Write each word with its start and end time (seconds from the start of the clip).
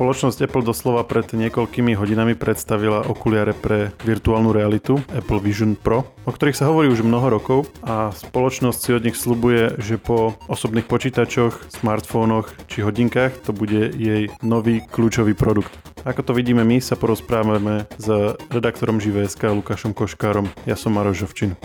Spoločnosť 0.00 0.48
Apple 0.48 0.64
doslova 0.64 1.04
pred 1.04 1.28
niekoľkými 1.28 1.92
hodinami 1.92 2.32
predstavila 2.32 3.04
okuliare 3.04 3.52
pre 3.52 3.92
virtuálnu 4.00 4.48
realitu 4.48 4.96
Apple 5.12 5.44
Vision 5.44 5.76
Pro, 5.76 6.08
o 6.24 6.32
ktorých 6.32 6.56
sa 6.56 6.72
hovorí 6.72 6.88
už 6.88 7.04
mnoho 7.04 7.28
rokov 7.28 7.68
a 7.84 8.08
spoločnosť 8.08 8.78
si 8.80 8.90
od 8.96 9.04
nich 9.04 9.12
slubuje, 9.12 9.76
že 9.76 10.00
po 10.00 10.40
osobných 10.48 10.88
počítačoch, 10.88 11.68
smartfónoch 11.68 12.48
či 12.64 12.80
hodinkách 12.80 13.44
to 13.44 13.52
bude 13.52 13.92
jej 13.92 14.32
nový 14.40 14.80
kľúčový 14.88 15.36
produkt. 15.36 15.76
Ako 16.08 16.24
to 16.24 16.32
vidíme 16.32 16.64
my, 16.64 16.80
sa 16.80 16.96
porozprávame 16.96 17.84
s 18.00 18.08
redaktorom 18.48 19.04
ŽVSK 19.04 19.52
Lukášom 19.52 19.92
Koškárom. 19.92 20.48
Ja 20.64 20.80
som 20.80 20.96
Maroš 20.96 21.28
Žovčin. 21.28 21.60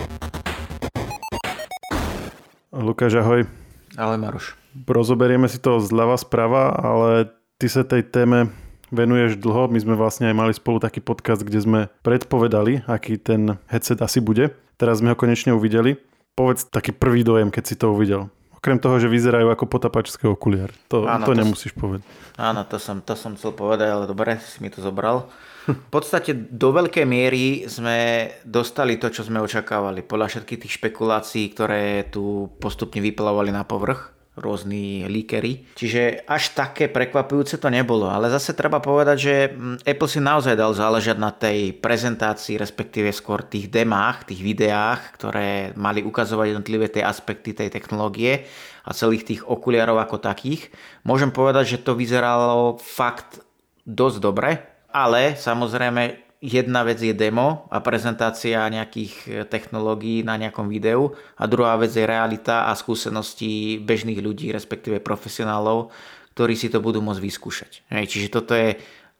Lukáš, 2.68 3.16
ahoj. 3.16 3.48
Ahoj 3.96 4.18
Maroš. 4.20 4.60
Rozoberieme 4.84 5.48
si 5.48 5.56
to 5.56 5.80
zľava 5.80 6.20
sprava, 6.20 6.76
ale 6.76 7.32
ty 7.56 7.66
sa 7.72 7.82
tej 7.84 8.04
téme 8.04 8.52
venuješ 8.92 9.40
dlho. 9.40 9.68
My 9.72 9.78
sme 9.80 9.94
vlastne 9.98 10.28
aj 10.30 10.36
mali 10.36 10.52
spolu 10.52 10.78
taký 10.78 11.00
podcast, 11.02 11.42
kde 11.42 11.60
sme 11.60 11.80
predpovedali, 12.04 12.86
aký 12.86 13.18
ten 13.18 13.58
headset 13.66 14.00
asi 14.04 14.20
bude. 14.22 14.52
Teraz 14.76 15.00
sme 15.00 15.12
ho 15.12 15.16
konečne 15.18 15.56
uvideli. 15.56 15.96
Povedz 16.36 16.68
taký 16.68 16.92
prvý 16.92 17.24
dojem, 17.24 17.48
keď 17.48 17.64
si 17.64 17.74
to 17.80 17.96
uvidel. 17.96 18.28
Okrem 18.52 18.76
toho, 18.76 19.00
že 19.00 19.08
vyzerajú 19.08 19.48
ako 19.52 19.64
potapačské 19.68 20.28
okuliare. 20.28 20.72
To, 20.92 21.08
áno, 21.08 21.24
to, 21.24 21.32
to 21.32 21.40
nemusíš 21.40 21.72
povedať. 21.72 22.04
Áno, 22.36 22.60
to 22.68 22.76
som, 22.76 23.00
to 23.00 23.16
som 23.16 23.36
chcel 23.38 23.56
povedať, 23.56 23.88
ale 23.88 24.04
dobre, 24.04 24.36
si 24.42 24.60
mi 24.60 24.68
to 24.68 24.84
zobral. 24.84 25.32
V 25.66 25.90
podstate 25.90 26.34
do 26.34 26.70
veľkej 26.76 27.06
miery 27.08 27.64
sme 27.66 28.28
dostali 28.44 29.00
to, 29.00 29.08
čo 29.08 29.24
sme 29.24 29.40
očakávali. 29.40 30.04
Podľa 30.04 30.30
všetkých 30.34 30.60
tých 30.66 30.76
špekulácií, 30.82 31.50
ktoré 31.56 32.06
tu 32.10 32.52
postupne 32.60 33.00
vyplavovali 33.00 33.50
na 33.54 33.64
povrch 33.64 34.15
rôzni 34.36 35.08
líkery. 35.08 35.72
Čiže 35.74 36.28
až 36.28 36.52
také 36.52 36.92
prekvapujúce 36.92 37.56
to 37.56 37.72
nebolo. 37.72 38.04
Ale 38.12 38.28
zase 38.28 38.52
treba 38.52 38.84
povedať, 38.84 39.16
že 39.16 39.34
mm, 39.48 39.88
Apple 39.88 40.10
si 40.12 40.20
naozaj 40.20 40.54
dal 40.54 40.76
záležať 40.76 41.16
na 41.16 41.32
tej 41.32 41.72
prezentácii, 41.80 42.60
respektíve 42.60 43.08
skôr 43.16 43.40
tých 43.40 43.72
demách, 43.72 44.28
tých 44.28 44.44
videách, 44.44 45.16
ktoré 45.16 45.72
mali 45.74 46.04
ukazovať 46.04 46.52
jednotlivé 46.52 46.92
tie 46.92 47.00
aspekty 47.00 47.56
tej 47.56 47.72
technológie 47.72 48.44
a 48.84 48.92
celých 48.92 49.24
tých 49.24 49.42
okuliarov 49.48 49.96
ako 49.96 50.20
takých. 50.20 50.68
Môžem 51.08 51.32
povedať, 51.32 51.76
že 51.76 51.82
to 51.82 51.96
vyzeralo 51.96 52.76
fakt 52.76 53.40
dosť 53.88 54.18
dobre, 54.20 54.60
ale 54.92 55.34
samozrejme 55.34 56.25
jedna 56.40 56.84
vec 56.84 57.00
je 57.00 57.16
demo 57.16 57.68
a 57.72 57.80
prezentácia 57.80 58.68
nejakých 58.68 59.12
e, 59.26 59.30
technológií 59.48 60.22
na 60.22 60.36
nejakom 60.36 60.68
videu 60.68 61.16
a 61.36 61.44
druhá 61.48 61.76
vec 61.80 61.92
je 61.92 62.04
realita 62.04 62.68
a 62.68 62.76
skúsenosti 62.76 63.80
bežných 63.80 64.20
ľudí, 64.20 64.52
respektíve 64.52 65.00
profesionálov, 65.00 65.90
ktorí 66.36 66.54
si 66.54 66.68
to 66.68 66.84
budú 66.84 67.00
môcť 67.00 67.22
vyskúšať. 67.22 67.72
Čiže 67.88 68.28
toto 68.28 68.52
je 68.52 68.76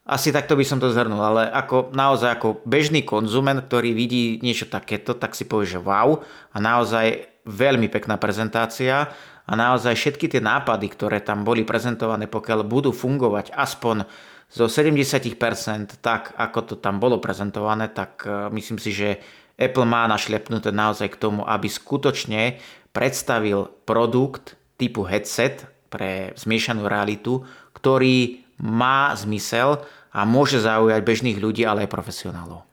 asi 0.07 0.31
takto 0.31 0.55
by 0.55 0.63
som 0.63 0.79
to 0.79 0.87
zhrnul, 0.87 1.19
ale 1.19 1.51
ako, 1.51 1.91
naozaj 1.91 2.39
ako 2.39 2.63
bežný 2.63 3.03
konzument, 3.03 3.59
ktorý 3.59 3.91
vidí 3.91 4.39
niečo 4.39 4.71
takéto, 4.71 5.11
tak 5.11 5.35
si 5.35 5.43
povie, 5.43 5.67
že 5.67 5.83
wow 5.83 6.23
a 6.55 6.57
naozaj 6.63 7.27
veľmi 7.43 7.91
pekná 7.91 8.15
prezentácia 8.15 9.11
a 9.43 9.51
naozaj 9.51 9.99
všetky 9.99 10.31
tie 10.31 10.39
nápady, 10.39 10.87
ktoré 10.95 11.19
tam 11.19 11.43
boli 11.43 11.67
prezentované, 11.67 12.23
pokiaľ 12.31 12.63
budú 12.63 12.95
fungovať 12.95 13.51
aspoň 13.51 14.07
zo 14.47 14.71
70% 14.71 15.99
tak, 15.99 16.31
ako 16.39 16.59
to 16.63 16.75
tam 16.79 17.03
bolo 17.03 17.19
prezentované, 17.19 17.91
tak 17.91 18.23
e, 18.23 18.47
myslím 18.55 18.79
si, 18.79 18.95
že 18.95 19.19
Apple 19.59 19.83
má 19.83 20.07
našlepnuté 20.07 20.71
naozaj 20.71 21.17
k 21.17 21.21
tomu, 21.21 21.43
aby 21.43 21.67
skutočne 21.67 22.61
predstavil 22.95 23.67
produkt 23.83 24.55
typu 24.79 25.03
headset 25.03 25.67
pre 25.91 26.31
zmiešanú 26.37 26.87
realitu, 26.87 27.43
ktorý 27.75 28.45
má 28.61 29.13
zmysel 29.13 29.83
a 30.13 30.25
môže 30.25 30.61
zaujať 30.63 31.01
bežných 31.03 31.37
ľudí, 31.37 31.65
ale 31.65 31.85
aj 31.85 31.93
profesionálov. 31.93 32.65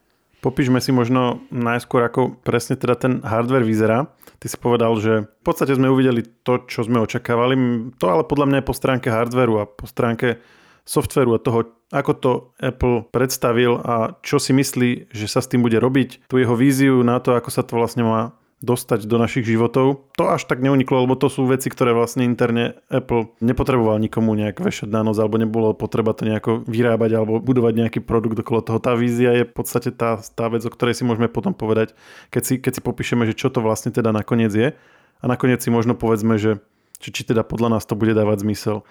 Popíšme 0.45 0.77
si 0.77 0.93
možno 0.93 1.41
najskôr, 1.49 2.05
ako 2.05 2.37
presne 2.45 2.77
teda 2.77 3.01
ten 3.01 3.13
hardware 3.25 3.65
vyzerá. 3.65 4.13
Ty 4.37 4.47
si 4.53 4.61
povedal, 4.61 4.93
že 5.01 5.25
v 5.25 5.43
podstate 5.45 5.73
sme 5.73 5.89
uvideli 5.89 6.21
to, 6.45 6.69
čo 6.69 6.85
sme 6.85 7.01
očakávali. 7.01 7.57
To 7.97 8.05
ale 8.13 8.29
podľa 8.29 8.53
mňa 8.53 8.59
je 8.61 8.69
po 8.69 8.77
stránke 8.77 9.09
hardwareu 9.09 9.65
a 9.65 9.65
po 9.65 9.89
stránke 9.89 10.45
softveru 10.85 11.37
a 11.37 11.43
toho, 11.43 11.61
ako 11.91 12.13
to 12.17 12.33
Apple 12.61 13.09
predstavil 13.09 13.81
a 13.81 14.17
čo 14.21 14.37
si 14.37 14.53
myslí, 14.53 15.13
že 15.13 15.27
sa 15.27 15.41
s 15.41 15.49
tým 15.49 15.65
bude 15.65 15.81
robiť, 15.81 16.29
tú 16.29 16.37
jeho 16.37 16.55
víziu 16.55 17.01
na 17.01 17.21
to, 17.21 17.37
ako 17.37 17.49
sa 17.49 17.65
to 17.65 17.77
vlastne 17.77 18.05
má 18.05 18.37
dostať 18.65 19.05
do 19.05 19.21
našich 19.21 19.45
životov. 19.45 20.09
To 20.17 20.25
až 20.33 20.49
tak 20.49 20.65
neuniklo, 20.65 21.05
lebo 21.05 21.21
to 21.21 21.29
sú 21.29 21.45
veci, 21.45 21.69
ktoré 21.69 21.93
vlastne 21.93 22.25
interne 22.25 22.81
Apple 22.89 23.37
nepotreboval 23.45 24.01
nikomu 24.01 24.33
nejak 24.33 24.57
vešať 24.57 24.89
na 24.89 25.05
nos, 25.05 25.21
alebo 25.21 25.37
nebolo 25.37 25.77
potreba 25.77 26.17
to 26.17 26.25
nejako 26.25 26.65
vyrábať 26.65 27.11
alebo 27.13 27.45
budovať 27.45 27.73
nejaký 27.77 28.01
produkt 28.01 28.41
okolo 28.41 28.65
toho. 28.65 28.81
Tá 28.81 28.97
vízia 28.97 29.37
je 29.37 29.45
v 29.45 29.53
podstate 29.53 29.93
tá, 29.93 30.17
tá 30.17 30.49
vec, 30.49 30.65
o 30.65 30.73
ktorej 30.73 30.97
si 30.97 31.05
môžeme 31.05 31.29
potom 31.29 31.53
povedať, 31.53 31.93
keď 32.33 32.43
si, 32.43 32.55
keď 32.57 32.73
si 32.73 32.81
popíšeme, 32.81 33.29
že 33.29 33.37
čo 33.37 33.53
to 33.53 33.61
vlastne 33.61 33.93
teda 33.93 34.11
nakoniec 34.17 34.51
je. 34.57 34.73
A 35.21 35.25
nakoniec 35.29 35.61
si 35.61 35.69
možno 35.69 35.93
povedzme, 35.97 36.41
že 36.41 36.65
či, 37.01 37.13
či 37.13 37.23
teda 37.29 37.45
podľa 37.45 37.79
nás 37.79 37.85
to 37.85 37.97
bude 37.97 38.17
dávať 38.17 38.49
zmysel. 38.49 38.85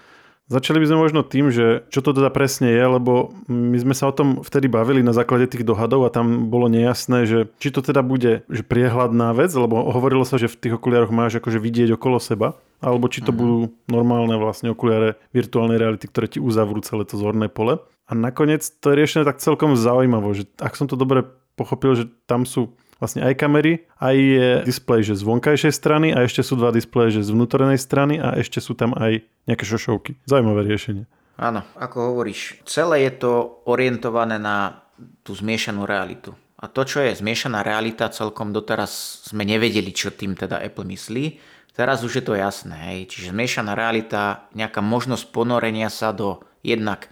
Začali 0.51 0.83
by 0.83 0.87
sme 0.91 0.99
možno 0.99 1.23
tým, 1.23 1.55
že 1.55 1.87
čo 1.87 2.03
to 2.03 2.11
teda 2.11 2.27
presne 2.27 2.67
je, 2.67 2.83
lebo 2.83 3.31
my 3.47 3.79
sme 3.79 3.95
sa 3.95 4.11
o 4.11 4.13
tom 4.13 4.43
vtedy 4.43 4.67
bavili 4.67 4.99
na 4.99 5.15
základe 5.15 5.47
tých 5.47 5.63
dohadov 5.63 6.03
a 6.03 6.11
tam 6.11 6.51
bolo 6.51 6.67
nejasné, 6.67 7.23
že 7.23 7.39
či 7.63 7.71
to 7.71 7.79
teda 7.79 8.03
bude 8.03 8.43
že 8.51 8.63
priehľadná 8.67 9.31
vec, 9.31 9.55
lebo 9.55 9.87
hovorilo 9.87 10.27
sa, 10.27 10.35
že 10.35 10.51
v 10.51 10.59
tých 10.59 10.75
okuliároch 10.75 11.15
máš 11.15 11.39
akože 11.39 11.63
vidieť 11.63 11.95
okolo 11.95 12.19
seba, 12.19 12.59
alebo 12.83 13.07
či 13.07 13.23
to 13.23 13.31
uh-huh. 13.31 13.39
budú 13.39 13.57
normálne 13.87 14.35
vlastne 14.35 14.75
okuliare 14.75 15.15
virtuálnej 15.31 15.79
reality, 15.79 16.11
ktoré 16.11 16.27
ti 16.27 16.43
uzavrú 16.43 16.83
celé 16.83 17.07
to 17.07 17.15
zorné 17.15 17.47
pole. 17.47 17.79
A 18.03 18.11
nakoniec 18.11 18.67
to 18.83 18.91
je 18.91 18.99
riešené 18.99 19.23
tak 19.23 19.39
celkom 19.39 19.79
zaujímavo, 19.79 20.35
že 20.35 20.43
ak 20.59 20.75
som 20.75 20.91
to 20.91 20.99
dobre 20.99 21.23
pochopil, 21.55 21.95
že 21.95 22.11
tam 22.27 22.43
sú 22.43 22.75
vlastne 23.03 23.27
aj 23.27 23.35
kamery, 23.35 23.83
aj 23.99 24.15
je 24.15 24.47
displej 24.63 25.11
že 25.11 25.19
z 25.19 25.27
vonkajšej 25.27 25.73
strany 25.75 26.15
a 26.15 26.23
ešte 26.23 26.39
sú 26.39 26.55
dva 26.55 26.71
displeje 26.71 27.19
že 27.19 27.27
z 27.27 27.35
vnútornej 27.35 27.75
strany 27.75 28.23
a 28.23 28.39
ešte 28.39 28.63
sú 28.63 28.79
tam 28.79 28.95
aj 28.95 29.27
nejaké 29.43 29.67
šošovky. 29.67 30.23
Zaujímavé 30.23 30.63
riešenie. 30.63 31.03
Áno, 31.35 31.67
ako 31.75 32.15
hovoríš, 32.15 32.63
celé 32.63 33.11
je 33.11 33.27
to 33.27 33.31
orientované 33.67 34.39
na 34.39 34.85
tú 35.27 35.35
zmiešanú 35.35 35.83
realitu. 35.83 36.31
A 36.63 36.71
to, 36.71 36.87
čo 36.87 37.03
je 37.03 37.19
zmiešaná 37.19 37.59
realita, 37.59 38.07
celkom 38.07 38.55
doteraz 38.55 39.25
sme 39.27 39.43
nevedeli, 39.43 39.91
čo 39.91 40.15
tým 40.15 40.31
teda 40.31 40.63
Apple 40.63 40.87
myslí. 40.87 41.41
Teraz 41.75 42.07
už 42.07 42.21
je 42.21 42.23
to 42.23 42.39
jasné. 42.39 42.77
Hej. 42.93 43.11
Čiže 43.11 43.35
zmiešaná 43.35 43.75
realita, 43.75 44.47
nejaká 44.55 44.79
možnosť 44.79 45.27
ponorenia 45.35 45.91
sa 45.91 46.15
do 46.15 46.39
jednak 46.63 47.11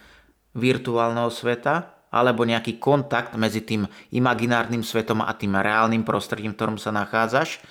virtuálneho 0.55 1.27
sveta, 1.27 2.00
alebo 2.11 2.43
nejaký 2.43 2.77
kontakt 2.77 3.33
medzi 3.39 3.63
tým 3.63 3.87
imaginárnym 4.11 4.83
svetom 4.83 5.23
a 5.23 5.31
tým 5.31 5.55
reálnym 5.55 6.03
prostredím, 6.03 6.51
v 6.51 6.57
ktorom 6.59 6.77
sa 6.77 6.91
nachádzaš, 6.91 7.63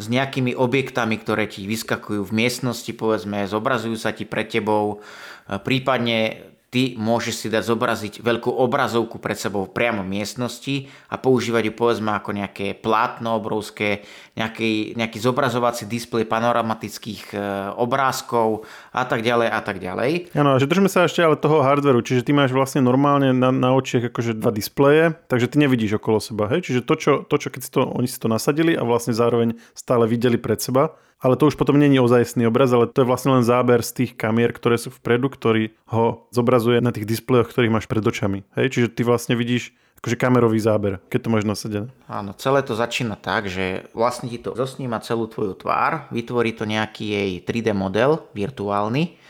s 0.00 0.06
nejakými 0.08 0.56
objektami, 0.56 1.20
ktoré 1.20 1.44
ti 1.44 1.68
vyskakujú 1.68 2.24
v 2.24 2.32
miestnosti, 2.32 2.88
povedzme, 2.96 3.44
zobrazujú 3.44 4.00
sa 4.00 4.16
ti 4.16 4.24
pred 4.24 4.48
tebou, 4.48 5.04
prípadne 5.44 6.48
ty 6.70 6.94
môžeš 6.94 7.34
si 7.34 7.46
dať 7.50 7.66
zobraziť 7.66 8.14
veľkú 8.22 8.46
obrazovku 8.46 9.18
pred 9.18 9.34
sebou 9.34 9.66
priamo 9.66 10.06
v 10.06 10.22
miestnosti 10.22 10.86
a 11.10 11.18
používať 11.18 11.70
ju 11.70 11.72
povedzme 11.74 12.14
ako 12.14 12.30
nejaké 12.30 12.78
plátno 12.78 13.34
obrovské, 13.34 14.06
nejaký, 14.38 14.94
nejaký 14.94 15.18
zobrazovací 15.18 15.90
displej 15.90 16.30
panoramatických 16.30 17.34
e, 17.34 17.36
obrázkov 17.74 18.64
a 18.94 19.02
tak 19.02 19.26
ďalej 19.26 19.50
a 19.50 19.60
tak 19.60 19.82
ďalej. 19.82 20.30
Áno, 20.38 20.62
že 20.62 20.70
držme 20.70 20.86
sa 20.86 21.10
ešte 21.10 21.26
ale 21.26 21.34
toho 21.34 21.66
hardveru, 21.66 22.06
čiže 22.06 22.22
ty 22.22 22.30
máš 22.30 22.54
vlastne 22.54 22.78
normálne 22.86 23.34
na, 23.34 23.50
na 23.50 23.74
očiach 23.74 24.14
akože 24.14 24.38
dva 24.38 24.54
displeje, 24.54 25.18
takže 25.26 25.50
ty 25.50 25.58
nevidíš 25.58 25.98
okolo 25.98 26.22
seba, 26.22 26.46
hej? 26.54 26.62
Čiže 26.62 26.86
to 26.86 26.94
čo, 26.94 27.12
to, 27.26 27.34
čo 27.34 27.50
keď 27.50 27.60
si 27.66 27.70
to, 27.74 27.82
oni 27.82 28.06
si 28.06 28.22
to 28.22 28.30
nasadili 28.30 28.78
a 28.78 28.86
vlastne 28.86 29.10
zároveň 29.10 29.58
stále 29.74 30.06
videli 30.06 30.38
pred 30.38 30.62
seba, 30.62 30.94
ale 31.20 31.36
to 31.36 31.52
už 31.52 31.60
potom 31.60 31.76
není 31.76 32.00
ozajstný 32.00 32.48
obraz, 32.48 32.72
ale 32.72 32.88
to 32.88 33.04
je 33.04 33.10
vlastne 33.10 33.36
len 33.36 33.44
záber 33.44 33.84
z 33.84 33.92
tých 34.04 34.12
kamier, 34.16 34.56
ktoré 34.56 34.80
sú 34.80 34.88
vpredu, 34.88 35.28
ktorý 35.28 35.76
ho 35.92 36.24
zobrazuje 36.32 36.80
na 36.80 36.90
tých 36.90 37.04
displejoch, 37.04 37.52
ktorých 37.52 37.72
máš 37.72 37.86
pred 37.86 38.00
očami. 38.00 38.42
Hej? 38.56 38.66
Čiže 38.72 38.88
ty 38.88 39.04
vlastne 39.04 39.36
vidíš 39.36 39.76
akože 40.00 40.16
kamerový 40.16 40.56
záber, 40.56 40.96
keď 41.12 41.20
to 41.20 41.28
máš 41.28 41.44
nasadené. 41.44 41.88
Áno, 42.08 42.32
celé 42.32 42.64
to 42.64 42.72
začína 42.72 43.20
tak, 43.20 43.52
že 43.52 43.84
vlastne 43.92 44.32
ti 44.32 44.40
to 44.40 44.56
zosníma 44.56 45.04
celú 45.04 45.28
tvoju 45.28 45.52
tvár, 45.60 46.08
vytvorí 46.08 46.56
to 46.56 46.64
nejaký 46.64 47.04
jej 47.04 47.30
3D 47.44 47.76
model 47.76 48.24
virtuálny 48.32 49.20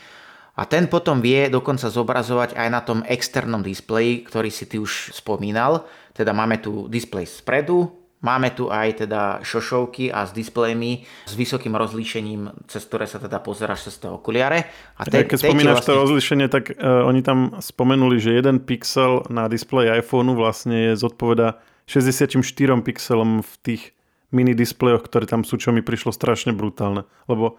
a 0.55 0.63
ten 0.63 0.87
potom 0.87 1.19
vie 1.19 1.51
dokonca 1.51 1.91
zobrazovať 1.91 2.55
aj 2.55 2.67
na 2.71 2.79
tom 2.83 3.03
externom 3.03 3.59
displeji, 3.59 4.23
ktorý 4.23 4.47
si 4.47 4.63
ty 4.63 4.79
už 4.79 5.11
spomínal. 5.11 5.83
Teda 6.15 6.31
máme 6.31 6.59
tu 6.59 6.87
displej 6.87 7.27
spredu, 7.27 8.00
Máme 8.21 8.53
tu 8.53 8.69
aj 8.69 9.01
teda 9.01 9.41
šošovky 9.41 10.13
a 10.13 10.29
s 10.29 10.31
displejmi 10.31 11.09
s 11.25 11.33
vysokým 11.33 11.73
rozlíšením, 11.73 12.53
cez 12.69 12.85
ktoré 12.85 13.09
sa 13.09 13.17
teda 13.17 13.41
pozeráš 13.41 13.89
cez 13.89 13.97
to 13.97 14.13
okuliare. 14.13 14.69
A 15.01 15.09
te, 15.09 15.25
Keď 15.25 15.41
spomínaš 15.41 15.81
vlastne... 15.81 15.89
to 15.89 16.01
rozlíšenie, 16.05 16.45
tak 16.45 16.69
uh, 16.77 17.01
oni 17.09 17.25
tam 17.25 17.57
spomenuli, 17.57 18.21
že 18.21 18.37
jeden 18.37 18.61
pixel 18.61 19.25
na 19.33 19.49
displeji 19.49 20.05
iPhoneu 20.05 20.37
vlastne 20.37 20.93
je 20.93 21.01
zodpoveda 21.01 21.57
64 21.89 22.45
pixelom 22.85 23.41
v 23.41 23.53
tých 23.65 23.81
mini 24.29 24.53
displejoch, 24.53 25.01
ktoré 25.01 25.25
tam 25.25 25.41
sú, 25.41 25.57
čo 25.57 25.73
mi 25.73 25.81
prišlo 25.81 26.13
strašne 26.13 26.53
brutálne. 26.53 27.09
Lebo 27.25 27.57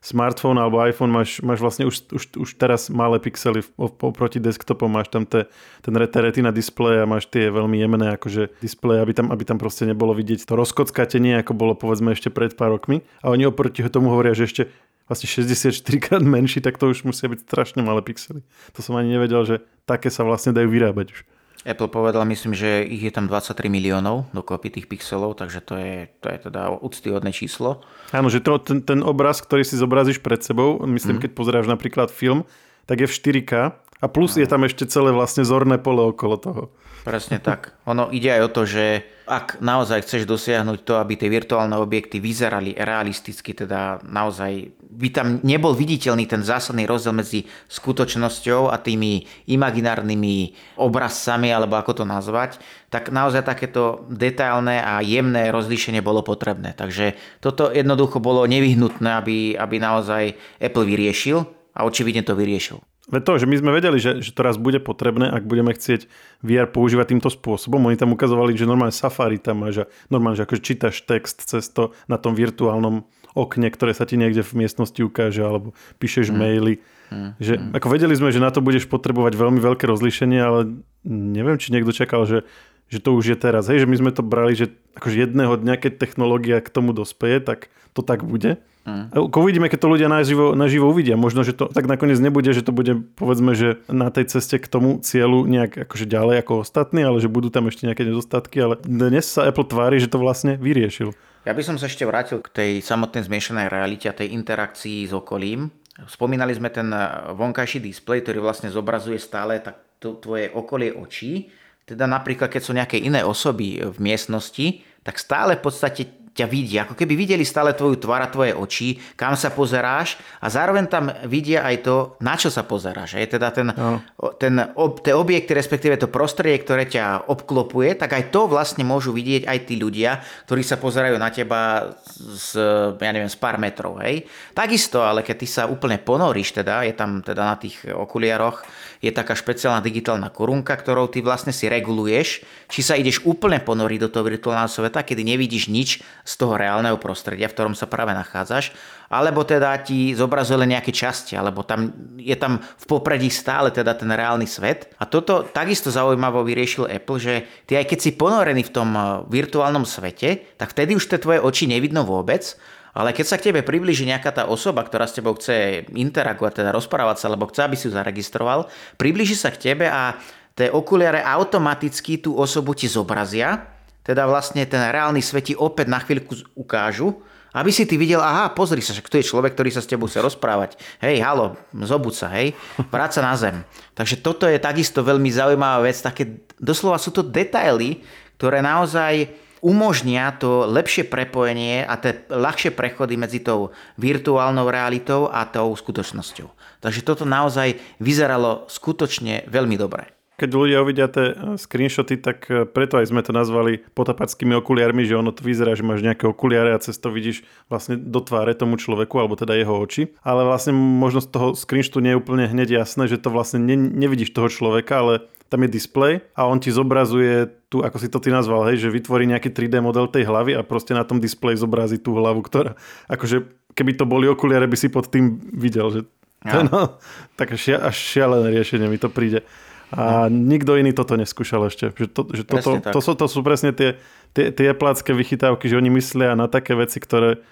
smartfón 0.00 0.56
alebo 0.56 0.80
iPhone 0.80 1.12
máš, 1.12 1.44
máš 1.44 1.60
vlastne 1.60 1.84
už, 1.84 2.08
už, 2.08 2.24
už 2.40 2.50
teraz 2.56 2.88
malé 2.88 3.20
pixely 3.20 3.60
oproti 3.76 4.40
desktopom, 4.40 4.88
máš 4.88 5.12
tam 5.12 5.28
te, 5.28 5.44
ten 5.84 5.92
retina 5.92 6.48
display 6.48 7.04
a 7.04 7.06
máš 7.06 7.28
tie 7.28 7.52
veľmi 7.52 7.76
jemné 7.76 8.16
akože 8.16 8.48
displeje, 8.64 9.04
aby 9.04 9.12
tam, 9.12 9.28
aby 9.28 9.44
tam 9.44 9.60
proste 9.60 9.84
nebolo 9.84 10.16
vidieť 10.16 10.48
to 10.48 10.56
rozkockatenie, 10.56 11.44
ako 11.44 11.52
bolo 11.52 11.76
povedzme 11.76 12.16
ešte 12.16 12.32
pred 12.32 12.56
pár 12.56 12.80
rokmi. 12.80 13.04
A 13.20 13.28
oni 13.28 13.44
oproti 13.44 13.84
tomu 13.92 14.08
hovoria, 14.08 14.32
že 14.32 14.48
ešte 14.48 14.62
vlastne 15.04 15.28
64 15.28 15.84
krát 16.00 16.24
menší, 16.24 16.64
tak 16.64 16.80
to 16.80 16.88
už 16.88 17.04
musia 17.04 17.28
byť 17.28 17.44
strašne 17.44 17.84
malé 17.84 18.00
pixely. 18.00 18.40
To 18.72 18.80
som 18.80 18.96
ani 18.96 19.20
nevedel, 19.20 19.42
že 19.44 19.56
také 19.84 20.08
sa 20.08 20.24
vlastne 20.24 20.56
dajú 20.56 20.70
vyrábať 20.70 21.06
už. 21.12 21.20
Apple 21.60 21.92
povedal, 21.92 22.24
myslím, 22.24 22.56
že 22.56 22.88
ich 22.88 23.04
je 23.04 23.12
tam 23.12 23.28
23 23.28 23.68
miliónov 23.68 24.32
dokopy 24.32 24.72
tých 24.72 24.88
pixelov, 24.88 25.36
takže 25.36 25.60
to 25.60 25.76
je, 25.76 26.08
to 26.24 26.32
je 26.32 26.38
teda 26.48 26.72
úctyhodné 26.80 27.36
číslo. 27.36 27.84
Áno, 28.16 28.32
že 28.32 28.40
to, 28.40 28.56
ten, 28.56 28.80
ten 28.80 29.04
obraz, 29.04 29.44
ktorý 29.44 29.60
si 29.60 29.76
zobrazíš 29.76 30.24
pred 30.24 30.40
sebou, 30.40 30.80
myslím, 30.88 31.20
mm. 31.20 31.22
keď 31.28 31.30
pozeráš 31.36 31.66
napríklad 31.68 32.08
film, 32.08 32.48
tak 32.88 33.04
je 33.04 33.06
v 33.08 33.12
4K 33.12 33.52
a 33.76 34.06
plus 34.08 34.34
no. 34.34 34.40
je 34.40 34.48
tam 34.48 34.64
ešte 34.64 34.88
celé 34.88 35.12
vlastne 35.12 35.44
zorné 35.44 35.76
pole 35.76 36.00
okolo 36.00 36.36
toho. 36.40 36.62
Presne 37.00 37.40
tak. 37.40 37.72
Ono 37.88 38.12
ide 38.12 38.28
aj 38.28 38.42
o 38.44 38.52
to, 38.52 38.62
že 38.68 38.84
ak 39.24 39.62
naozaj 39.62 40.04
chceš 40.04 40.28
dosiahnuť 40.28 40.84
to, 40.84 40.98
aby 40.98 41.16
tie 41.16 41.32
virtuálne 41.32 41.78
objekty 41.78 42.20
vyzerali 42.20 42.76
realisticky, 42.76 43.56
teda 43.56 44.02
naozaj 44.04 44.74
by 44.90 45.08
tam 45.14 45.38
nebol 45.46 45.72
viditeľný 45.72 46.26
ten 46.26 46.42
zásadný 46.42 46.84
rozdiel 46.84 47.14
medzi 47.14 47.46
skutočnosťou 47.70 48.68
a 48.68 48.76
tými 48.76 49.24
imaginárnymi 49.48 50.52
obrazcami, 50.76 51.48
alebo 51.54 51.78
ako 51.78 52.02
to 52.02 52.04
nazvať, 52.04 52.58
tak 52.90 53.14
naozaj 53.14 53.46
takéto 53.46 54.04
detailné 54.10 54.82
a 54.82 54.98
jemné 55.00 55.54
rozlíšenie 55.54 56.02
bolo 56.02 56.26
potrebné. 56.26 56.74
Takže 56.74 57.14
toto 57.38 57.70
jednoducho 57.70 58.18
bolo 58.18 58.44
nevyhnutné, 58.50 59.08
aby, 59.14 59.54
aby 59.54 59.76
naozaj 59.78 60.34
Apple 60.58 60.84
vyriešil 60.84 61.46
a 61.70 61.86
očividne 61.86 62.26
to 62.26 62.34
vyriešil. 62.34 62.82
Veď 63.10 63.22
to, 63.26 63.32
že 63.42 63.46
my 63.50 63.56
sme 63.58 63.70
vedeli, 63.74 63.98
že, 63.98 64.22
že 64.22 64.30
to 64.30 64.40
raz 64.46 64.54
bude 64.54 64.78
potrebné, 64.78 65.26
ak 65.26 65.42
budeme 65.42 65.74
chcieť 65.74 66.06
VR 66.46 66.70
používať 66.70 67.12
týmto 67.12 67.26
spôsobom. 67.26 67.82
Oni 67.90 67.98
tam 67.98 68.14
ukazovali, 68.14 68.54
že 68.54 68.70
normálne 68.70 68.94
Safari 68.94 69.42
tam 69.42 69.66
máš 69.66 69.84
a 69.84 69.90
normálne, 70.08 70.38
že 70.38 70.46
akože 70.46 70.62
čítaš 70.62 71.02
text 71.02 71.42
cez 71.42 71.66
to 71.74 71.90
na 72.06 72.16
tom 72.22 72.38
virtuálnom 72.38 73.02
okne, 73.34 73.70
ktoré 73.70 73.94
sa 73.94 74.06
ti 74.06 74.18
niekde 74.18 74.42
v 74.42 74.64
miestnosti 74.64 74.98
ukáže, 75.02 75.42
alebo 75.42 75.74
píšeš 76.02 76.30
mm. 76.30 76.36
maily. 76.38 76.74
Mm. 77.10 77.30
Že, 77.38 77.54
mm. 77.58 77.70
Ako 77.78 77.86
vedeli 77.90 78.14
sme, 78.14 78.30
že 78.30 78.42
na 78.42 78.50
to 78.54 78.62
budeš 78.62 78.86
potrebovať 78.86 79.34
veľmi 79.34 79.58
veľké 79.58 79.86
rozlíšenie, 79.86 80.40
ale 80.42 80.82
neviem, 81.06 81.58
či 81.58 81.74
niekto 81.74 81.94
čakal, 81.94 82.26
že, 82.26 82.46
že 82.90 82.98
to 82.98 83.14
už 83.14 83.34
je 83.34 83.36
teraz. 83.38 83.70
Hej, 83.70 83.86
že 83.86 83.90
my 83.90 83.96
sme 83.98 84.10
to 84.14 84.22
brali, 84.22 84.54
že 84.54 84.74
akože 84.98 85.26
jedného 85.26 85.54
dňa, 85.58 85.74
keď 85.78 85.92
technológia 85.98 86.58
k 86.62 86.70
tomu 86.70 86.90
dospeje, 86.90 87.42
tak 87.42 87.70
to 87.94 88.02
tak 88.02 88.26
bude. 88.26 88.58
Mm. 88.80 89.12
Uvidíme, 89.12 89.68
keď 89.68 89.78
to 89.84 89.92
ľudia 89.92 90.08
naživo, 90.08 90.56
naživo 90.56 90.88
uvidia. 90.88 91.12
Možno, 91.12 91.44
že 91.44 91.52
to 91.52 91.68
tak 91.68 91.84
nakoniec 91.84 92.16
nebude, 92.16 92.48
že 92.48 92.64
to 92.64 92.72
bude 92.72 93.04
povedzme, 93.14 93.52
že 93.52 93.76
na 93.92 94.08
tej 94.08 94.32
ceste 94.32 94.56
k 94.56 94.66
tomu 94.66 95.04
cieľu 95.04 95.44
nejak 95.44 95.84
akože 95.84 96.08
ďalej 96.08 96.40
ako 96.40 96.64
ostatní, 96.64 97.04
ale 97.04 97.20
že 97.20 97.28
budú 97.28 97.52
tam 97.52 97.68
ešte 97.68 97.84
nejaké 97.84 98.08
nedostatky, 98.08 98.56
ale 98.56 98.80
dnes 98.80 99.28
sa 99.28 99.44
Apple 99.44 99.68
tvári, 99.68 100.00
že 100.00 100.08
to 100.08 100.16
vlastne 100.16 100.56
vyriešil. 100.56 101.12
Ja 101.44 101.52
by 101.56 101.62
som 101.64 101.76
sa 101.76 101.88
ešte 101.88 102.04
vrátil 102.04 102.40
k 102.40 102.52
tej 102.52 102.70
samotnej 102.84 103.24
zmiešanej 103.24 103.72
realite 103.72 104.08
a 104.08 104.16
tej 104.16 104.32
interakcii 104.36 105.08
s 105.08 105.12
okolím. 105.12 105.72
Spomínali 106.08 106.56
sme 106.56 106.72
ten 106.72 106.88
vonkajší 107.36 107.84
displej, 107.84 108.24
ktorý 108.24 108.40
vlastne 108.40 108.72
zobrazuje 108.72 109.20
stále 109.20 109.60
tak 109.60 110.00
tvoje 110.00 110.48
okolie 110.52 110.96
očí. 110.96 111.52
Teda 111.84 112.08
napríklad, 112.08 112.48
keď 112.48 112.62
sú 112.64 112.72
nejaké 112.72 112.96
iné 113.00 113.20
osoby 113.20 113.80
v 113.80 113.98
miestnosti, 114.00 114.84
tak 115.00 115.16
stále 115.16 115.56
v 115.56 115.64
podstate 115.64 116.02
ťa 116.40 116.46
vidia, 116.48 116.88
ako 116.88 116.96
keby 116.96 117.14
videli 117.14 117.44
stále 117.44 117.76
tvoju 117.76 118.00
tvár 118.00 118.24
a 118.24 118.32
tvoje 118.32 118.56
oči, 118.56 118.96
kam 119.14 119.36
sa 119.36 119.52
pozeráš 119.52 120.16
a 120.40 120.48
zároveň 120.48 120.88
tam 120.88 121.12
vidia 121.28 121.60
aj 121.68 121.76
to, 121.84 121.96
na 122.24 122.34
čo 122.40 122.48
sa 122.48 122.64
pozeráš. 122.64 123.20
Je 123.20 123.28
teda 123.28 123.52
ten, 123.52 123.68
no. 123.68 124.00
ten 124.40 124.56
ob, 124.72 125.04
tie 125.04 125.12
objekty, 125.12 125.52
respektíve 125.52 126.00
to 126.00 126.08
prostredie, 126.08 126.56
ktoré 126.64 126.88
ťa 126.88 127.28
obklopuje, 127.28 128.00
tak 128.00 128.16
aj 128.16 128.32
to 128.32 128.48
vlastne 128.48 128.82
môžu 128.88 129.12
vidieť 129.12 129.44
aj 129.44 129.58
tí 129.68 129.76
ľudia, 129.76 130.24
ktorí 130.48 130.64
sa 130.64 130.80
pozerajú 130.80 131.20
na 131.20 131.28
teba 131.28 131.92
z, 132.16 132.56
ja 132.96 133.10
neviem, 133.12 133.28
z 133.28 133.36
pár 133.36 133.60
metrov. 133.60 134.00
Hej. 134.00 134.24
Takisto, 134.56 135.04
ale 135.04 135.20
keď 135.20 135.36
ty 135.36 135.46
sa 135.46 135.62
úplne 135.68 136.00
ponoríš, 136.00 136.56
teda, 136.56 136.88
je 136.88 136.96
tam 136.96 137.20
teda 137.20 137.42
na 137.44 137.56
tých 137.60 137.76
okuliaroch, 137.84 138.64
je 139.00 139.08
taká 139.08 139.32
špeciálna 139.32 139.80
digitálna 139.80 140.28
korunka, 140.28 140.76
ktorou 140.76 141.08
ty 141.08 141.24
vlastne 141.24 141.56
si 141.56 141.72
reguluješ, 141.72 142.44
či 142.68 142.80
sa 142.84 143.00
ideš 143.00 143.24
úplne 143.24 143.56
ponoriť 143.56 143.98
do 144.04 144.12
toho 144.12 144.28
virtuálneho 144.28 144.68
sveta, 144.68 145.00
kedy 145.00 145.24
nevidíš 145.24 145.72
nič 145.72 146.04
z 146.04 146.32
toho 146.36 146.60
reálneho 146.60 147.00
prostredia, 147.00 147.48
v 147.48 147.56
ktorom 147.56 147.72
sa 147.72 147.88
práve 147.88 148.12
nachádzaš, 148.12 148.76
alebo 149.08 149.42
teda 149.42 149.74
ti 149.80 150.12
zobrazuje 150.12 150.60
len 150.60 150.76
nejaké 150.76 150.92
časti, 150.92 151.34
alebo 151.34 151.64
tam 151.64 151.90
je 152.20 152.36
tam 152.36 152.60
v 152.60 152.84
popredí 152.84 153.32
stále 153.32 153.72
teda 153.72 153.96
ten 153.96 154.12
reálny 154.12 154.44
svet. 154.44 154.92
A 155.00 155.08
toto 155.08 155.48
takisto 155.48 155.88
zaujímavo 155.88 156.44
vyriešil 156.44 156.86
Apple, 156.86 157.18
že 157.18 157.34
ty 157.64 157.80
aj 157.80 157.88
keď 157.88 157.98
si 157.98 158.10
ponorený 158.14 158.68
v 158.68 158.74
tom 158.76 158.92
eh, 158.94 159.02
virtuálnom 159.32 159.88
svete, 159.88 160.54
tak 160.60 160.76
vtedy 160.76 160.94
už 160.94 161.08
tie 161.08 161.18
tvoje 161.18 161.40
oči 161.40 161.64
nevidno 161.66 162.04
vôbec, 162.04 162.54
ale 162.90 163.14
keď 163.14 163.26
sa 163.26 163.38
k 163.38 163.50
tebe 163.50 163.62
približí 163.62 164.02
nejaká 164.06 164.34
tá 164.34 164.44
osoba, 164.50 164.82
ktorá 164.82 165.06
s 165.06 165.14
tebou 165.14 165.38
chce 165.38 165.86
interagovať, 165.94 166.62
teda 166.64 166.70
rozprávať 166.74 167.16
sa, 167.22 167.26
alebo 167.30 167.46
chce, 167.46 167.60
aby 167.62 167.76
si 167.78 167.86
ju 167.86 167.92
zaregistroval, 167.94 168.66
približí 168.98 169.38
sa 169.38 169.54
k 169.54 169.70
tebe 169.70 169.86
a 169.86 170.18
tie 170.58 170.68
okuliare 170.68 171.22
automaticky 171.22 172.18
tú 172.18 172.34
osobu 172.34 172.74
ti 172.74 172.90
zobrazia, 172.90 173.70
teda 174.02 174.26
vlastne 174.26 174.66
ten 174.66 174.80
reálny 174.90 175.22
svet 175.22 175.52
ti 175.52 175.54
opäť 175.54 175.86
na 175.86 176.02
chvíľku 176.02 176.34
ukážu, 176.58 177.14
aby 177.50 177.70
si 177.74 177.82
ty 177.82 177.98
videl, 177.98 178.22
aha, 178.22 178.54
pozri 178.54 178.78
sa, 178.78 178.94
že 178.94 179.02
tu 179.02 179.18
je 179.18 179.26
človek, 179.26 179.58
ktorý 179.58 179.74
sa 179.74 179.82
s 179.82 179.90
tebou 179.90 180.06
chce 180.06 180.22
rozprávať. 180.22 180.78
Hej, 181.02 181.18
halo, 181.22 181.58
zobud 181.82 182.14
sa, 182.14 182.30
hej, 182.38 182.54
vráť 182.94 183.18
sa 183.18 183.22
na 183.26 183.34
zem. 183.34 183.66
Takže 183.98 184.22
toto 184.22 184.46
je 184.46 184.58
takisto 184.62 185.02
veľmi 185.02 185.30
zaujímavá 185.34 185.82
vec, 185.82 185.98
také 185.98 186.46
doslova 186.62 186.98
sú 187.02 187.10
to 187.10 187.26
detaily, 187.26 188.02
ktoré 188.38 188.62
naozaj 188.62 189.34
umožnia 189.60 190.32
to 190.36 190.68
lepšie 190.68 191.08
prepojenie 191.08 191.84
a 191.84 191.94
tie 192.00 192.24
ľahšie 192.28 192.72
prechody 192.72 193.16
medzi 193.16 193.40
tou 193.40 193.72
virtuálnou 194.00 194.68
realitou 194.68 195.28
a 195.28 195.44
tou 195.48 195.72
skutočnosťou. 195.72 196.48
Takže 196.80 197.00
toto 197.04 197.28
naozaj 197.28 197.76
vyzeralo 198.00 198.68
skutočne 198.68 199.46
veľmi 199.48 199.76
dobre. 199.76 200.08
Keď 200.40 200.56
ľudia 200.56 200.80
uvidia 200.80 201.04
tie 201.04 201.36
screenshoty, 201.60 202.16
tak 202.16 202.48
e, 202.48 202.64
preto 202.64 202.96
aj 202.96 203.12
sme 203.12 203.20
to 203.20 203.28
nazvali 203.28 203.84
potapackými 203.92 204.56
okuliarmi, 204.56 205.04
že 205.04 205.20
ono 205.20 205.36
to 205.36 205.44
vyzerá, 205.44 205.76
že 205.76 205.84
máš 205.84 206.00
nejaké 206.00 206.24
okuliare 206.24 206.72
a 206.72 206.80
cez 206.80 206.96
to 206.96 207.12
vidíš 207.12 207.44
vlastne 207.68 208.00
do 208.00 208.24
tváre 208.24 208.56
tomu 208.56 208.80
človeku, 208.80 209.20
alebo 209.20 209.36
teda 209.36 209.52
jeho 209.52 209.76
oči. 209.76 210.16
Ale 210.24 210.48
vlastne 210.48 210.72
možno 210.72 211.20
z 211.20 211.28
toho 211.28 211.52
screenshotu 211.52 212.00
nie 212.00 212.16
je 212.16 212.20
úplne 212.24 212.48
hneď 212.48 212.72
jasné, 212.72 213.04
že 213.04 213.20
to 213.20 213.28
vlastne 213.28 213.60
ne, 213.60 213.76
nevidíš 213.76 214.32
toho 214.32 214.48
človeka, 214.48 215.04
ale 215.04 215.28
tam 215.50 215.66
je 215.66 215.70
display 215.74 216.22
a 216.38 216.46
on 216.46 216.62
ti 216.62 216.70
zobrazuje 216.70 217.50
tu, 217.66 217.82
ako 217.82 217.98
si 217.98 218.06
to 218.06 218.22
ty 218.22 218.30
nazval, 218.30 218.70
hej, 218.70 218.86
že 218.86 218.94
vytvorí 218.94 219.26
nejaký 219.26 219.50
3D 219.50 219.82
model 219.82 220.06
tej 220.06 220.30
hlavy 220.30 220.54
a 220.54 220.62
proste 220.62 220.94
na 220.94 221.02
tom 221.02 221.18
displeji 221.18 221.58
zobrazí 221.58 221.98
tú 221.98 222.14
hlavu, 222.14 222.40
ktorá, 222.46 222.78
akože 223.10 223.50
keby 223.74 223.98
to 223.98 224.06
boli 224.06 224.30
okuliare, 224.30 224.70
by 224.70 224.78
si 224.78 224.86
pod 224.86 225.10
tým 225.10 225.42
videl, 225.50 225.90
že 225.90 226.00
to 226.40 226.56
je 226.56 226.64
no, 226.72 226.96
tak 227.36 227.52
šia, 227.52 227.76
až 227.84 227.96
šialené 227.98 228.48
riešenie 228.56 228.88
mi 228.88 228.96
to 228.96 229.12
príde. 229.12 229.44
A 229.90 230.30
no. 230.30 230.54
nikto 230.54 230.78
iný 230.78 230.94
toto 230.94 231.18
neskúšal 231.18 231.66
ešte. 231.66 231.90
Že 231.92 232.06
to, 232.14 232.22
že 232.30 232.42
toto, 232.46 232.70
to, 232.78 233.00
sú, 233.02 233.12
to 233.18 233.26
sú 233.26 233.42
presne 233.42 233.74
tie, 233.74 233.98
tie, 234.32 234.54
tie 234.54 234.70
plácké 234.72 235.10
vychytávky, 235.12 235.66
že 235.66 235.76
oni 235.76 235.90
myslia 235.98 236.38
na 236.38 236.46
také 236.46 236.78
veci, 236.78 237.02
ktoré 237.02 237.42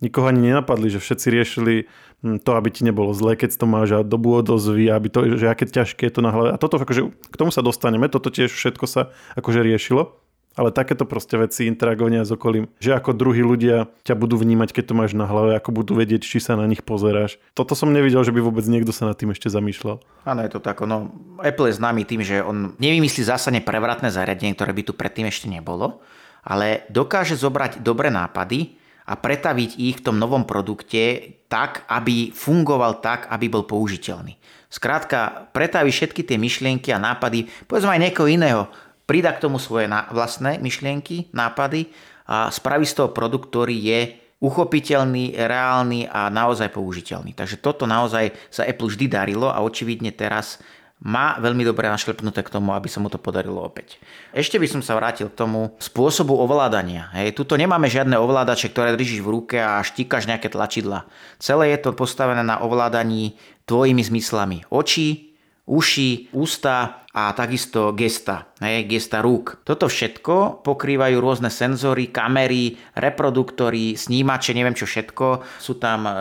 nikoho 0.00 0.30
ani 0.30 0.50
nenapadli, 0.50 0.88
že 0.90 1.02
všetci 1.02 1.26
riešili 1.30 1.74
hm, 2.22 2.42
to, 2.42 2.50
aby 2.54 2.68
ti 2.70 2.82
nebolo 2.86 3.10
zle, 3.14 3.34
keď 3.34 3.58
to 3.58 3.66
máš 3.66 3.88
a 3.94 4.06
dobu 4.06 4.34
odozvy, 4.38 4.90
aby 4.90 5.08
to, 5.10 5.20
že 5.38 5.46
aké 5.50 5.66
ťažké 5.66 6.08
je 6.08 6.14
to 6.14 6.22
na 6.22 6.30
hlave. 6.30 6.54
A 6.54 6.60
toto, 6.60 6.78
akože, 6.78 7.10
k 7.10 7.36
tomu 7.36 7.50
sa 7.50 7.62
dostaneme, 7.62 8.06
toto 8.10 8.30
tiež 8.30 8.50
všetko 8.50 8.86
sa 8.86 9.10
akože 9.34 9.62
riešilo. 9.62 10.18
Ale 10.58 10.74
takéto 10.74 11.06
proste 11.06 11.38
veci, 11.38 11.70
interagovania 11.70 12.26
s 12.26 12.34
okolím, 12.34 12.66
že 12.82 12.90
ako 12.90 13.14
druhí 13.14 13.46
ľudia 13.46 13.86
ťa 14.02 14.18
budú 14.18 14.34
vnímať, 14.34 14.74
keď 14.74 14.90
to 14.90 14.98
máš 14.98 15.14
na 15.14 15.22
hlave, 15.22 15.54
ako 15.54 15.70
budú 15.70 15.94
vedieť, 15.94 16.26
či 16.26 16.42
sa 16.42 16.58
na 16.58 16.66
nich 16.66 16.82
pozeráš. 16.82 17.38
Toto 17.54 17.78
som 17.78 17.94
nevidel, 17.94 18.26
že 18.26 18.34
by 18.34 18.42
vôbec 18.42 18.66
niekto 18.66 18.90
sa 18.90 19.06
nad 19.06 19.14
tým 19.14 19.30
ešte 19.30 19.46
zamýšľal. 19.46 20.02
Áno, 20.26 20.40
je 20.42 20.50
to 20.50 20.58
tak. 20.58 20.82
No, 20.82 21.14
Apple 21.38 21.70
je 21.70 21.78
známy 21.78 22.02
tým, 22.02 22.26
že 22.26 22.42
on 22.42 22.74
nevymyslí 22.82 23.22
zásadne 23.22 23.62
prevratné 23.62 24.10
zariadenie, 24.10 24.58
ktoré 24.58 24.74
by 24.74 24.82
tu 24.82 24.98
predtým 24.98 25.30
ešte 25.30 25.46
nebolo, 25.46 26.02
ale 26.42 26.90
dokáže 26.90 27.38
zobrať 27.38 27.78
dobré 27.78 28.10
nápady, 28.10 28.77
a 29.08 29.16
pretaviť 29.16 29.70
ich 29.80 29.96
v 29.98 30.04
tom 30.04 30.20
novom 30.20 30.44
produkte 30.44 31.32
tak, 31.48 31.88
aby 31.88 32.28
fungoval 32.28 33.00
tak, 33.00 33.24
aby 33.32 33.48
bol 33.48 33.64
použiteľný. 33.64 34.36
Skrátka, 34.68 35.48
pretaví 35.56 35.88
všetky 35.88 36.28
tie 36.28 36.36
myšlienky 36.36 36.92
a 36.92 37.00
nápady, 37.00 37.48
povedzme 37.64 37.96
aj 37.96 38.04
niekoho 38.04 38.28
iného, 38.28 38.68
pridá 39.08 39.32
k 39.32 39.48
tomu 39.48 39.56
svoje 39.56 39.88
vlastné 39.88 40.60
myšlienky, 40.60 41.32
nápady 41.32 41.88
a 42.28 42.52
spraví 42.52 42.84
z 42.84 43.00
toho 43.00 43.08
produkt, 43.16 43.48
ktorý 43.48 43.72
je 43.72 44.00
uchopiteľný, 44.38 45.34
reálny 45.34 46.06
a 46.06 46.28
naozaj 46.28 46.70
použiteľný. 46.70 47.32
Takže 47.32 47.58
toto 47.58 47.88
naozaj 47.88 48.30
sa 48.52 48.68
Apple 48.68 48.92
vždy 48.92 49.10
darilo 49.10 49.48
a 49.50 49.64
očividne 49.64 50.12
teraz 50.14 50.60
má 50.98 51.38
veľmi 51.38 51.62
dobre 51.62 51.86
našlepnuté 51.86 52.42
k 52.42 52.50
tomu, 52.50 52.74
aby 52.74 52.90
sa 52.90 52.98
mu 52.98 53.06
to 53.06 53.22
podarilo 53.22 53.62
opäť. 53.62 54.02
Ešte 54.34 54.58
by 54.58 54.66
som 54.66 54.82
sa 54.82 54.98
vrátil 54.98 55.30
k 55.30 55.38
tomu 55.38 55.78
spôsobu 55.78 56.34
ovládania. 56.34 57.14
Hej, 57.14 57.38
tuto 57.38 57.54
nemáme 57.54 57.86
žiadne 57.86 58.18
ovládače, 58.18 58.74
ktoré 58.74 58.98
držíš 58.98 59.22
v 59.22 59.30
ruke 59.30 59.56
a 59.62 59.78
štíkaš 59.78 60.26
nejaké 60.26 60.50
tlačidla. 60.50 61.06
Celé 61.38 61.78
je 61.78 61.86
to 61.86 61.94
postavené 61.94 62.42
na 62.42 62.58
ovládaní 62.58 63.38
tvojimi 63.70 64.02
zmyslami. 64.02 64.66
Oči, 64.74 65.38
uši, 65.70 66.34
ústa 66.34 67.06
a 67.18 67.34
takisto 67.34 67.90
gesta, 67.98 68.54
hej, 68.62 68.86
gesta 68.86 69.18
rúk. 69.18 69.58
Toto 69.66 69.90
všetko 69.90 70.62
pokrývajú 70.62 71.18
rôzne 71.18 71.50
senzory, 71.50 72.14
kamery, 72.14 72.78
reproduktory, 72.94 73.98
snímače, 73.98 74.54
neviem 74.54 74.78
čo 74.78 74.86
všetko. 74.86 75.42
Sú 75.58 75.82
tam 75.82 76.06
e, 76.06 76.12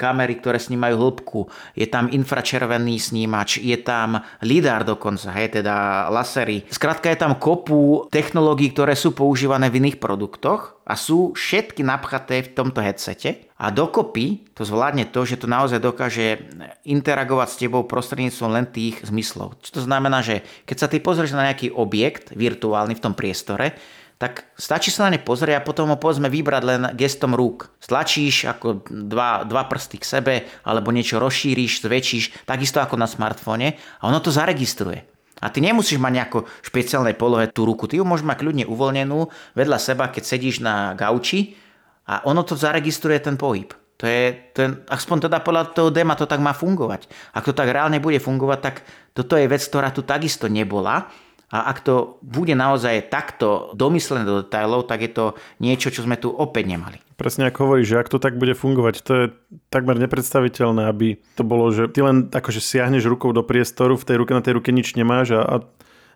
kamery, 0.00 0.40
ktoré 0.40 0.56
snímajú 0.56 0.96
hĺbku, 0.96 1.40
je 1.76 1.84
tam 1.84 2.08
infračervený 2.08 2.96
snímač, 2.96 3.60
je 3.60 3.76
tam 3.76 4.24
lidar 4.40 4.88
dokonca, 4.88 5.36
hej, 5.36 5.60
teda 5.60 6.08
lasery. 6.08 6.64
Skrátka 6.72 7.12
je 7.12 7.20
tam 7.20 7.36
kopu 7.36 8.08
technológií, 8.08 8.72
ktoré 8.72 8.96
sú 8.96 9.12
používané 9.12 9.68
v 9.68 9.84
iných 9.84 10.00
produktoch 10.00 10.80
a 10.88 10.96
sú 10.96 11.36
všetky 11.36 11.84
napchaté 11.84 12.42
v 12.42 12.52
tomto 12.56 12.80
headsete 12.82 13.52
a 13.62 13.70
dokopy 13.70 14.50
to 14.58 14.66
zvládne 14.66 15.06
to, 15.14 15.22
že 15.22 15.38
to 15.38 15.46
naozaj 15.46 15.78
dokáže 15.78 16.50
interagovať 16.82 17.48
s 17.50 17.60
tebou 17.62 17.86
prostredníctvom 17.86 18.50
len 18.50 18.66
tých 18.66 18.98
zmyslov. 19.06 19.54
Čo 19.62 19.78
to 19.78 19.80
znamená, 19.86 20.21
že 20.24 20.46
keď 20.64 20.76
sa 20.78 20.88
ty 20.88 21.02
pozrieš 21.02 21.34
na 21.34 21.50
nejaký 21.50 21.74
objekt 21.74 22.32
virtuálny 22.32 22.96
v 22.96 23.02
tom 23.04 23.12
priestore, 23.12 23.74
tak 24.22 24.54
stačí 24.54 24.94
sa 24.94 25.10
na 25.10 25.18
ne 25.18 25.18
pozrieť 25.18 25.58
a 25.58 25.66
potom 25.66 25.90
ho 25.90 25.98
povedzme 25.98 26.30
vybrať 26.30 26.62
len 26.62 26.82
gestom 26.94 27.34
rúk. 27.34 27.74
Stlačíš 27.82 28.46
ako 28.46 28.86
dva, 28.86 29.42
dva 29.42 29.66
prsty 29.66 29.98
k 29.98 30.06
sebe 30.06 30.34
alebo 30.62 30.94
niečo 30.94 31.18
rozšíriš, 31.18 31.82
zväčšíš, 31.82 32.46
takisto 32.46 32.78
ako 32.78 32.94
na 32.94 33.10
smartfóne 33.10 33.74
a 33.98 34.02
ono 34.06 34.22
to 34.22 34.30
zaregistruje. 34.30 35.02
A 35.42 35.50
ty 35.50 35.58
nemusíš 35.58 35.98
mať 35.98 36.12
nejako 36.14 36.38
špeciálnej 36.62 37.18
polohe 37.18 37.50
tú 37.50 37.66
ruku, 37.66 37.90
ty 37.90 37.98
ju 37.98 38.06
môžeš 38.06 38.22
mať 38.22 38.46
kľudne 38.46 38.64
uvoľnenú 38.70 39.26
vedľa 39.58 39.78
seba, 39.82 40.06
keď 40.06 40.22
sedíš 40.22 40.62
na 40.62 40.94
gauči 40.94 41.58
a 42.06 42.22
ono 42.22 42.46
to 42.46 42.54
zaregistruje 42.54 43.18
ten 43.18 43.34
pohyb. 43.34 43.74
To 44.00 44.04
je, 44.08 44.34
je, 44.34 44.66
aspoň 44.90 45.28
teda 45.30 45.38
podľa 45.44 45.74
toho 45.74 45.90
dema 45.92 46.18
to 46.18 46.26
tak 46.26 46.42
má 46.42 46.56
fungovať. 46.56 47.06
Ak 47.36 47.46
to 47.46 47.54
tak 47.54 47.70
reálne 47.70 48.02
bude 48.02 48.18
fungovať, 48.18 48.58
tak 48.58 48.74
toto 49.12 49.38
je 49.38 49.46
vec, 49.46 49.62
ktorá 49.62 49.92
tu 49.94 50.02
takisto 50.02 50.50
nebola. 50.50 51.12
A 51.52 51.68
ak 51.68 51.84
to 51.84 52.16
bude 52.24 52.56
naozaj 52.56 53.12
takto 53.12 53.76
domyslené 53.76 54.24
do 54.24 54.40
detailov, 54.40 54.88
tak 54.88 55.04
je 55.04 55.12
to 55.12 55.24
niečo, 55.60 55.92
čo 55.92 56.00
sme 56.00 56.16
tu 56.16 56.32
opäť 56.32 56.64
nemali. 56.64 56.96
Presne 57.20 57.52
ako 57.52 57.68
hovoríš, 57.68 57.92
že 57.92 58.00
ak 58.00 58.08
to 58.08 58.16
tak 58.16 58.40
bude 58.40 58.56
fungovať, 58.56 58.94
to 59.04 59.12
je 59.12 59.24
takmer 59.68 60.00
nepredstaviteľné, 60.00 60.88
aby 60.88 61.20
to 61.36 61.44
bolo, 61.44 61.68
že 61.68 61.92
ty 61.92 62.00
len 62.00 62.32
akože 62.32 62.56
siahneš 62.56 63.04
rukou 63.04 63.36
do 63.36 63.44
priestoru, 63.44 64.00
v 64.00 64.06
tej 64.08 64.16
ruke 64.24 64.32
na 64.32 64.40
tej 64.40 64.56
ruke 64.56 64.72
nič 64.72 64.96
nemáš 64.96 65.36
a, 65.36 65.44
a 65.44 65.56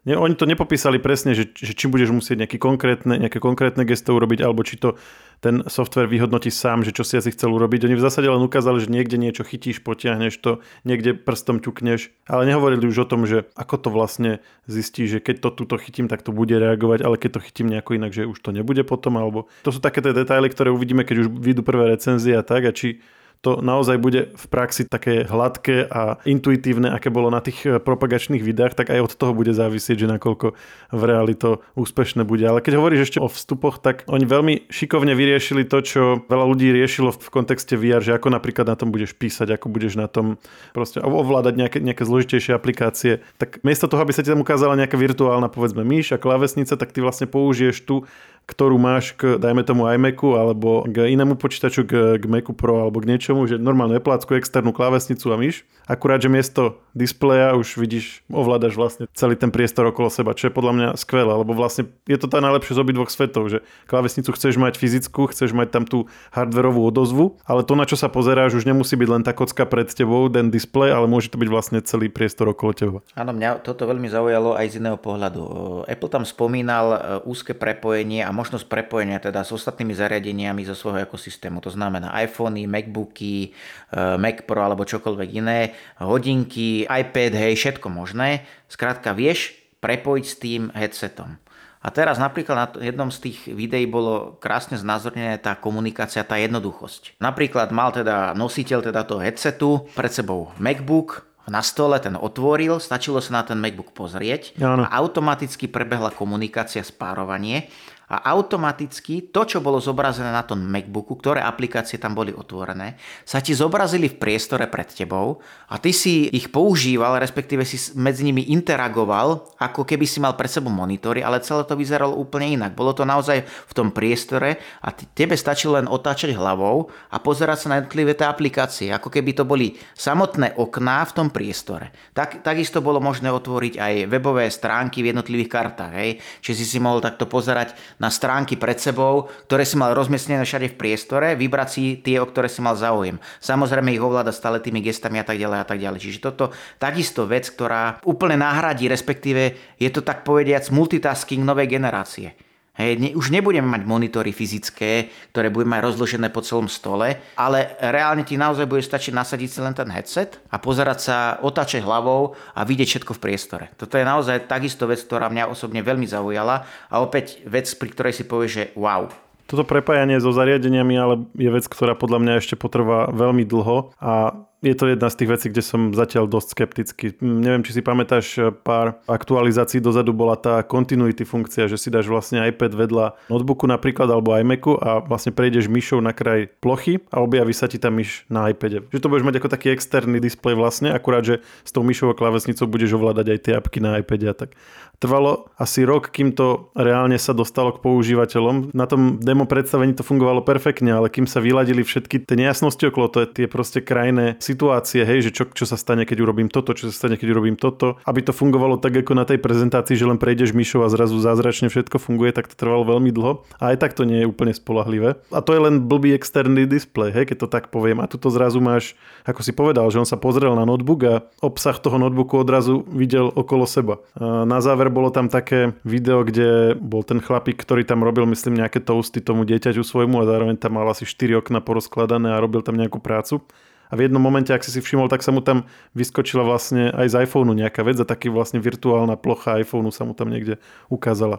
Ne, 0.06 0.14
oni 0.14 0.38
to 0.38 0.46
nepopísali 0.46 1.02
presne, 1.02 1.34
že, 1.34 1.50
že 1.50 1.74
či 1.74 1.90
budeš 1.90 2.14
musieť 2.14 2.46
nejaké 2.46 2.62
konkrétne, 2.62 3.18
nejaké 3.18 3.42
konkrétne 3.42 3.82
gesto 3.82 4.14
urobiť, 4.14 4.38
alebo 4.38 4.62
či 4.62 4.78
to 4.78 4.94
ten 5.42 5.66
software 5.66 6.06
vyhodnotí 6.06 6.46
sám, 6.48 6.86
že 6.86 6.94
čo 6.94 7.02
si 7.02 7.18
asi 7.18 7.34
chcel 7.34 7.50
urobiť. 7.50 7.90
Oni 7.90 7.98
v 7.98 8.06
zásade 8.06 8.30
len 8.30 8.38
ukázali, 8.38 8.78
že 8.78 8.88
niekde 8.88 9.18
niečo 9.18 9.42
chytíš, 9.42 9.82
potiahneš 9.82 10.38
to, 10.38 10.62
niekde 10.86 11.18
prstom 11.18 11.58
ťukneš, 11.58 12.14
ale 12.30 12.46
nehovorili 12.46 12.86
už 12.86 13.02
o 13.02 13.10
tom, 13.10 13.26
že 13.26 13.50
ako 13.58 13.74
to 13.82 13.88
vlastne 13.90 14.32
zistí, 14.70 15.10
že 15.10 15.18
keď 15.18 15.42
to 15.42 15.66
túto 15.66 15.74
chytím, 15.74 16.06
tak 16.06 16.22
to 16.22 16.30
bude 16.30 16.54
reagovať, 16.54 17.02
ale 17.02 17.18
keď 17.18 17.30
to 17.36 17.44
chytím 17.44 17.74
nejako 17.74 17.98
inak, 17.98 18.14
že 18.14 18.30
už 18.30 18.38
to 18.38 18.54
nebude 18.54 18.86
potom, 18.86 19.18
alebo 19.18 19.50
to 19.66 19.74
sú 19.74 19.82
také 19.82 20.06
tie 20.06 20.14
detaily, 20.14 20.46
ktoré 20.46 20.70
uvidíme, 20.70 21.02
keď 21.02 21.26
už 21.26 21.28
vyjdú 21.34 21.66
prvé 21.66 21.98
recenzie 21.98 22.38
a 22.38 22.46
tak, 22.46 22.62
a 22.62 22.70
či 22.70 23.02
to 23.46 23.62
naozaj 23.62 24.02
bude 24.02 24.34
v 24.34 24.44
praxi 24.50 24.82
také 24.82 25.22
hladké 25.22 25.86
a 25.86 26.18
intuitívne, 26.26 26.90
aké 26.90 27.14
bolo 27.14 27.30
na 27.30 27.38
tých 27.38 27.62
eh, 27.62 27.78
propagačných 27.78 28.42
videách, 28.42 28.74
tak 28.74 28.90
aj 28.90 29.06
od 29.06 29.12
toho 29.14 29.30
bude 29.38 29.54
závisieť, 29.54 30.02
že 30.02 30.10
nakoľko 30.10 30.58
v 30.90 31.02
reáli 31.06 31.38
to 31.38 31.62
úspešné 31.78 32.26
bude. 32.26 32.42
Ale 32.42 32.58
keď 32.58 32.82
hovoríš 32.82 33.06
ešte 33.06 33.22
o 33.22 33.30
vstupoch, 33.30 33.78
tak 33.78 34.02
oni 34.10 34.26
veľmi 34.26 34.54
šikovne 34.66 35.14
vyriešili 35.14 35.62
to, 35.62 35.78
čo 35.78 36.02
veľa 36.26 36.44
ľudí 36.50 36.74
riešilo 36.74 37.14
v 37.14 37.28
kontexte 37.30 37.78
VR, 37.78 38.02
že 38.02 38.18
ako 38.18 38.34
napríklad 38.34 38.66
na 38.66 38.74
tom 38.74 38.90
budeš 38.90 39.14
písať, 39.14 39.54
ako 39.54 39.70
budeš 39.70 39.94
na 39.94 40.10
tom 40.10 40.42
proste 40.74 40.98
ovládať 40.98 41.54
nejaké, 41.54 41.78
nejaké 41.78 42.02
zložitejšie 42.02 42.50
aplikácie. 42.50 43.22
Tak 43.38 43.62
miesto 43.62 43.86
toho, 43.86 44.02
aby 44.02 44.10
sa 44.10 44.26
ti 44.26 44.34
tam 44.34 44.42
ukázala 44.42 44.74
nejaká 44.74 44.98
virtuálna, 44.98 45.46
povedzme, 45.46 45.86
myš 45.86 46.18
a 46.18 46.18
klávesnica, 46.18 46.74
tak 46.74 46.90
ty 46.90 46.98
vlastne 46.98 47.30
použiješ 47.30 47.86
tú 47.86 48.02
ktorú 48.46 48.78
máš 48.78 49.10
k, 49.18 49.42
dajme 49.42 49.66
tomu 49.66 49.90
iMacu 49.90 50.38
alebo 50.38 50.86
k 50.86 51.10
inému 51.10 51.34
počítaču, 51.34 51.82
k, 51.82 52.22
k 52.22 52.24
Macu 52.30 52.54
Pro 52.54 52.86
alebo 52.86 53.02
k 53.02 53.10
niečomu, 53.10 53.42
že 53.50 53.58
normálne 53.58 53.98
plácku, 53.98 54.38
externú 54.38 54.70
klávesnicu 54.70 55.34
a 55.34 55.36
myš. 55.36 55.66
Akurát, 55.86 56.22
že 56.22 56.30
miesto 56.30 56.78
displeja 56.94 57.58
už 57.58 57.78
vidíš, 57.78 58.22
ovládaš 58.30 58.78
vlastne 58.78 59.04
celý 59.14 59.34
ten 59.34 59.50
priestor 59.50 59.90
okolo 59.90 60.10
seba, 60.10 60.34
čo 60.34 60.50
je 60.50 60.54
podľa 60.54 60.72
mňa 60.74 60.88
skvelé, 60.98 61.30
lebo 61.30 61.52
vlastne 61.54 61.90
je 62.06 62.18
to 62.18 62.30
tá 62.30 62.38
najlepšie 62.38 62.78
z 62.78 62.82
obidvoch 62.82 63.10
svetov, 63.10 63.50
že 63.50 63.66
klávesnicu 63.90 64.30
chceš 64.34 64.58
mať 64.58 64.78
fyzickú, 64.78 65.26
chceš 65.30 65.50
mať 65.50 65.68
tam 65.74 65.84
tú 65.86 66.06
hardverovú 66.30 66.86
odozvu, 66.86 67.38
ale 67.46 67.66
to, 67.66 67.74
na 67.74 67.86
čo 67.86 67.98
sa 67.98 68.06
pozeráš, 68.06 68.58
už 68.58 68.66
nemusí 68.66 68.94
byť 68.94 69.08
len 69.10 69.22
tá 69.26 69.34
kocka 69.34 69.66
pred 69.66 69.90
tebou, 69.90 70.26
ten 70.30 70.50
displej, 70.50 70.94
ale 70.94 71.10
môže 71.10 71.30
to 71.30 71.38
byť 71.38 71.50
vlastne 71.50 71.78
celý 71.82 72.10
priestor 72.10 72.50
okolo 72.50 72.72
teba. 72.74 72.98
Áno, 73.18 73.34
mňa 73.34 73.62
toto 73.62 73.86
veľmi 73.86 74.06
zaujalo 74.06 74.54
aj 74.54 74.66
z 74.70 74.78
iného 74.82 74.98
pohľadu. 74.98 75.42
Apple 75.86 76.10
tam 76.10 76.24
spomínal 76.26 76.86
e, 76.94 76.98
úzke 77.26 77.54
prepojenie 77.54 78.26
a 78.26 78.35
možnosť 78.36 78.68
prepojenia 78.68 79.16
teda 79.16 79.40
s 79.40 79.56
ostatnými 79.56 79.96
zariadeniami 79.96 80.68
zo 80.68 80.76
svojho 80.76 81.08
ekosystému. 81.08 81.64
To 81.64 81.72
znamená 81.72 82.12
iPhony, 82.20 82.68
Macbooky, 82.68 83.50
eh, 83.50 84.20
Mac 84.20 84.44
Pro 84.44 84.60
alebo 84.60 84.84
čokoľvek 84.84 85.30
iné, 85.40 85.72
hodinky, 85.96 86.84
iPad, 86.84 87.32
hej, 87.32 87.56
všetko 87.56 87.88
možné. 87.88 88.44
Skrátka 88.68 89.16
vieš 89.16 89.56
prepojiť 89.80 90.24
s 90.28 90.36
tým 90.36 90.62
headsetom. 90.76 91.40
A 91.86 91.94
teraz 91.94 92.18
napríklad 92.18 92.56
na 92.58 92.66
jednom 92.82 93.14
z 93.14 93.30
tých 93.30 93.38
videí 93.46 93.86
bolo 93.86 94.34
krásne 94.42 94.74
znázornené 94.74 95.38
tá 95.38 95.54
komunikácia, 95.54 96.26
tá 96.26 96.34
jednoduchosť. 96.34 97.22
Napríklad 97.22 97.70
mal 97.70 97.94
teda 97.94 98.34
nositeľ 98.34 98.90
teda 98.90 99.06
toho 99.06 99.22
headsetu 99.22 99.86
pred 99.94 100.10
sebou 100.10 100.50
MacBook, 100.58 101.22
na 101.46 101.62
stole 101.62 101.94
ten 102.02 102.18
otvoril, 102.18 102.82
stačilo 102.82 103.22
sa 103.22 103.38
na 103.38 103.42
ten 103.46 103.54
MacBook 103.62 103.94
pozrieť 103.94 104.58
ano. 104.58 104.82
a 104.82 104.90
automaticky 104.98 105.70
prebehla 105.70 106.10
komunikácia, 106.10 106.82
spárovanie 106.82 107.70
a 108.06 108.30
automaticky 108.30 109.34
to, 109.34 109.42
čo 109.42 109.58
bolo 109.58 109.82
zobrazené 109.82 110.30
na 110.30 110.46
tom 110.46 110.62
MacBooku, 110.62 111.18
ktoré 111.18 111.42
aplikácie 111.42 111.98
tam 111.98 112.14
boli 112.14 112.30
otvorené, 112.30 112.94
sa 113.26 113.42
ti 113.42 113.50
zobrazili 113.50 114.06
v 114.06 114.18
priestore 114.22 114.70
pred 114.70 114.86
tebou 114.86 115.42
a 115.66 115.74
ty 115.82 115.90
si 115.90 116.30
ich 116.30 116.54
používal, 116.54 117.18
respektíve 117.18 117.66
si 117.66 117.74
medzi 117.98 118.22
nimi 118.22 118.46
interagoval, 118.54 119.58
ako 119.58 119.82
keby 119.82 120.06
si 120.06 120.22
mal 120.22 120.38
pred 120.38 120.46
sebou 120.46 120.70
monitory, 120.70 121.26
ale 121.26 121.42
celé 121.42 121.66
to 121.66 121.74
vyzeralo 121.74 122.14
úplne 122.14 122.54
inak. 122.62 122.78
Bolo 122.78 122.94
to 122.94 123.02
naozaj 123.02 123.42
v 123.42 123.72
tom 123.74 123.90
priestore 123.90 124.62
a 124.86 124.94
tebe 124.94 125.34
stačilo 125.34 125.74
len 125.74 125.90
otáčať 125.90 126.30
hlavou 126.30 126.86
a 127.10 127.18
pozerať 127.18 127.66
sa 127.66 127.70
na 127.74 127.76
jednotlivé 127.82 128.14
tie 128.14 128.30
aplikácie, 128.30 128.88
ako 128.94 129.10
keby 129.10 129.34
to 129.34 129.42
boli 129.42 129.74
samotné 129.98 130.54
okná 130.54 131.02
v 131.10 131.14
tom 131.14 131.28
priestore. 131.34 131.90
Tak, 132.14 132.46
takisto 132.46 132.78
bolo 132.78 133.02
možné 133.02 133.34
otvoriť 133.34 133.74
aj 133.82 133.94
webové 134.06 134.46
stránky 134.46 135.02
v 135.02 135.10
jednotlivých 135.10 135.50
kartách, 135.50 135.92
hej? 135.98 136.10
čiže 136.38 136.62
si 136.62 136.76
si 136.76 136.78
mohol 136.78 137.02
takto 137.02 137.24
pozerať 137.24 137.72
na 137.96 138.12
stránky 138.12 138.60
pred 138.60 138.76
sebou, 138.76 139.28
ktoré 139.48 139.64
si 139.64 139.76
mal 139.80 139.96
rozmiestnené 139.96 140.44
všade 140.44 140.72
v 140.72 140.78
priestore, 140.78 141.34
vybrať 141.34 141.68
si 141.68 141.82
tie, 142.00 142.20
o 142.20 142.28
ktoré 142.28 142.46
si 142.46 142.60
mal 142.60 142.76
záujem. 142.76 143.16
Samozrejme 143.40 143.92
ich 143.92 144.04
ovláda 144.04 144.30
stále 144.30 144.60
tými 144.60 144.84
gestami 144.84 145.20
a 145.20 145.26
tak 145.26 145.40
ďalej 145.40 145.58
a 145.60 145.66
tak 145.66 145.78
ďalej. 145.80 146.00
Čiže 146.00 146.24
toto 146.24 146.52
takisto 146.76 147.24
vec, 147.24 147.48
ktorá 147.48 147.98
úplne 148.04 148.38
nahradí, 148.40 148.86
respektíve 148.86 149.76
je 149.80 149.90
to 149.90 150.04
tak 150.04 150.22
povediac 150.22 150.68
multitasking 150.68 151.42
novej 151.42 151.72
generácie. 151.72 152.45
Hej, 152.76 153.00
ne, 153.00 153.08
už 153.16 153.32
nebudeme 153.32 153.64
mať 153.64 153.88
monitory 153.88 154.36
fyzické, 154.36 155.08
ktoré 155.32 155.48
budeme 155.48 155.80
mať 155.80 155.88
rozložené 155.88 156.28
po 156.28 156.44
celom 156.44 156.68
stole, 156.68 157.24
ale 157.40 157.72
reálne 157.80 158.20
ti 158.20 158.36
naozaj 158.36 158.68
bude 158.68 158.84
stačiť 158.84 159.16
nasadiť 159.16 159.48
si 159.48 159.58
len 159.64 159.72
ten 159.72 159.88
headset 159.88 160.36
a 160.52 160.60
pozerať 160.60 160.98
sa, 161.00 161.16
otáčať 161.40 161.80
hlavou 161.80 162.36
a 162.52 162.60
vidieť 162.68 163.00
všetko 163.00 163.16
v 163.16 163.22
priestore. 163.24 163.64
Toto 163.80 163.96
je 163.96 164.04
naozaj 164.04 164.44
takisto 164.44 164.84
vec, 164.84 165.00
ktorá 165.00 165.32
mňa 165.32 165.48
osobne 165.48 165.80
veľmi 165.80 166.04
zaujala 166.04 166.68
a 166.92 166.94
opäť 167.00 167.40
vec, 167.48 167.64
pri 167.80 167.88
ktorej 167.96 168.12
si 168.12 168.28
povie, 168.28 168.48
že 168.52 168.62
wow, 168.76 169.08
toto 169.46 169.62
prepájanie 169.62 170.18
so 170.18 170.34
zariadeniami 170.34 170.94
ale 170.98 171.14
je 171.38 171.46
vec, 171.54 171.64
ktorá 171.70 171.94
podľa 171.94 172.18
mňa 172.18 172.32
ešte 172.42 172.58
potrvá 172.58 173.14
veľmi 173.14 173.46
dlho 173.46 173.94
a 173.94 174.42
je 174.64 174.74
to 174.74 174.88
jedna 174.88 175.08
z 175.12 175.16
tých 175.20 175.30
vecí, 175.30 175.46
kde 175.52 175.62
som 175.62 175.80
zatiaľ 175.92 176.24
dosť 176.32 176.48
skeptický. 176.56 177.06
Neviem, 177.20 177.60
či 177.60 177.76
si 177.76 177.82
pamätáš, 177.84 178.26
eh, 178.40 178.48
pár 178.48 178.96
aktualizácií 179.04 179.84
dozadu 179.84 180.16
bola 180.16 180.34
tá 180.36 180.64
continuity 180.64 181.28
funkcia, 181.28 181.68
že 181.68 181.76
si 181.76 181.92
dáš 181.92 182.08
vlastne 182.08 182.40
iPad 182.40 182.72
vedľa 182.72 183.06
notebooku 183.28 183.68
napríklad 183.68 184.08
alebo 184.08 184.32
iMacu 184.32 184.80
a 184.80 185.04
vlastne 185.04 185.36
prejdeš 185.36 185.68
myšou 185.68 186.00
na 186.00 186.16
kraj 186.16 186.48
plochy 186.64 187.04
a 187.12 187.20
objaví 187.20 187.52
sa 187.52 187.68
ti 187.68 187.76
tá 187.76 187.92
myš 187.92 188.24
na 188.32 188.48
iPade. 188.48 188.88
Že 188.88 189.00
to 189.04 189.10
budeš 189.12 189.26
mať 189.28 189.36
ako 189.44 189.48
taký 189.52 189.68
externý 189.76 190.18
displej 190.24 190.56
vlastne, 190.56 190.88
akurát, 190.88 191.22
že 191.22 191.44
s 191.62 191.70
tou 191.70 191.84
myšou 191.84 192.16
klávesnicou 192.16 192.64
budeš 192.64 192.96
ovládať 192.96 193.26
aj 193.36 193.38
tie 193.44 193.52
apky 193.60 193.78
na 193.84 194.00
iPade 194.00 194.24
a 194.24 194.34
tak. 194.34 194.56
Trvalo 194.96 195.52
asi 195.60 195.84
rok, 195.84 196.08
kým 196.08 196.32
to 196.32 196.72
reálne 196.72 197.20
sa 197.20 197.36
dostalo 197.36 197.76
k 197.76 197.82
používateľom. 197.84 198.72
Na 198.72 198.88
tom 198.88 199.20
demo 199.20 199.44
predstavení 199.44 199.92
to 199.92 200.00
fungovalo 200.00 200.40
perfektne, 200.40 200.96
ale 200.96 201.12
kým 201.12 201.28
sa 201.28 201.44
vyladili 201.44 201.84
všetky 201.84 202.24
tie 202.24 202.36
nejasnosti 202.36 202.80
okolo, 202.88 203.12
to 203.12 203.24
je 203.24 203.28
tie 203.42 203.46
proste 203.46 203.84
krajné 203.84 204.40
situácie 204.40 205.04
hej, 205.04 205.28
že 205.28 205.30
čo, 205.36 205.44
čo 205.52 205.68
sa 205.68 205.76
stane, 205.76 206.08
keď 206.08 206.24
urobím 206.24 206.48
toto, 206.48 206.72
čo 206.72 206.88
sa 206.88 206.94
stane, 206.96 207.20
keď 207.20 207.36
urobím 207.36 207.60
toto, 207.60 208.00
aby 208.08 208.24
to 208.24 208.32
fungovalo 208.32 208.80
tak 208.80 208.96
ako 208.96 209.12
na 209.12 209.28
tej 209.28 209.36
prezentácii, 209.36 210.00
že 210.00 210.08
len 210.08 210.16
prejdeš 210.16 210.56
myšou 210.56 210.82
a 210.84 210.88
zrazu 210.88 211.20
zázračne 211.20 211.68
všetko 211.68 212.00
funguje, 212.00 212.32
tak 212.32 212.48
to 212.48 212.56
trvalo 212.56 212.88
veľmi 212.88 213.12
dlho. 213.12 213.44
A 213.60 213.76
aj 213.76 213.84
tak 213.84 213.92
to 213.92 214.08
nie 214.08 214.24
je 214.24 214.30
úplne 214.30 214.56
spolahlivé. 214.56 215.20
A 215.28 215.44
to 215.44 215.52
je 215.52 215.60
len 215.60 215.84
blbý 215.84 216.16
externý 216.16 216.64
displej, 216.64 217.12
hej, 217.12 217.28
keď 217.28 217.36
to 217.44 217.48
tak 217.52 217.68
poviem. 217.68 218.00
A 218.00 218.08
tu 218.08 218.16
to 218.16 218.32
zrazu 218.32 218.64
máš, 218.64 218.96
ako 219.28 219.40
si 219.44 219.52
povedal, 219.52 219.84
že 219.92 220.00
on 220.00 220.08
sa 220.08 220.16
pozrel 220.16 220.56
na 220.56 220.64
notebook 220.64 221.00
a 221.04 221.14
obsah 221.44 221.76
toho 221.76 222.00
notebooku 222.00 222.40
odrazu 222.40 222.82
videl 222.88 223.28
okolo 223.28 223.68
seba. 223.68 224.00
A 224.16 224.48
na 224.48 224.64
záver 224.64 224.85
bolo 224.88 225.12
tam 225.14 225.30
také 225.30 225.76
video, 225.86 226.22
kde 226.26 226.76
bol 226.76 227.02
ten 227.06 227.22
chlapík, 227.22 227.58
ktorý 227.58 227.86
tam 227.86 228.02
robil, 228.02 228.26
myslím, 228.30 228.58
nejaké 228.60 228.82
toasty 228.82 229.22
tomu 229.22 229.46
dieťaťu 229.46 229.82
svojmu 229.82 230.22
a 230.22 230.28
zároveň 230.28 230.56
tam 230.58 230.78
mal 230.78 230.88
asi 230.90 231.06
4 231.06 231.40
okna 231.42 231.62
porozkladané 231.62 232.34
a 232.34 232.42
robil 232.42 232.62
tam 232.62 232.76
nejakú 232.78 232.98
prácu. 232.98 233.42
A 233.86 233.94
v 233.94 234.10
jednom 234.10 234.18
momente, 234.18 234.50
ak 234.50 234.66
si 234.66 234.74
si 234.74 234.82
všimol, 234.82 235.06
tak 235.06 235.22
sa 235.22 235.30
mu 235.30 235.38
tam 235.38 235.70
vyskočila 235.94 236.42
vlastne 236.42 236.90
aj 236.90 237.06
z 237.06 237.14
iPhoneu 237.22 237.54
nejaká 237.54 237.86
vec 237.86 237.98
a 238.02 238.06
taký 238.08 238.34
vlastne 238.34 238.58
virtuálna 238.58 239.14
plocha 239.14 239.62
iPhoneu 239.62 239.94
sa 239.94 240.02
mu 240.02 240.12
tam 240.12 240.26
niekde 240.26 240.58
ukázala. 240.90 241.38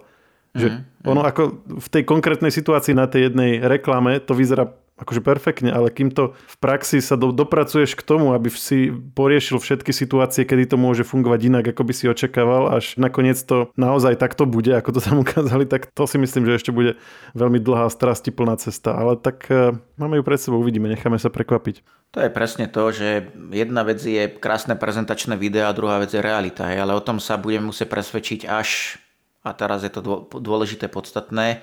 Že 0.56 0.72
mm-hmm. 0.72 1.12
ono 1.12 1.22
ako 1.28 1.44
v 1.68 1.88
tej 1.92 2.04
konkrétnej 2.08 2.50
situácii 2.56 2.96
na 2.96 3.12
tej 3.12 3.30
jednej 3.30 3.60
reklame 3.60 4.24
to 4.24 4.32
vyzerá 4.32 4.72
akože 4.98 5.22
perfektne, 5.22 5.70
ale 5.70 5.94
kým 5.94 6.10
to 6.10 6.34
v 6.34 6.56
praxi 6.58 7.00
sa 7.00 7.14
do, 7.14 7.30
dopracuješ 7.30 7.94
k 7.94 8.02
tomu, 8.02 8.34
aby 8.34 8.50
si 8.50 8.90
poriešil 8.90 9.62
všetky 9.62 9.94
situácie, 9.94 10.44
kedy 10.44 10.74
to 10.74 10.78
môže 10.82 11.06
fungovať 11.06 11.40
inak, 11.54 11.66
ako 11.70 11.86
by 11.86 11.94
si 11.94 12.10
očakával, 12.10 12.74
až 12.74 12.98
nakoniec 12.98 13.38
to 13.38 13.70
naozaj 13.78 14.18
takto 14.18 14.50
bude, 14.50 14.74
ako 14.74 14.98
to 14.98 15.00
tam 15.00 15.22
ukázali, 15.26 15.70
tak 15.70 15.94
to 15.94 16.10
si 16.10 16.18
myslím, 16.18 16.50
že 16.50 16.58
ešte 16.58 16.74
bude 16.74 16.98
veľmi 17.38 17.62
dlhá 17.62 17.94
strastiplná 17.94 18.58
cesta. 18.58 18.98
Ale 18.98 19.22
tak 19.22 19.46
uh, 19.54 19.78
máme 20.02 20.18
ju 20.18 20.24
pred 20.26 20.42
sebou, 20.42 20.58
uvidíme, 20.60 20.90
necháme 20.90 21.22
sa 21.22 21.30
prekvapiť. 21.30 21.86
To 22.16 22.24
je 22.24 22.34
presne 22.34 22.66
to, 22.66 22.90
že 22.90 23.30
jedna 23.54 23.86
vec 23.86 24.02
je 24.02 24.32
krásne 24.32 24.74
prezentačné 24.80 25.38
video 25.38 25.70
a 25.70 25.76
druhá 25.78 26.02
vec 26.02 26.10
je 26.10 26.24
realita, 26.24 26.66
ale 26.66 26.98
o 26.98 27.04
tom 27.04 27.22
sa 27.22 27.38
budeme 27.38 27.70
musieť 27.70 27.92
presvedčiť 27.92 28.50
až, 28.50 28.98
a 29.46 29.54
teraz 29.54 29.86
je 29.86 29.92
to 29.92 30.26
dôležité, 30.32 30.90
podstatné, 30.90 31.62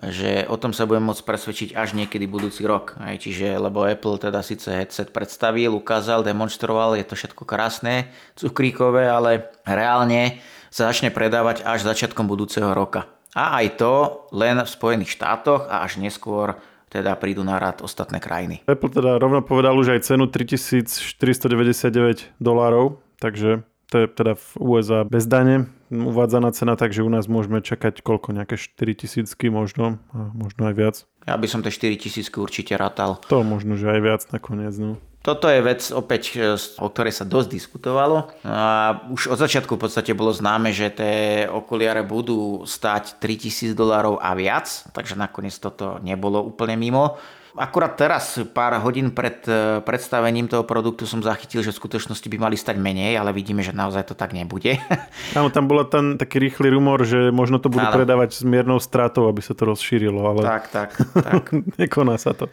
že 0.00 0.48
o 0.48 0.56
tom 0.56 0.72
sa 0.72 0.88
budeme 0.88 1.12
môcť 1.12 1.28
presvedčiť 1.28 1.70
až 1.76 1.92
niekedy 1.92 2.24
budúci 2.24 2.64
rok. 2.64 2.96
Aj, 2.96 3.12
čiže, 3.20 3.60
lebo 3.60 3.84
Apple 3.84 4.16
teda 4.16 4.40
síce 4.40 4.72
headset 4.72 5.12
predstavil, 5.12 5.76
ukázal, 5.76 6.24
demonstroval, 6.24 6.96
je 6.96 7.04
to 7.04 7.12
všetko 7.12 7.44
krásne, 7.44 8.08
cukríkové, 8.40 9.04
ale 9.04 9.52
reálne 9.68 10.40
sa 10.72 10.88
začne 10.88 11.12
predávať 11.12 11.68
až 11.68 11.84
začiatkom 11.84 12.24
budúceho 12.24 12.72
roka. 12.72 13.04
A 13.36 13.60
aj 13.60 13.80
to 13.80 13.92
len 14.32 14.60
v 14.60 14.68
Spojených 14.68 15.20
štátoch 15.20 15.68
a 15.68 15.84
až 15.84 16.00
neskôr 16.00 16.56
teda 16.92 17.16
prídu 17.16 17.40
na 17.40 17.56
rad 17.56 17.80
ostatné 17.80 18.20
krajiny. 18.20 18.60
Apple 18.68 18.92
teda 18.92 19.16
rovno 19.16 19.40
povedal 19.40 19.72
už 19.76 19.96
aj 19.96 20.00
cenu 20.04 20.28
3499 20.28 22.36
dolárov, 22.36 23.00
takže 23.16 23.64
to 23.88 24.04
je 24.04 24.06
teda 24.08 24.36
v 24.36 24.46
USA 24.56 25.04
bez 25.04 25.28
dane 25.28 25.68
uvádzaná 25.92 26.56
cena, 26.56 26.74
takže 26.80 27.04
u 27.04 27.10
nás 27.12 27.28
môžeme 27.28 27.60
čakať 27.60 28.00
koľko, 28.00 28.32
nejaké 28.32 28.56
4 28.56 29.04
tisícky 29.04 29.52
možno, 29.52 30.00
a 30.16 30.32
možno 30.32 30.72
aj 30.72 30.74
viac. 30.74 30.96
Ja 31.28 31.36
by 31.36 31.46
som 31.46 31.60
tie 31.60 31.68
4 31.68 32.00
tisícky 32.00 32.40
určite 32.40 32.72
ratal. 32.80 33.20
To 33.28 33.44
možno, 33.44 33.76
že 33.76 33.92
aj 33.92 34.00
viac 34.00 34.22
nakoniec. 34.32 34.72
No. 34.80 34.96
Toto 35.22 35.46
je 35.46 35.62
vec 35.62 35.86
opäť, 35.94 36.34
e, 36.34 36.58
o 36.82 36.90
ktorej 36.90 37.14
sa 37.14 37.22
dosť 37.22 37.48
diskutovalo. 37.54 38.34
A 38.42 39.06
už 39.06 39.30
od 39.30 39.38
začiatku 39.38 39.78
v 39.78 39.82
podstate 39.86 40.18
bolo 40.18 40.34
známe, 40.34 40.74
že 40.74 40.90
tie 40.90 41.46
okuliare 41.46 42.02
budú 42.02 42.66
stať 42.66 43.22
3000 43.22 43.78
dolárov 43.78 44.18
a 44.18 44.34
viac, 44.34 44.66
takže 44.90 45.14
nakoniec 45.14 45.54
toto 45.62 46.02
nebolo 46.02 46.42
úplne 46.42 46.74
mimo. 46.74 47.22
Akurát 47.52 48.00
teraz, 48.00 48.40
pár 48.56 48.80
hodín 48.80 49.12
pred 49.12 49.44
e, 49.44 49.84
predstavením 49.84 50.48
toho 50.48 50.64
produktu 50.64 51.04
som 51.04 51.20
zachytil, 51.20 51.60
že 51.60 51.68
v 51.68 51.84
skutočnosti 51.84 52.24
by 52.24 52.38
mali 52.40 52.56
stať 52.56 52.80
menej, 52.80 53.20
ale 53.20 53.36
vidíme, 53.36 53.60
že 53.60 53.76
naozaj 53.76 54.08
to 54.08 54.14
tak 54.16 54.32
nebude. 54.32 54.80
Áno, 55.36 55.52
tam 55.52 55.68
bola 55.68 55.84
ten 55.84 56.16
taký 56.16 56.40
rýchly 56.40 56.72
rumor, 56.72 57.04
že 57.04 57.28
možno 57.28 57.60
to 57.60 57.68
budú 57.68 57.84
Áno. 57.84 57.96
predávať 58.00 58.40
s 58.40 58.42
miernou 58.48 58.80
stratou, 58.80 59.28
aby 59.28 59.44
sa 59.44 59.52
to 59.52 59.68
rozšírilo, 59.68 60.24
ale... 60.24 60.40
Tak, 60.40 60.64
tak, 60.72 60.90
tak. 61.28 61.52
nekoná 61.76 62.16
sa 62.16 62.32
to. 62.32 62.48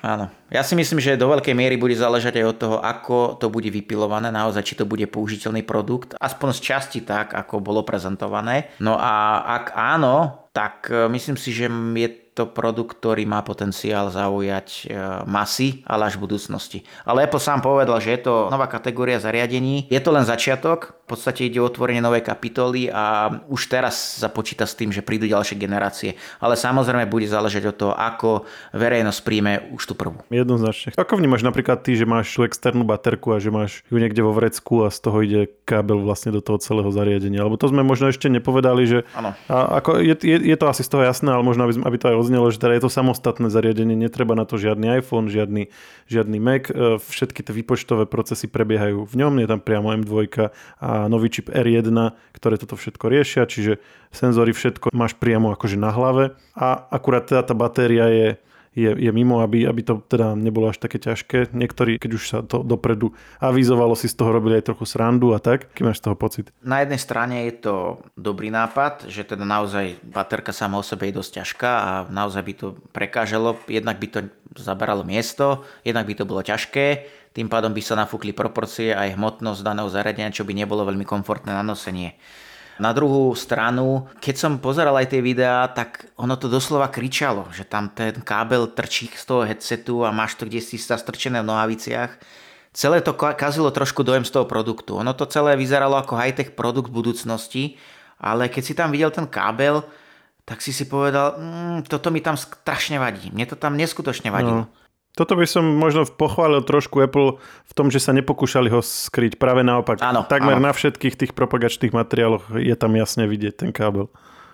Áno. 0.00 0.32
Ja 0.48 0.64
si 0.64 0.72
myslím, 0.72 0.96
že 0.96 1.20
do 1.20 1.28
veľkej 1.28 1.52
miery 1.52 1.76
bude 1.76 1.92
záležať 1.92 2.40
aj 2.40 2.46
od 2.48 2.56
toho, 2.56 2.76
ako 2.80 3.36
to 3.36 3.52
bude 3.52 3.68
vypilované, 3.68 4.32
naozaj, 4.32 4.64
či 4.64 4.74
to 4.80 4.88
bude 4.88 5.04
použiteľný 5.12 5.60
produkt, 5.60 6.16
aspoň 6.16 6.56
z 6.56 6.60
časti 6.64 7.00
tak, 7.04 7.36
ako 7.36 7.60
bolo 7.60 7.84
prezentované. 7.84 8.72
No 8.80 8.96
a 8.96 9.44
ak 9.60 9.76
áno, 9.76 10.48
tak 10.56 10.88
e, 10.88 11.06
myslím 11.12 11.36
si, 11.36 11.52
že 11.52 11.68
je 11.70 12.08
to 12.40 12.48
produkt, 12.48 12.96
ktorý 12.96 13.28
má 13.28 13.44
potenciál 13.44 14.08
zaujať 14.08 14.88
e, 14.88 14.96
masy, 15.28 15.84
ale 15.84 16.08
až 16.08 16.16
v 16.16 16.24
budúcnosti. 16.24 16.78
Ale 17.04 17.28
Apple 17.28 17.36
sám 17.36 17.60
povedal, 17.60 18.00
že 18.00 18.16
je 18.16 18.24
to 18.24 18.48
nová 18.48 18.64
kategória 18.64 19.20
zariadení. 19.20 19.84
Je 19.92 20.00
to 20.00 20.08
len 20.08 20.24
začiatok, 20.24 20.96
v 21.04 21.18
podstate 21.18 21.52
ide 21.52 21.60
o 21.60 21.68
otvorenie 21.68 22.00
novej 22.00 22.24
kapitoly 22.24 22.88
a 22.88 23.28
už 23.50 23.68
teraz 23.68 24.22
sa 24.22 24.32
počíta 24.32 24.64
s 24.64 24.78
tým, 24.78 24.88
že 24.88 25.04
prídu 25.04 25.28
ďalšie 25.28 25.60
generácie. 25.60 26.16
Ale 26.40 26.56
samozrejme 26.56 27.10
bude 27.10 27.28
záležať 27.28 27.74
od 27.74 27.76
toho, 27.76 27.92
ako 27.92 28.48
verejnosť 28.72 29.20
príjme 29.20 29.52
už 29.74 29.90
tú 29.90 29.98
prvú. 29.98 30.22
Jednoznačne. 30.32 30.96
Ako 30.96 31.20
vnímaš 31.20 31.44
napríklad 31.44 31.84
ty, 31.84 31.98
že 31.98 32.08
máš 32.08 32.32
tú 32.32 32.46
externú 32.46 32.86
baterku 32.86 33.36
a 33.36 33.42
že 33.42 33.52
máš 33.52 33.84
ju 33.92 33.98
niekde 34.00 34.22
vo 34.24 34.32
vrecku 34.32 34.86
a 34.86 34.88
z 34.88 34.98
toho 35.02 35.18
ide 35.20 35.50
kábel 35.66 36.00
vlastne 36.00 36.32
do 36.32 36.40
toho 36.40 36.62
celého 36.62 36.88
zariadenia? 36.88 37.44
Lebo 37.44 37.58
to 37.58 37.68
sme 37.68 37.82
možno 37.82 38.08
ešte 38.08 38.30
nepovedali, 38.30 38.86
že 38.86 38.98
ano. 39.12 39.34
A 39.50 39.82
ako 39.82 39.98
je, 39.98 40.14
je, 40.14 40.36
je, 40.46 40.56
to 40.56 40.70
asi 40.70 40.86
z 40.86 40.90
toho 40.94 41.02
jasné, 41.02 41.34
ale 41.34 41.42
možno 41.42 41.66
aby, 41.66 41.74
aby 41.82 41.96
to 41.98 42.06
aj 42.14 42.16
odznelo, 42.30 42.54
že 42.54 42.62
teda 42.62 42.78
je 42.78 42.82
to 42.86 42.94
samostatné 42.94 43.50
zariadenie, 43.50 43.98
netreba 43.98 44.38
na 44.38 44.46
to 44.46 44.54
žiadny 44.54 45.02
iPhone, 45.02 45.26
žiadny, 45.26 45.74
žiadny 46.06 46.38
Mac, 46.38 46.70
e, 46.70 47.02
všetky 47.02 47.42
tie 47.42 47.50
výpočtové 47.50 48.06
procesy 48.06 48.46
prebiehajú 48.46 49.02
v 49.02 49.14
ňom, 49.18 49.42
je 49.42 49.50
tam 49.50 49.58
priamo 49.58 49.90
M2 49.98 50.30
a 50.78 51.10
nový 51.10 51.26
čip 51.34 51.50
R1, 51.50 51.90
ktoré 52.30 52.54
toto 52.54 52.78
všetko 52.78 53.02
riešia, 53.10 53.50
čiže 53.50 53.82
senzory 54.14 54.54
všetko 54.54 54.94
máš 54.94 55.18
priamo 55.18 55.50
akože 55.58 55.74
na 55.74 55.90
hlave. 55.90 56.38
A 56.54 56.78
akurát 56.94 57.26
teda 57.26 57.42
tá 57.42 57.58
batéria 57.58 58.06
je 58.06 58.28
je, 58.70 58.90
je 58.94 59.10
mimo, 59.10 59.42
aby, 59.42 59.66
aby 59.66 59.82
to 59.82 59.98
teda 60.06 60.38
nebolo 60.38 60.70
až 60.70 60.78
také 60.78 61.02
ťažké. 61.02 61.50
Niektorí, 61.50 61.98
keď 61.98 62.10
už 62.14 62.22
sa 62.22 62.38
to 62.46 62.62
dopredu 62.62 63.10
avizovalo, 63.42 63.98
si 63.98 64.06
z 64.06 64.14
toho 64.14 64.30
robili 64.30 64.62
aj 64.62 64.70
trochu 64.70 64.86
srandu 64.86 65.34
a 65.34 65.42
tak. 65.42 65.74
Aký 65.74 65.82
máš 65.82 65.98
z 65.98 66.06
toho 66.06 66.16
pocit? 66.16 66.54
Na 66.62 66.78
jednej 66.78 67.02
strane 67.02 67.50
je 67.50 67.54
to 67.66 67.74
dobrý 68.14 68.54
nápad, 68.54 69.10
že 69.10 69.26
teda 69.26 69.42
naozaj 69.42 69.98
baterka 70.06 70.54
sama 70.54 70.78
o 70.78 70.86
sebe 70.86 71.10
je 71.10 71.18
dosť 71.18 71.42
ťažká 71.42 71.70
a 71.70 71.90
naozaj 72.06 72.42
by 72.46 72.54
to 72.54 72.66
prekážalo. 72.94 73.58
Jednak 73.66 73.98
by 73.98 74.06
to 74.06 74.18
zaberalo 74.54 75.02
miesto, 75.02 75.66
jednak 75.82 76.06
by 76.06 76.14
to 76.14 76.24
bolo 76.26 76.42
ťažké, 76.42 77.06
tým 77.30 77.46
pádom 77.46 77.70
by 77.70 77.82
sa 77.82 77.94
nafúkli 77.94 78.34
proporcie 78.34 78.90
aj 78.90 79.14
hmotnosť 79.14 79.62
daného 79.62 79.86
zariadenia, 79.86 80.34
čo 80.34 80.42
by 80.42 80.50
nebolo 80.50 80.82
veľmi 80.82 81.06
komfortné 81.06 81.54
na 81.54 81.62
nosenie. 81.62 82.18
Na 82.78 82.94
druhú 82.94 83.34
stranu, 83.34 84.08
keď 84.22 84.34
som 84.36 84.52
pozeral 84.62 84.96
aj 84.96 85.12
tie 85.16 85.20
videá, 85.20 85.68
tak 85.68 86.08
ono 86.16 86.38
to 86.38 86.46
doslova 86.46 86.88
kričalo, 86.88 87.50
že 87.50 87.66
tam 87.66 87.90
ten 87.90 88.22
kábel 88.22 88.70
trčí 88.70 89.10
z 89.10 89.24
toho 89.26 89.42
headsetu 89.44 90.06
a 90.06 90.14
máš 90.14 90.38
to 90.38 90.46
kde 90.46 90.62
si 90.62 90.78
sa 90.78 90.96
v 90.96 91.08
nohaviciach. 91.42 92.16
Celé 92.70 93.02
to 93.02 93.12
kazilo 93.18 93.74
trošku 93.74 94.06
dojem 94.06 94.22
z 94.22 94.30
toho 94.30 94.46
produktu. 94.46 94.94
Ono 94.94 95.10
to 95.12 95.26
celé 95.26 95.58
vyzeralo 95.58 95.98
ako 95.98 96.14
high-tech 96.14 96.54
produkt 96.54 96.94
budúcnosti, 96.94 97.74
ale 98.22 98.46
keď 98.46 98.62
si 98.62 98.74
tam 98.78 98.94
videl 98.94 99.10
ten 99.10 99.26
kábel, 99.26 99.82
tak 100.46 100.62
si 100.62 100.70
si 100.70 100.86
povedal, 100.86 101.38
mm, 101.38 101.90
toto 101.90 102.10
mi 102.14 102.22
tam 102.22 102.38
strašne 102.38 103.02
vadí. 103.02 103.30
Mne 103.34 103.46
to 103.50 103.58
tam 103.58 103.74
neskutočne 103.74 104.30
vadilo. 104.30 104.66
No. 104.66 104.79
Toto 105.18 105.34
by 105.34 105.42
som 105.44 105.66
možno 105.66 106.06
pochválil 106.06 106.62
trošku 106.62 107.02
Apple 107.02 107.42
v 107.42 107.72
tom, 107.74 107.90
že 107.90 107.98
sa 107.98 108.14
nepokúšali 108.14 108.70
ho 108.70 108.78
skryť. 108.78 109.36
Práve 109.36 109.66
naopak. 109.66 109.98
Áno, 110.00 110.22
Takmer 110.22 110.62
áno. 110.62 110.70
na 110.70 110.72
všetkých 110.72 111.18
tých 111.18 111.32
propagačných 111.34 111.90
materiáloch 111.90 112.46
je 112.54 112.74
tam 112.78 112.94
jasne 112.94 113.26
vidieť 113.26 113.66
ten 113.66 113.70
kábel. 113.74 114.06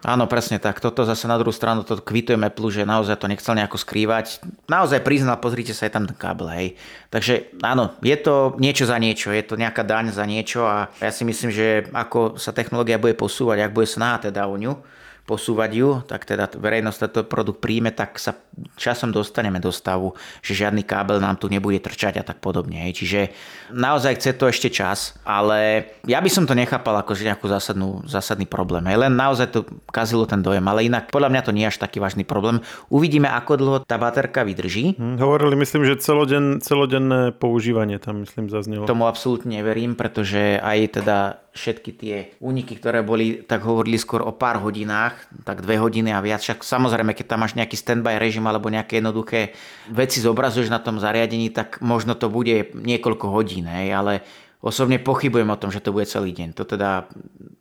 Áno, 0.06 0.28
presne 0.30 0.60
tak. 0.62 0.78
Toto 0.78 1.02
zase 1.02 1.26
na 1.26 1.34
druhú 1.34 1.50
stranu 1.50 1.82
to 1.82 1.98
kvitujem 1.98 2.38
Apple, 2.44 2.70
že 2.70 2.86
naozaj 2.86 3.16
to 3.16 3.26
nechcel 3.26 3.58
nejako 3.58 3.80
skrývať. 3.80 4.38
Naozaj 4.70 5.02
priznal, 5.02 5.40
pozrite 5.42 5.74
sa, 5.74 5.88
je 5.88 5.94
tam 5.98 6.06
ten 6.06 6.14
kábel, 6.14 6.46
hej. 6.52 6.68
Takže 7.10 7.56
áno, 7.64 7.96
je 8.04 8.14
to 8.14 8.54
niečo 8.60 8.86
za 8.86 9.00
niečo, 9.02 9.34
je 9.34 9.42
to 9.42 9.58
nejaká 9.58 9.82
daň 9.82 10.14
za 10.14 10.22
niečo 10.22 10.62
a 10.62 10.92
ja 11.00 11.10
si 11.10 11.26
myslím, 11.26 11.50
že 11.50 11.88
ako 11.90 12.38
sa 12.38 12.54
technológia 12.54 13.02
bude 13.02 13.18
posúvať, 13.18 13.66
ak 13.66 13.74
bude 13.74 13.88
snaha 13.88 14.30
teda 14.30 14.46
o 14.46 14.54
ňu, 14.54 14.78
posúvať 15.26 15.70
ju, 15.74 15.88
tak 16.06 16.22
teda 16.22 16.46
verejnosť 16.54 16.98
tento 17.10 17.20
produkt 17.26 17.58
príjme, 17.58 17.90
tak 17.90 18.16
sa 18.22 18.38
časom 18.78 19.10
dostaneme 19.10 19.58
do 19.58 19.74
stavu, 19.74 20.14
že 20.40 20.54
žiadny 20.54 20.86
kábel 20.86 21.18
nám 21.18 21.36
tu 21.36 21.50
nebude 21.50 21.82
trčať 21.82 22.22
a 22.22 22.24
tak 22.24 22.38
podobne. 22.38 22.86
Čiže 22.94 23.34
naozaj 23.74 24.22
chce 24.22 24.30
to 24.38 24.46
ešte 24.46 24.68
čas, 24.70 25.18
ale 25.26 25.90
ja 26.06 26.22
by 26.22 26.30
som 26.30 26.46
to 26.46 26.54
nechápal 26.54 26.94
ako 27.02 27.18
nejakú 27.18 27.50
zásadnú, 27.50 28.06
zásadný 28.06 28.46
problém. 28.46 28.86
Len 28.86 29.12
naozaj 29.12 29.50
to 29.50 29.66
kazilo 29.90 30.24
ten 30.30 30.40
dojem, 30.40 30.62
ale 30.62 30.86
inak 30.86 31.10
podľa 31.10 31.34
mňa 31.34 31.42
to 31.42 31.52
nie 31.52 31.66
je 31.66 31.74
až 31.74 31.82
taký 31.82 31.98
vážny 31.98 32.22
problém. 32.22 32.62
Uvidíme, 32.86 33.26
ako 33.26 33.52
dlho 33.58 33.78
tá 33.82 33.98
baterka 33.98 34.46
vydrží. 34.46 34.94
Hm, 34.94 35.18
hovorili, 35.18 35.58
myslím, 35.58 35.82
že 35.82 35.98
celoden, 35.98 36.62
celodenné 36.62 37.34
používanie 37.34 37.98
tam, 37.98 38.22
myslím, 38.22 38.46
zaznelo. 38.46 38.86
Tomu 38.86 39.10
absolútne 39.10 39.58
neverím, 39.58 39.98
pretože 39.98 40.62
aj 40.62 41.02
teda 41.02 41.18
všetky 41.56 41.90
tie 41.96 42.16
úniky, 42.38 42.76
ktoré 42.76 43.00
boli, 43.00 43.40
tak 43.42 43.64
hovorili 43.64 43.96
skôr 43.96 44.20
o 44.20 44.36
pár 44.36 44.60
hodinách, 44.60 45.16
tak 45.42 45.64
dve 45.64 45.80
hodiny 45.80 46.12
a 46.12 46.20
viac. 46.20 46.44
Však 46.44 46.62
samozrejme, 46.62 47.16
keď 47.16 47.26
tam 47.32 47.42
máš 47.42 47.56
nejaký 47.56 47.74
standby 47.74 48.20
režim 48.20 48.44
alebo 48.44 48.68
nejaké 48.68 49.00
jednoduché 49.00 49.56
veci 49.88 50.20
zobrazuješ 50.20 50.68
na 50.68 50.78
tom 50.78 51.00
zariadení, 51.00 51.48
tak 51.50 51.80
možno 51.80 52.12
to 52.14 52.28
bude 52.28 52.76
niekoľko 52.76 53.26
hodín, 53.32 53.64
hej, 53.66 53.90
ale 53.96 54.20
osobne 54.60 55.00
pochybujem 55.00 55.48
o 55.48 55.60
tom, 55.60 55.72
že 55.72 55.80
to 55.80 55.90
bude 55.96 56.06
celý 56.06 56.36
deň. 56.36 56.52
To 56.60 56.68
teda, 56.68 57.08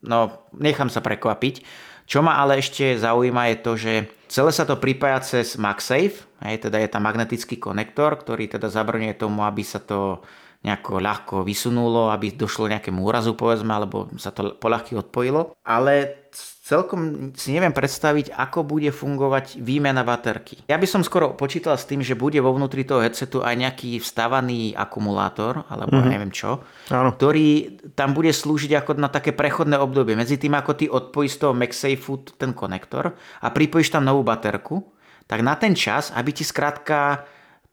no, 0.04 0.44
nechám 0.54 0.92
sa 0.92 1.00
prekvapiť. 1.00 1.64
Čo 2.06 2.22
ma 2.22 2.38
ale 2.38 2.62
ešte 2.62 3.02
zaujíma 3.02 3.50
je 3.50 3.58
to, 3.66 3.72
že 3.74 3.94
celé 4.30 4.54
sa 4.54 4.62
to 4.62 4.78
pripája 4.78 5.26
cez 5.26 5.58
MagSafe, 5.58 6.22
hej, 6.46 6.62
teda 6.62 6.78
je 6.78 6.90
tam 6.90 7.02
magnetický 7.02 7.58
konektor, 7.58 8.14
ktorý 8.14 8.46
teda 8.46 8.70
zabrňuje 8.70 9.18
tomu, 9.18 9.42
aby 9.42 9.66
sa 9.66 9.82
to 9.82 10.22
nejako 10.66 10.98
ľahko 10.98 11.36
vysunulo, 11.46 12.10
aby 12.10 12.34
došlo 12.34 12.66
nejakému 12.66 13.06
úrazu 13.06 13.38
povedzme, 13.38 13.70
alebo 13.70 14.10
sa 14.18 14.34
to 14.34 14.58
poľahky 14.58 14.98
odpojilo. 14.98 15.54
Ale 15.62 16.26
celkom 16.66 17.32
si 17.38 17.54
neviem 17.54 17.70
predstaviť, 17.70 18.34
ako 18.34 18.66
bude 18.66 18.90
fungovať 18.90 19.62
výmena 19.62 20.02
baterky. 20.02 20.66
Ja 20.66 20.82
by 20.82 20.88
som 20.90 21.06
skoro 21.06 21.38
počítal 21.38 21.78
s 21.78 21.86
tým, 21.86 22.02
že 22.02 22.18
bude 22.18 22.42
vo 22.42 22.50
vnútri 22.58 22.82
toho 22.82 23.06
headsetu 23.06 23.46
aj 23.46 23.54
nejaký 23.54 24.02
vstavaný 24.02 24.74
akumulátor, 24.74 25.70
alebo 25.70 26.02
mm-hmm. 26.02 26.10
neviem 26.10 26.34
čo, 26.34 26.66
Áno. 26.90 27.14
ktorý 27.14 27.78
tam 27.94 28.18
bude 28.18 28.34
slúžiť 28.34 28.82
ako 28.82 28.98
na 28.98 29.14
také 29.14 29.30
prechodné 29.30 29.78
obdobie. 29.78 30.18
Medzi 30.18 30.42
tým, 30.42 30.58
ako 30.58 30.72
ty 30.74 30.90
odpojíš 30.90 31.38
z 31.38 31.40
toho 31.46 31.54
MagSafe 31.54 32.34
ten 32.42 32.58
konektor 32.58 33.14
a 33.46 33.48
pripojíš 33.54 33.94
tam 33.94 34.02
novú 34.02 34.26
baterku, 34.26 34.82
tak 35.30 35.46
na 35.46 35.54
ten 35.54 35.78
čas, 35.78 36.10
aby 36.18 36.34
ti 36.34 36.42
skrátka 36.42 37.26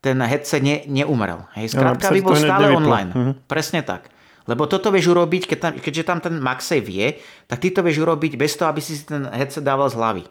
ten 0.03 0.19
headset 0.19 0.61
ne, 0.61 0.83
neumrel. 0.91 1.47
Hej, 1.55 1.79
skrátka 1.79 2.11
by 2.11 2.21
bol 2.21 2.35
stále 2.35 2.75
online. 2.75 3.11
Uh-huh. 3.15 3.33
Presne 3.47 3.87
tak. 3.87 4.11
Lebo 4.51 4.67
toto 4.67 4.91
vieš 4.91 5.15
urobiť, 5.15 5.47
keď 5.47 5.59
tam, 5.62 5.73
keďže 5.79 6.05
tam 6.05 6.19
ten 6.19 6.35
MagSafe 6.43 6.91
je, 6.91 7.09
tak 7.47 7.62
ty 7.62 7.71
to 7.71 7.87
vieš 7.87 8.03
urobiť 8.03 8.35
bez 8.35 8.59
toho, 8.59 8.75
aby 8.75 8.83
si 8.83 8.99
ten 9.07 9.31
headset 9.31 9.62
dával 9.62 9.87
z 9.87 9.95
hlavy. 9.95 10.25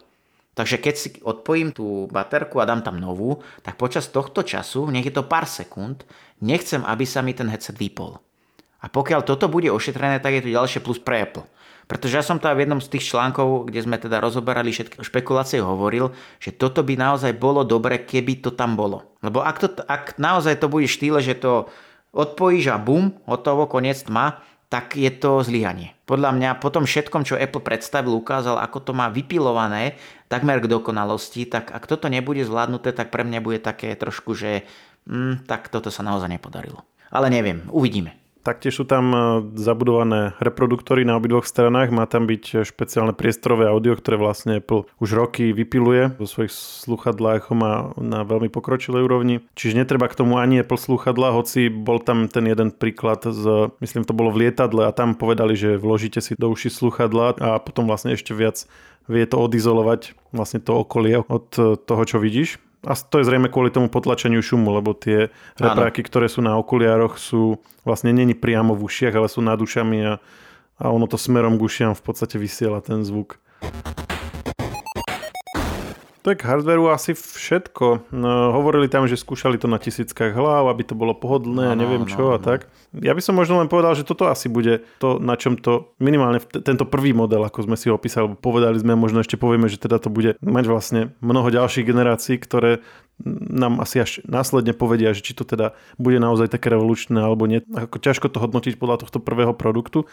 Takže 0.51 0.83
keď 0.83 0.95
si 0.99 1.07
odpojím 1.23 1.71
tú 1.71 2.11
baterku 2.11 2.59
a 2.59 2.67
dám 2.67 2.83
tam 2.83 2.99
novú, 2.99 3.39
tak 3.63 3.79
počas 3.79 4.11
tohto 4.11 4.43
času, 4.43 4.91
nech 4.91 5.07
je 5.07 5.15
to 5.15 5.23
pár 5.23 5.47
sekúnd, 5.47 6.03
nechcem, 6.43 6.83
aby 6.83 7.07
sa 7.07 7.23
mi 7.23 7.31
ten 7.31 7.47
headset 7.47 7.79
vypol. 7.79 8.19
A 8.83 8.91
pokiaľ 8.91 9.23
toto 9.23 9.47
bude 9.47 9.71
ošetrené, 9.71 10.19
tak 10.19 10.35
je 10.35 10.43
to 10.43 10.55
ďalšie 10.59 10.83
plus 10.83 10.99
pre 10.99 11.23
Apple. 11.23 11.47
Pretože 11.91 12.15
ja 12.15 12.23
som 12.23 12.39
to 12.39 12.47
v 12.47 12.63
jednom 12.63 12.79
z 12.79 12.87
tých 12.87 13.11
článkov, 13.11 13.67
kde 13.67 13.83
sme 13.83 13.99
teda 13.99 14.23
rozoberali 14.23 14.71
všetky 14.71 15.03
špekulácie, 15.03 15.59
hovoril, 15.59 16.15
že 16.39 16.55
toto 16.55 16.87
by 16.87 16.95
naozaj 16.95 17.35
bolo 17.35 17.67
dobre, 17.67 17.99
keby 17.99 18.39
to 18.39 18.55
tam 18.55 18.79
bolo. 18.79 19.11
Lebo 19.19 19.43
ak, 19.43 19.59
to, 19.59 19.67
ak 19.83 20.15
naozaj 20.15 20.55
to 20.63 20.71
bude 20.71 20.87
štýle, 20.87 21.19
že 21.19 21.35
to 21.35 21.67
odpojíš 22.15 22.71
a 22.71 22.79
bum, 22.79 23.19
hotovo, 23.27 23.67
koniec 23.67 23.99
tma, 24.07 24.39
tak 24.71 24.95
je 24.95 25.11
to 25.11 25.43
zlyhanie. 25.43 25.91
Podľa 26.07 26.31
mňa 26.31 26.49
po 26.63 26.71
tom 26.71 26.87
všetkom, 26.87 27.27
čo 27.27 27.35
Apple 27.35 27.59
predstavil, 27.59 28.15
ukázal, 28.15 28.55
ako 28.63 28.87
to 28.87 28.91
má 28.95 29.11
vypilované 29.11 29.99
takmer 30.31 30.63
k 30.63 30.71
dokonalosti, 30.71 31.43
tak 31.43 31.75
ak 31.75 31.91
toto 31.91 32.07
nebude 32.07 32.47
zvládnuté, 32.47 32.95
tak 32.95 33.11
pre 33.11 33.27
mňa 33.27 33.43
bude 33.43 33.59
také 33.59 33.91
trošku, 33.99 34.31
že 34.31 34.63
hm, 35.11 35.43
tak 35.43 35.67
toto 35.67 35.91
sa 35.91 36.07
naozaj 36.07 36.31
nepodarilo. 36.31 36.87
Ale 37.11 37.27
neviem, 37.27 37.67
uvidíme. 37.67 38.20
Taktiež 38.41 38.81
sú 38.81 38.85
tam 38.89 39.05
e, 39.13 39.19
zabudované 39.53 40.33
reproduktory 40.41 41.05
na 41.05 41.21
obidvoch 41.21 41.45
stranách, 41.45 41.93
má 41.93 42.09
tam 42.09 42.25
byť 42.25 42.65
špeciálne 42.65 43.13
priestorové 43.13 43.69
audio, 43.69 43.93
ktoré 43.93 44.17
vlastne 44.17 44.57
Apple 44.57 44.89
už 44.97 45.13
roky 45.13 45.53
vypiluje 45.53 46.17
vo 46.17 46.25
svojich 46.25 46.49
sluchadlách, 46.49 47.53
má 47.53 47.93
na 48.01 48.25
veľmi 48.25 48.49
pokročilej 48.49 49.05
úrovni. 49.05 49.45
Čiže 49.53 49.85
netreba 49.85 50.09
k 50.09 50.17
tomu 50.17 50.41
ani 50.41 50.65
Apple 50.65 50.81
sluchadla, 50.81 51.37
hoci 51.37 51.69
bol 51.69 52.01
tam 52.01 52.25
ten 52.25 52.49
jeden 52.49 52.73
príklad 52.73 53.21
z, 53.21 53.69
myslím 53.77 54.09
to 54.09 54.17
bolo 54.17 54.33
v 54.33 54.49
lietadle 54.49 54.89
a 54.89 54.95
tam 54.95 55.13
povedali, 55.13 55.53
že 55.53 55.77
vložíte 55.77 56.17
si 56.17 56.33
do 56.33 56.49
uši 56.49 56.73
sluchadla 56.73 57.37
a 57.37 57.61
potom 57.61 57.85
vlastne 57.85 58.17
ešte 58.17 58.33
viac 58.33 58.65
vie 59.05 59.25
to 59.29 59.37
odizolovať 59.37 60.17
vlastne 60.33 60.57
to 60.57 60.81
okolie 60.81 61.21
od 61.21 61.53
toho, 61.77 62.03
čo 62.09 62.17
vidíš. 62.17 62.57
A 62.81 62.97
to 62.97 63.21
je 63.21 63.27
zrejme 63.29 63.45
kvôli 63.53 63.69
tomu 63.69 63.93
potlačeniu 63.93 64.41
šumu, 64.41 64.73
lebo 64.73 64.97
tie 64.97 65.29
repráky, 65.61 66.01
ktoré 66.01 66.25
sú 66.25 66.41
na 66.41 66.57
okuliároch, 66.57 67.21
sú 67.21 67.61
vlastne 67.85 68.09
není 68.09 68.33
priamo 68.33 68.73
v 68.73 68.89
ušiach, 68.89 69.13
ale 69.13 69.29
sú 69.29 69.45
nad 69.45 69.61
ušami 69.61 69.97
a, 70.01 70.13
a 70.81 70.85
ono 70.89 71.05
to 71.05 71.13
smerom 71.13 71.61
k 71.61 71.65
ušiam 71.65 71.93
v 71.93 72.01
podstate 72.01 72.41
vysiela 72.41 72.81
ten 72.81 73.05
zvuk. 73.05 73.37
To 76.21 76.29
je 76.29 76.37
k 76.37 76.45
hardwareu 76.45 76.93
asi 76.93 77.17
všetko. 77.17 78.13
No, 78.13 78.53
hovorili 78.53 78.85
tam, 78.85 79.09
že 79.09 79.17
skúšali 79.17 79.57
to 79.57 79.65
na 79.65 79.81
tisíckach 79.81 80.37
hlav, 80.37 80.69
aby 80.69 80.85
to 80.85 80.93
bolo 80.93 81.17
pohodlné 81.17 81.73
a 81.73 81.77
neviem 81.77 82.05
čo 82.05 82.29
no, 82.29 82.35
a 82.35 82.37
tak. 82.37 82.69
Ja 82.93 83.17
by 83.17 83.21
som 83.25 83.33
možno 83.33 83.57
len 83.57 83.65
povedal, 83.65 83.97
že 83.97 84.05
toto 84.05 84.29
asi 84.29 84.45
bude 84.45 84.85
to, 85.01 85.17
na 85.17 85.33
čom 85.33 85.57
to 85.57 85.97
minimálne 85.97 86.37
t- 86.37 86.61
tento 86.61 86.85
prvý 86.85 87.17
model, 87.17 87.41
ako 87.41 87.65
sme 87.65 87.73
si 87.73 87.89
ho 87.89 87.97
opísali, 87.97 88.37
povedali 88.37 88.77
sme, 88.77 88.93
možno 88.93 89.25
ešte 89.25 89.33
povieme, 89.33 89.65
že 89.65 89.81
teda 89.81 89.97
to 89.97 90.13
bude 90.13 90.37
mať 90.45 90.65
vlastne 90.69 91.01
mnoho 91.25 91.49
ďalších 91.49 91.89
generácií, 91.89 92.37
ktoré 92.37 92.85
nám 93.25 93.81
asi 93.81 94.01
až 94.01 94.21
následne 94.25 94.77
povedia, 94.77 95.17
že 95.17 95.25
či 95.25 95.33
to 95.33 95.45
teda 95.45 95.73
bude 95.97 96.17
naozaj 96.21 96.53
také 96.53 96.69
revolučné 96.73 97.17
alebo 97.17 97.49
nie. 97.49 97.65
Ako 97.73 97.97
ťažko 97.97 98.29
to 98.29 98.41
hodnotiť 98.41 98.77
podľa 98.77 99.05
tohto 99.05 99.17
prvého 99.21 99.53
produktu 99.57 100.05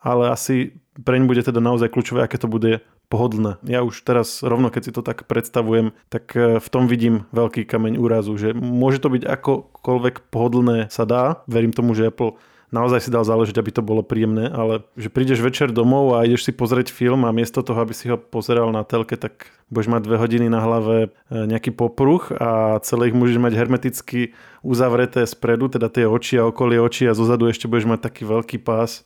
ale 0.00 0.32
asi 0.32 0.74
preň 0.96 1.28
bude 1.28 1.44
teda 1.44 1.60
naozaj 1.60 1.92
kľúčové, 1.92 2.24
aké 2.24 2.40
to 2.40 2.48
bude 2.50 2.80
pohodlné. 3.10 3.58
Ja 3.66 3.82
už 3.82 4.06
teraz 4.06 4.40
rovno, 4.40 4.70
keď 4.70 4.82
si 4.86 4.92
to 4.94 5.02
tak 5.02 5.26
predstavujem, 5.26 5.92
tak 6.08 6.30
e, 6.38 6.62
v 6.62 6.68
tom 6.70 6.86
vidím 6.86 7.26
veľký 7.34 7.66
kameň 7.66 7.98
úrazu, 7.98 8.38
že 8.38 8.54
môže 8.54 9.02
to 9.02 9.10
byť 9.10 9.26
akokoľvek 9.26 10.30
pohodlné 10.30 10.88
sa 10.94 11.02
dá. 11.04 11.42
Verím 11.50 11.74
tomu, 11.74 11.98
že 11.98 12.06
Apple 12.06 12.38
naozaj 12.70 13.02
si 13.02 13.10
dal 13.10 13.26
záležiť, 13.26 13.58
aby 13.58 13.70
to 13.74 13.82
bolo 13.82 14.06
príjemné, 14.06 14.46
ale 14.46 14.86
že 14.94 15.10
prídeš 15.10 15.42
večer 15.42 15.74
domov 15.74 16.14
a 16.14 16.22
ideš 16.22 16.46
si 16.46 16.52
pozrieť 16.54 16.94
film 16.94 17.26
a 17.26 17.34
miesto 17.34 17.66
toho, 17.66 17.82
aby 17.82 17.90
si 17.90 18.06
ho 18.06 18.14
pozeral 18.14 18.70
na 18.70 18.86
telke, 18.86 19.18
tak 19.18 19.50
budeš 19.74 19.90
mať 19.90 20.06
dve 20.06 20.16
hodiny 20.22 20.46
na 20.46 20.62
hlave 20.62 20.96
e, 21.02 21.08
nejaký 21.34 21.74
popruh 21.74 22.22
a 22.38 22.78
celé 22.86 23.10
ich 23.10 23.18
môžeš 23.18 23.42
mať 23.42 23.58
hermeticky 23.58 24.38
uzavreté 24.62 25.26
spredu, 25.26 25.66
teda 25.66 25.90
tie 25.90 26.06
oči 26.06 26.38
a 26.38 26.46
okolie 26.46 26.78
oči 26.78 27.10
a 27.10 27.18
zozadu 27.18 27.50
ešte 27.50 27.66
budeš 27.66 27.90
mať 27.90 28.06
taký 28.06 28.22
veľký 28.22 28.62
pás 28.62 29.02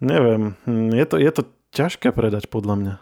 Neviem, 0.00 0.56
hm, 0.64 0.96
je 0.96 1.04
to, 1.04 1.16
je 1.20 1.30
to 1.30 1.42
ťažké 1.76 2.16
predať 2.16 2.48
podľa 2.48 2.74
mňa. 2.80 2.94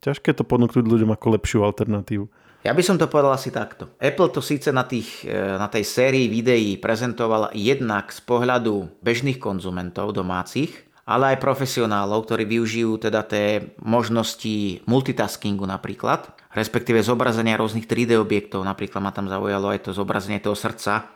Ťažké 0.00 0.32
to 0.32 0.48
ponúknuť 0.48 0.84
ľuďom 0.88 1.12
ako 1.12 1.36
lepšiu 1.36 1.60
alternatívu. 1.60 2.24
Ja 2.60 2.76
by 2.76 2.82
som 2.84 3.00
to 3.00 3.08
povedal 3.08 3.32
asi 3.32 3.48
takto. 3.52 3.92
Apple 3.96 4.32
to 4.32 4.44
síce 4.44 4.68
na, 4.68 4.84
tých, 4.84 5.24
e, 5.24 5.32
na 5.32 5.68
tej 5.68 5.84
sérii 5.84 6.28
videí 6.28 6.76
prezentoval 6.76 7.52
jednak 7.56 8.12
z 8.12 8.20
pohľadu 8.24 9.00
bežných 9.00 9.40
konzumentov 9.40 10.12
domácich, 10.12 10.72
ale 11.08 11.36
aj 11.36 11.42
profesionálov, 11.42 12.28
ktorí 12.28 12.44
využijú 12.44 13.00
teda 13.00 13.24
tie 13.24 13.76
možnosti 13.80 14.84
multitaskingu 14.84 15.64
napríklad, 15.64 16.32
respektíve 16.52 17.00
zobrazenia 17.00 17.56
rôznych 17.56 17.88
3D 17.88 18.20
objektov, 18.20 18.60
napríklad 18.64 19.00
ma 19.00 19.12
tam 19.12 19.28
zaujalo 19.28 19.72
aj 19.72 19.88
to 19.88 19.90
zobrazenie 19.96 20.40
toho 20.40 20.56
srdca, 20.56 21.08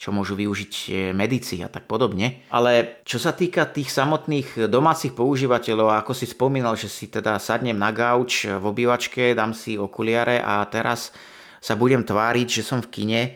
čo 0.00 0.16
môžu 0.16 0.32
využiť 0.32 0.72
e, 0.88 0.92
medici 1.12 1.60
a 1.60 1.68
tak 1.68 1.84
podobne. 1.84 2.40
Ale 2.48 3.04
čo 3.04 3.20
sa 3.20 3.36
týka 3.36 3.68
tých 3.68 3.92
samotných 3.92 4.72
domácich 4.72 5.12
používateľov, 5.12 5.92
ako 5.92 6.16
si 6.16 6.24
spomínal, 6.24 6.72
že 6.72 6.88
si 6.88 7.12
teda 7.12 7.36
sadnem 7.36 7.76
na 7.76 7.92
gauč 7.92 8.48
v 8.48 8.64
obývačke, 8.64 9.36
dám 9.36 9.52
si 9.52 9.76
okuliare 9.76 10.40
a 10.40 10.64
teraz 10.72 11.12
sa 11.60 11.76
budem 11.76 12.00
tváriť, 12.00 12.48
že 12.48 12.62
som 12.64 12.80
v 12.80 12.88
kine, 12.88 13.20
e, 13.28 13.30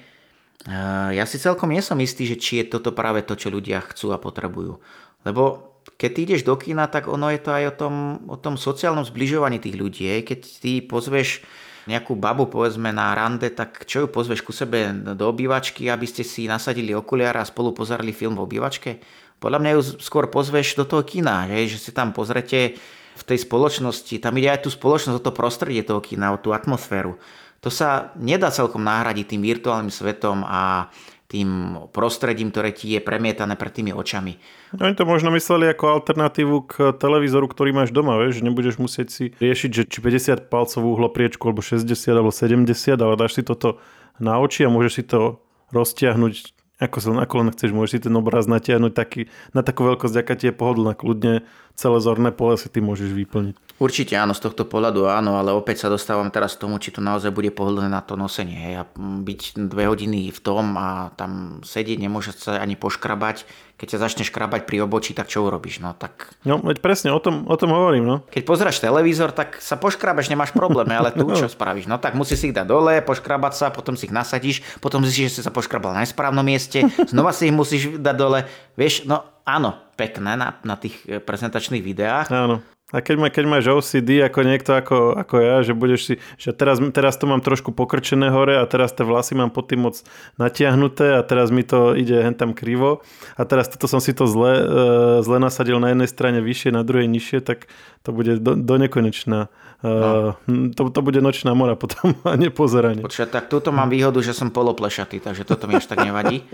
ja 1.13 1.29
si 1.29 1.37
celkom 1.37 1.69
nie 1.69 1.85
som 1.85 2.01
istý, 2.01 2.25
že 2.25 2.41
či 2.41 2.65
je 2.65 2.73
toto 2.73 2.97
práve 2.97 3.21
to, 3.29 3.37
čo 3.37 3.53
ľudia 3.53 3.85
chcú 3.85 4.17
a 4.17 4.19
potrebujú. 4.19 4.81
Lebo 5.29 5.77
keď 6.01 6.11
ty 6.17 6.21
ideš 6.25 6.49
do 6.49 6.57
kina, 6.57 6.89
tak 6.89 7.13
ono 7.13 7.29
je 7.29 7.45
to 7.45 7.53
aj 7.53 7.65
o 7.69 7.75
tom, 7.77 7.95
o 8.25 8.41
tom 8.41 8.57
sociálnom 8.57 9.05
zbližovaní 9.05 9.61
tých 9.61 9.77
ľudí. 9.77 10.09
Keď 10.25 10.41
ty 10.65 10.81
pozveš 10.81 11.45
nejakú 11.85 12.17
babu 12.17 12.49
povedzme 12.49 12.91
na 12.91 13.13
rande, 13.13 13.53
tak 13.53 13.85
čo 13.85 14.05
ju 14.05 14.09
pozveš 14.09 14.41
ku 14.41 14.53
sebe 14.53 14.93
do 14.95 15.25
obývačky, 15.29 15.89
aby 15.93 16.09
ste 16.09 16.25
si 16.25 16.49
nasadili 16.49 16.97
okuliara 16.97 17.45
a 17.45 17.49
spolu 17.49 17.77
pozerali 17.77 18.13
film 18.13 18.41
v 18.41 18.45
obývačke? 18.45 18.91
Podľa 19.39 19.59
mňa 19.61 19.71
ju 19.77 19.81
skôr 20.01 20.33
pozveš 20.33 20.79
do 20.81 20.89
toho 20.89 21.05
kina, 21.05 21.45
že, 21.51 21.77
že 21.77 21.79
si 21.79 21.91
tam 21.93 22.17
pozrete 22.17 22.81
v 23.15 23.23
tej 23.23 23.39
spoločnosti, 23.47 24.17
tam 24.19 24.35
ide 24.41 24.51
aj 24.51 24.67
tú 24.67 24.71
spoločnosť, 24.73 25.17
o 25.21 25.25
to 25.25 25.37
prostredie 25.37 25.85
toho 25.87 26.01
kina, 26.03 26.35
o 26.35 26.41
tú 26.41 26.51
atmosféru. 26.57 27.21
To 27.65 27.73
sa 27.73 28.13
nedá 28.21 28.53
celkom 28.53 28.85
nahradiť 28.85 29.37
tým 29.37 29.43
virtuálnym 29.45 29.89
svetom 29.89 30.45
a 30.45 30.93
tým 31.35 31.75
prostredím, 31.91 32.55
ktoré 32.55 32.71
ti 32.71 32.95
je 32.95 33.03
premietané 33.03 33.59
pred 33.59 33.75
tými 33.75 33.91
očami. 33.91 34.39
Oni 34.79 34.95
to 34.95 35.03
možno 35.03 35.35
mysleli 35.35 35.67
ako 35.75 35.99
alternatívu 35.99 36.57
k 36.71 36.95
televízoru, 36.95 37.51
ktorý 37.51 37.75
máš 37.75 37.91
doma, 37.91 38.15
vieš, 38.23 38.47
nebudeš 38.47 38.79
musieť 38.79 39.09
si 39.11 39.25
riešiť, 39.35 39.71
že 39.75 39.83
či 39.91 39.99
50 39.99 40.47
palcovú 40.47 40.95
uhlopriečku, 40.95 41.43
alebo 41.51 41.59
60, 41.59 41.91
alebo 42.15 42.31
70, 42.31 42.71
ale 42.95 43.19
dáš 43.19 43.35
si 43.35 43.43
toto 43.43 43.83
na 44.23 44.39
oči 44.39 44.63
a 44.63 44.71
môžeš 44.71 44.93
si 44.95 45.03
to 45.03 45.43
roztiahnuť 45.75 46.64
ako 46.85 46.99
sa 47.01 47.11
ako 47.17 47.35
len 47.41 47.49
chceš, 47.51 47.71
môžeš 47.73 47.93
si 47.97 48.05
ten 48.05 48.15
obraz 48.15 48.45
natiahnuť 48.45 48.93
taký, 48.93 49.33
na 49.57 49.65
takú 49.65 49.89
veľkosť, 49.89 50.15
aká 50.21 50.35
ti 50.37 50.53
je 50.53 50.55
pohodlná. 50.55 50.93
Kľudne 50.93 51.43
celé 51.75 51.99
zorné 51.99 52.31
pole 52.31 52.55
si 52.61 52.69
ty 52.69 52.79
môžeš 52.85 53.11
vyplniť. 53.11 53.55
Určite 53.83 54.15
áno, 54.15 54.39
z 54.39 54.45
tohto 54.47 54.63
pohľadu 54.63 55.11
áno, 55.11 55.35
ale 55.35 55.51
opäť 55.51 55.83
sa 55.83 55.89
dostávam 55.91 56.31
teraz 56.31 56.55
k 56.55 56.63
tomu, 56.63 56.79
či 56.79 56.95
to 56.95 57.03
naozaj 57.03 57.35
bude 57.35 57.51
pohodlné 57.51 57.91
na 57.91 57.99
to 58.07 58.15
nosenie. 58.15 58.55
Hej. 58.55 58.75
A 58.79 58.83
byť 58.99 59.41
dve 59.67 59.91
hodiny 59.91 60.31
v 60.31 60.41
tom 60.45 60.79
a 60.79 61.11
tam 61.19 61.59
sedieť, 61.67 61.99
nemôže 61.99 62.31
sa 62.39 62.63
ani 62.63 62.79
poškrabať, 62.79 63.43
keď 63.75 63.87
ťa 63.99 64.03
začneš 64.07 64.31
krabať 64.31 64.71
pri 64.71 64.87
obočí, 64.87 65.19
tak 65.19 65.27
čo 65.27 65.43
urobíš? 65.43 65.83
No 65.83 65.91
tak... 65.99 66.31
No, 66.47 66.63
veď 66.63 66.79
presne, 66.79 67.11
o 67.11 67.19
tom, 67.19 67.43
o 67.51 67.57
tom 67.59 67.75
hovorím, 67.75 68.07
no. 68.07 68.17
Keď 68.31 68.43
pozráš 68.47 68.79
televízor, 68.79 69.35
tak 69.35 69.59
sa 69.59 69.75
poškrabeš, 69.75 70.31
nemáš 70.31 70.55
problém, 70.55 70.87
ale 70.95 71.11
tu 71.11 71.27
čo 71.39 71.51
spravíš? 71.51 71.91
No 71.91 71.99
tak 71.99 72.15
musíš 72.15 72.39
si 72.39 72.47
ich 72.51 72.57
dať 72.57 72.71
dole, 72.71 73.03
poškrabať 73.03 73.53
sa, 73.59 73.67
potom 73.75 73.99
si 73.99 74.07
ich 74.07 74.15
nasadíš, 74.15 74.63
potom 74.79 75.03
zistíš, 75.03 75.35
že 75.35 75.35
si 75.39 75.47
sa 75.47 75.51
poškrabal 75.51 75.91
na 75.91 76.07
nesprávnom 76.07 76.47
mieste, 76.47 76.87
znova 77.13 77.35
si 77.35 77.51
ich 77.51 77.55
musíš 77.55 77.99
dať 77.99 78.15
dole. 78.15 78.47
Vieš, 78.79 79.11
no 79.11 79.27
áno, 79.43 79.77
pekné 79.99 80.39
na, 80.39 80.59
na 80.63 80.75
tých 80.79 80.95
eh, 81.07 81.19
prezentačných 81.19 81.83
videách. 81.83 82.31
Áno. 82.31 82.63
A 82.95 83.03
keď, 83.03 83.17
má, 83.19 83.27
keď 83.27 83.45
máš 83.51 83.67
OCD 83.67 84.23
ako 84.23 84.41
niekto 84.47 84.71
ako, 84.71 85.19
ako 85.19 85.35
ja, 85.43 85.57
že 85.67 85.75
budeš 85.75 86.01
si, 86.07 86.15
že 86.39 86.55
teraz, 86.55 86.79
teraz 86.95 87.19
to 87.19 87.27
mám 87.27 87.43
trošku 87.43 87.75
pokrčené 87.75 88.31
hore 88.31 88.55
a 88.55 88.63
teraz 88.71 88.95
tie 88.95 89.03
vlasy 89.03 89.35
mám 89.35 89.51
pod 89.51 89.67
tým 89.67 89.83
moc 89.83 89.99
natiahnuté 90.39 91.19
a 91.19 91.27
teraz 91.27 91.51
mi 91.51 91.67
to 91.67 91.99
ide 91.99 92.15
hen 92.23 92.39
tam 92.39 92.55
krivo 92.55 93.03
a 93.35 93.43
teraz 93.43 93.67
toto 93.67 93.91
som 93.91 93.99
si 93.99 94.15
to 94.15 94.31
zle, 94.31 94.53
uh, 94.63 95.19
zle 95.27 95.43
nasadil 95.43 95.83
na 95.83 95.91
jednej 95.91 96.07
strane 96.07 96.39
vyššie, 96.39 96.71
na 96.71 96.87
druhej 96.87 97.11
nižšie, 97.11 97.43
tak 97.43 97.67
to 98.07 98.15
bude 98.15 98.39
do, 98.39 98.55
do 98.55 98.75
nekonečná. 98.79 99.51
Uh, 99.83 100.39
no. 100.47 100.71
to, 100.71 100.89
to 100.95 101.01
bude 101.03 101.19
nočná 101.19 101.51
mora 101.59 101.75
potom 101.83 102.15
a 102.23 102.39
nepozeranie. 102.39 103.03
Počkaj, 103.03 103.27
tak 103.27 103.45
túto 103.51 103.75
mám 103.75 103.91
výhodu, 103.91 104.23
že 104.23 104.31
som 104.31 104.55
poloplešatý, 104.55 105.19
takže 105.19 105.43
toto 105.43 105.67
mi 105.67 105.83
až 105.83 105.91
tak 105.91 106.07
nevadí. 106.07 106.47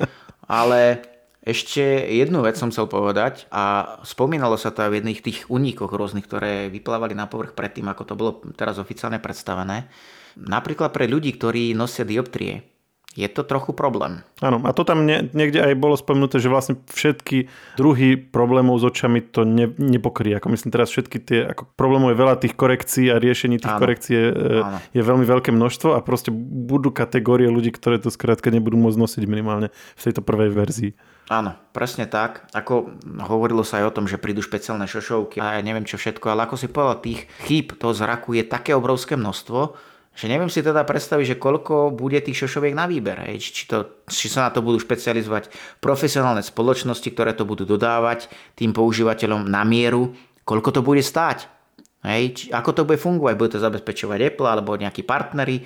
Ale 0.49 1.05
ešte 1.41 1.81
jednu 2.05 2.45
vec 2.45 2.61
som 2.61 2.69
chcel 2.69 2.85
povedať 2.85 3.49
a 3.49 3.97
spomínalo 4.05 4.61
sa 4.61 4.69
to 4.69 4.85
aj 4.85 4.91
v 4.93 4.99
jedných 5.01 5.21
tých 5.25 5.39
uníkoch 5.49 5.89
rôznych, 5.89 6.29
ktoré 6.29 6.69
vyplávali 6.69 7.17
na 7.17 7.25
povrch 7.25 7.57
predtým, 7.57 7.89
ako 7.89 8.03
to 8.05 8.15
bolo 8.15 8.31
teraz 8.61 8.77
oficiálne 8.77 9.17
predstavené. 9.17 9.89
Napríklad 10.37 10.93
pre 10.93 11.09
ľudí, 11.09 11.33
ktorí 11.33 11.73
nosia 11.73 12.05
dioptrie, 12.05 12.71
je 13.19 13.27
to 13.27 13.43
trochu 13.43 13.75
problém. 13.75 14.23
Áno, 14.39 14.63
a 14.63 14.71
to 14.71 14.87
tam 14.87 15.03
nie, 15.03 15.27
niekde 15.35 15.59
aj 15.59 15.75
bolo 15.75 15.99
spomenuté, 15.99 16.39
že 16.39 16.47
vlastne 16.47 16.79
všetky 16.95 17.51
druhy 17.75 18.15
problémov 18.15 18.79
s 18.79 18.87
očami 18.87 19.19
to 19.19 19.43
ne, 19.43 19.67
nepokrie. 19.67 20.39
Ako 20.39 20.47
myslím 20.55 20.71
teraz 20.71 20.95
všetky 20.95 21.19
tie, 21.19 21.41
ako 21.51 21.67
problémov 21.75 22.15
je 22.15 22.21
veľa 22.23 22.37
tých 22.39 22.55
korekcií 22.55 23.11
a 23.11 23.19
riešení 23.19 23.59
tých 23.59 23.75
Áno. 23.75 23.83
korekcií 23.83 24.15
je, 24.15 24.27
Áno. 24.63 24.79
je 24.95 25.03
veľmi 25.03 25.27
veľké 25.27 25.51
množstvo 25.51 25.99
a 25.99 26.05
proste 26.07 26.31
budú 26.31 26.95
kategórie 26.95 27.51
ľudí, 27.51 27.75
ktoré 27.75 27.99
to 27.99 28.15
skrátka 28.15 28.55
nebudú 28.55 28.79
môcť 28.79 28.99
nosiť 29.03 29.23
minimálne 29.27 29.75
v 29.75 30.03
tejto 30.07 30.23
prvej 30.23 30.55
verzii. 30.55 30.93
Áno, 31.31 31.55
presne 31.71 32.11
tak. 32.11 32.51
Ako 32.51 32.99
hovorilo 33.23 33.63
sa 33.63 33.79
aj 33.79 33.95
o 33.95 33.95
tom, 33.95 34.11
že 34.11 34.19
prídu 34.19 34.43
špeciálne 34.43 34.91
šošovky 34.91 35.39
a 35.39 35.55
ja 35.55 35.63
neviem 35.63 35.87
čo 35.87 35.95
všetko, 35.95 36.27
ale 36.27 36.51
ako 36.51 36.59
si 36.59 36.67
povedal, 36.67 36.99
tých 36.99 37.31
chýb 37.47 37.79
toho 37.79 37.95
zraku 37.95 38.35
je 38.35 38.43
také 38.43 38.75
obrovské 38.75 39.15
množstvo, 39.15 39.79
že 40.11 40.27
neviem 40.27 40.51
si 40.51 40.59
teda 40.59 40.83
predstaviť, 40.83 41.39
že 41.39 41.39
koľko 41.39 41.95
bude 41.95 42.19
tých 42.19 42.35
šošoviek 42.35 42.75
na 42.75 42.91
výber. 42.91 43.31
Hej. 43.31 43.47
Či, 43.47 43.63
to, 43.71 44.03
či 44.11 44.27
sa 44.27 44.51
na 44.51 44.51
to 44.51 44.59
budú 44.59 44.83
špecializovať 44.83 45.55
profesionálne 45.79 46.43
spoločnosti, 46.43 47.07
ktoré 47.15 47.31
to 47.31 47.47
budú 47.47 47.63
dodávať 47.63 48.27
tým 48.59 48.75
používateľom 48.75 49.47
na 49.47 49.63
mieru, 49.63 50.19
koľko 50.43 50.75
to 50.75 50.81
bude 50.83 51.07
stáť. 51.07 51.47
Hej. 52.11 52.23
Či, 52.35 52.45
ako 52.51 52.71
to 52.75 52.83
bude 52.83 52.99
fungovať? 52.99 53.35
Bude 53.39 53.55
to 53.55 53.63
zabezpečovať 53.63 54.35
Apple 54.35 54.51
alebo 54.51 54.75
nejakí 54.75 55.07
partnery? 55.07 55.63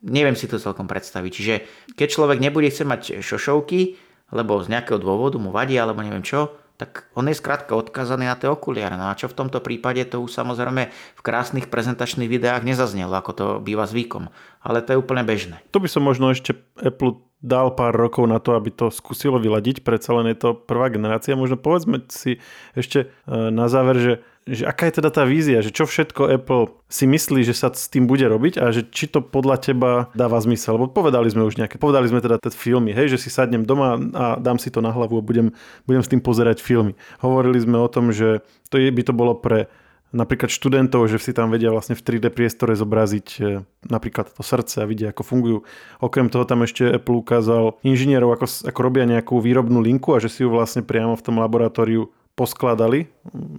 Neviem 0.00 0.32
si 0.32 0.48
to 0.48 0.56
celkom 0.56 0.88
predstaviť. 0.88 1.30
Čiže 1.30 1.54
keď 1.92 2.08
človek 2.08 2.40
nebude 2.40 2.72
chcieť 2.72 2.88
mať 2.88 3.02
šošovky, 3.20 4.00
lebo 4.32 4.62
z 4.62 4.72
nejakého 4.72 5.00
dôvodu 5.00 5.36
mu 5.36 5.50
vadí 5.52 5.76
alebo 5.76 6.00
neviem 6.00 6.24
čo, 6.24 6.54
tak 6.74 7.06
on 7.14 7.30
je 7.30 7.38
skrátka 7.38 7.78
odkazaný 7.78 8.26
na 8.26 8.34
tie 8.34 8.50
okuliare. 8.50 8.98
No 8.98 9.06
a 9.06 9.14
čo 9.14 9.30
v 9.30 9.38
tomto 9.38 9.62
prípade, 9.62 10.02
to 10.10 10.18
už 10.18 10.34
samozrejme 10.34 10.90
v 10.90 11.22
krásnych 11.22 11.70
prezentačných 11.70 12.26
videách 12.26 12.66
nezaznelo, 12.66 13.14
ako 13.14 13.30
to 13.30 13.46
býva 13.62 13.86
zvykom. 13.86 14.26
Ale 14.58 14.82
to 14.82 14.94
je 14.94 14.98
úplne 14.98 15.22
bežné. 15.22 15.62
To 15.70 15.78
by 15.78 15.86
som 15.86 16.02
možno 16.02 16.34
ešte 16.34 16.58
Apple 16.82 17.22
dal 17.44 17.76
pár 17.76 17.94
rokov 17.94 18.26
na 18.26 18.40
to, 18.40 18.56
aby 18.56 18.72
to 18.72 18.88
skúsilo 18.88 19.36
vyladiť, 19.36 19.84
predsa 19.84 20.16
len 20.16 20.32
je 20.32 20.38
to 20.40 20.50
prvá 20.56 20.90
generácia. 20.90 21.38
Možno 21.38 21.60
povedzme 21.60 22.02
si 22.08 22.40
ešte 22.72 23.06
e, 23.06 23.06
na 23.52 23.68
záver, 23.68 23.96
že 24.00 24.12
že 24.44 24.68
aká 24.68 24.92
je 24.92 25.00
teda 25.00 25.08
tá 25.08 25.24
vízia, 25.24 25.64
že 25.64 25.72
čo 25.72 25.88
všetko 25.88 26.28
Apple 26.36 26.76
si 26.92 27.08
myslí, 27.08 27.48
že 27.48 27.56
sa 27.56 27.72
s 27.72 27.88
tým 27.88 28.04
bude 28.04 28.28
robiť 28.28 28.60
a 28.60 28.68
že 28.76 28.84
či 28.84 29.08
to 29.08 29.24
podľa 29.24 29.56
teba 29.56 29.90
dáva 30.12 30.36
zmysel. 30.36 30.76
Lebo 30.76 30.92
povedali 30.92 31.32
sme 31.32 31.48
už 31.48 31.56
nejaké, 31.56 31.80
povedali 31.80 32.12
sme 32.12 32.20
teda 32.20 32.36
tie 32.36 32.52
filmy, 32.52 32.92
hej, 32.92 33.16
že 33.16 33.24
si 33.24 33.32
sadnem 33.32 33.64
doma 33.64 33.96
a 34.12 34.24
dám 34.36 34.60
si 34.60 34.68
to 34.68 34.84
na 34.84 34.92
hlavu 34.92 35.16
a 35.16 35.24
budem, 35.24 35.56
budem 35.88 36.02
s 36.04 36.12
tým 36.12 36.20
pozerať 36.20 36.60
filmy. 36.60 36.92
Hovorili 37.24 37.56
sme 37.56 37.80
o 37.80 37.88
tom, 37.88 38.12
že 38.12 38.44
to 38.68 38.76
je, 38.76 38.92
by 38.92 39.02
to 39.02 39.16
bolo 39.16 39.32
pre 39.32 39.72
napríklad 40.14 40.46
študentov, 40.46 41.10
že 41.10 41.18
si 41.18 41.34
tam 41.34 41.50
vedia 41.50 41.74
vlastne 41.74 41.98
v 41.98 42.06
3D 42.06 42.30
priestore 42.30 42.78
zobraziť 42.78 43.28
e, 43.42 43.66
napríklad 43.90 44.30
to 44.30 44.46
srdce 44.46 44.78
a 44.78 44.86
vidia, 44.86 45.10
ako 45.10 45.26
fungujú. 45.26 45.58
Okrem 45.98 46.30
toho 46.30 46.46
tam 46.46 46.62
ešte 46.62 46.86
Apple 46.86 47.18
ukázal 47.18 47.82
inžinierov, 47.82 48.38
ako, 48.38 48.46
ako 48.70 48.78
robia 48.78 49.10
nejakú 49.10 49.42
výrobnú 49.42 49.82
linku 49.82 50.14
a 50.14 50.22
že 50.22 50.30
si 50.30 50.46
ju 50.46 50.54
vlastne 50.54 50.86
priamo 50.86 51.18
v 51.18 51.24
tom 51.26 51.42
laboratóriu 51.42 52.14
poskladali 52.34 53.10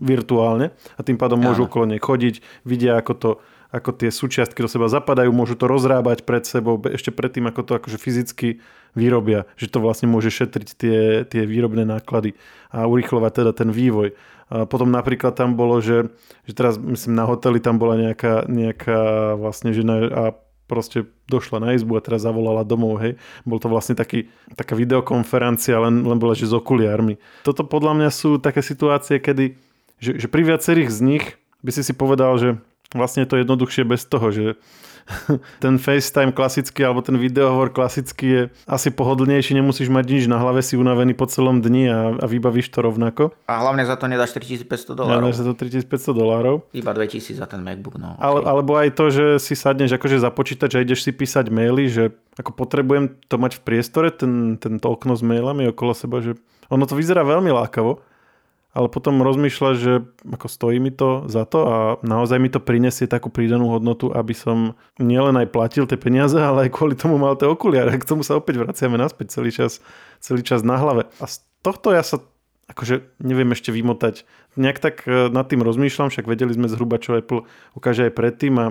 virtuálne 0.04 0.76
a 0.96 1.02
tým 1.02 1.16
pádom 1.16 1.40
môžu 1.40 1.68
okolo 1.68 1.88
nej 1.88 2.00
chodiť, 2.00 2.44
vidia 2.68 3.00
ako 3.00 3.14
to 3.16 3.32
ako 3.76 3.92
tie 3.92 4.08
súčiastky 4.08 4.64
do 4.64 4.72
seba 4.72 4.88
zapadajú, 4.88 5.36
môžu 5.36 5.60
to 5.60 5.68
rozrábať 5.68 6.24
pred 6.24 6.48
sebou 6.48 6.80
ešte 6.80 7.12
predtým, 7.12 7.52
ako 7.52 7.62
to 7.68 7.72
akože 7.76 7.98
fyzicky 8.00 8.64
vyrobia, 8.96 9.44
že 9.60 9.68
to 9.68 9.84
vlastne 9.84 10.08
môže 10.08 10.32
šetriť 10.32 10.70
tie, 10.80 11.00
tie 11.28 11.44
výrobné 11.44 11.84
náklady 11.84 12.40
a 12.72 12.88
urychlovať 12.88 13.44
teda 13.44 13.52
ten 13.52 13.70
vývoj. 13.76 14.16
A 14.48 14.70
potom 14.70 14.94
napríklad 14.94 15.36
tam 15.36 15.60
bolo, 15.60 15.84
že, 15.84 16.14
že 16.48 16.54
teraz 16.56 16.80
myslím 16.80 17.18
na 17.18 17.26
hoteli 17.28 17.60
tam 17.60 17.76
bola 17.76 18.00
nejaká, 18.00 18.48
nejaká 18.48 19.34
vlastne 19.36 19.76
žena 19.76 20.08
a 20.08 20.24
proste 20.66 21.06
došla 21.30 21.62
na 21.62 21.70
izbu 21.78 21.98
a 21.98 22.02
teraz 22.02 22.26
zavolala 22.26 22.66
domov, 22.66 23.02
hej. 23.02 23.18
Bol 23.46 23.62
to 23.62 23.70
vlastne 23.70 23.94
taký, 23.94 24.30
taká 24.58 24.74
videokonferencia, 24.74 25.78
len, 25.78 26.02
len 26.06 26.18
bola, 26.18 26.34
že 26.34 26.50
s 26.50 26.54
okuliármi. 26.54 27.22
Toto 27.46 27.66
podľa 27.66 27.94
mňa 27.98 28.10
sú 28.10 28.42
také 28.42 28.66
situácie, 28.66 29.22
kedy, 29.22 29.58
že, 30.02 30.12
že 30.20 30.28
pri 30.28 30.42
viacerých 30.56 30.90
z 30.90 31.00
nich 31.06 31.26
by 31.62 31.72
si 31.74 31.82
si 31.86 31.94
povedal, 31.94 32.38
že 32.38 32.50
vlastne 32.94 33.26
je 33.26 33.30
to 33.30 33.42
jednoduchšie 33.42 33.84
bez 33.86 34.06
toho, 34.06 34.30
že 34.30 34.58
ten 35.64 35.78
FaceTime 35.78 36.34
klasický 36.34 36.82
alebo 36.82 37.06
ten 37.06 37.16
videohovor 37.16 37.70
klasický 37.70 38.26
je 38.26 38.42
asi 38.66 38.90
pohodlnejší, 38.90 39.54
nemusíš 39.54 39.94
mať 39.94 40.06
nič 40.10 40.24
na 40.26 40.42
hlave, 40.42 40.66
si 40.66 40.74
unavený 40.76 41.14
po 41.14 41.30
celom 41.30 41.62
dni 41.62 41.84
a, 41.90 42.00
a 42.18 42.26
vybavíš 42.26 42.74
to 42.74 42.82
rovnako. 42.82 43.30
A 43.46 43.54
hlavne 43.62 43.86
za 43.86 43.96
to 43.96 44.10
nedáš 44.10 44.34
3500 44.34 44.98
dolárov. 44.98 45.22
Nedáš 45.22 45.38
za 45.42 45.46
to 45.46 45.54
3500 45.54 46.14
dolárov. 46.18 46.56
Iba 46.74 46.92
2000 46.98 47.38
za 47.38 47.46
ten 47.46 47.62
MacBook, 47.62 48.02
no. 48.02 48.18
Okay. 48.18 48.26
Ale, 48.26 48.40
alebo 48.50 48.72
aj 48.78 48.90
to, 48.98 49.06
že 49.14 49.26
si 49.38 49.54
sadneš 49.54 49.94
akože 49.96 50.18
za 50.18 50.34
počítač 50.34 50.72
a 50.74 50.84
ideš 50.84 51.06
si 51.06 51.14
písať 51.14 51.54
maily, 51.54 51.86
že 51.86 52.04
ako 52.42 52.58
potrebujem 52.58 53.14
to 53.30 53.36
mať 53.38 53.62
v 53.62 53.64
priestore, 53.64 54.10
ten, 54.10 54.58
tento 54.58 54.90
okno 54.90 55.14
s 55.14 55.22
mailami 55.22 55.70
okolo 55.70 55.94
seba, 55.94 56.20
že 56.20 56.36
ono 56.68 56.90
to 56.90 56.98
vyzerá 56.98 57.22
veľmi 57.22 57.54
lákavo 57.54 58.02
ale 58.76 58.92
potom 58.92 59.24
rozmýšľa, 59.24 59.72
že 59.80 60.04
ako 60.28 60.48
stojí 60.52 60.84
mi 60.84 60.92
to 60.92 61.24
za 61.32 61.48
to 61.48 61.64
a 61.64 61.78
naozaj 62.04 62.36
mi 62.44 62.52
to 62.52 62.60
prinesie 62.60 63.08
takú 63.08 63.32
prídanú 63.32 63.72
hodnotu, 63.72 64.12
aby 64.12 64.36
som 64.36 64.76
nielen 65.00 65.40
aj 65.40 65.56
platil 65.56 65.88
tie 65.88 65.96
peniaze, 65.96 66.36
ale 66.36 66.68
aj 66.68 66.76
kvôli 66.76 67.00
tomu 67.00 67.16
mal 67.16 67.40
tie 67.40 67.48
okuliare. 67.48 67.96
K 67.96 68.04
tomu 68.04 68.28
sa 68.28 68.36
opäť 68.36 68.60
vraciame 68.60 69.00
naspäť 69.00 69.40
celý 69.40 69.56
čas, 69.56 69.80
celý 70.20 70.44
čas 70.44 70.60
na 70.68 70.76
hlave. 70.76 71.08
A 71.24 71.26
z 71.26 71.40
tohto 71.64 71.96
ja 71.96 72.04
sa 72.04 72.20
akože 72.68 73.24
neviem 73.24 73.56
ešte 73.56 73.72
vymotať. 73.72 74.28
Nejak 74.60 74.80
tak 74.84 74.96
e, 75.08 75.32
nad 75.32 75.48
tým 75.48 75.64
rozmýšľam, 75.64 76.12
však 76.12 76.28
vedeli 76.28 76.52
sme 76.52 76.68
zhruba, 76.68 77.00
čo 77.00 77.16
Apple 77.16 77.48
ukáže 77.78 78.12
aj 78.12 78.14
predtým 78.18 78.54
a 78.60 78.66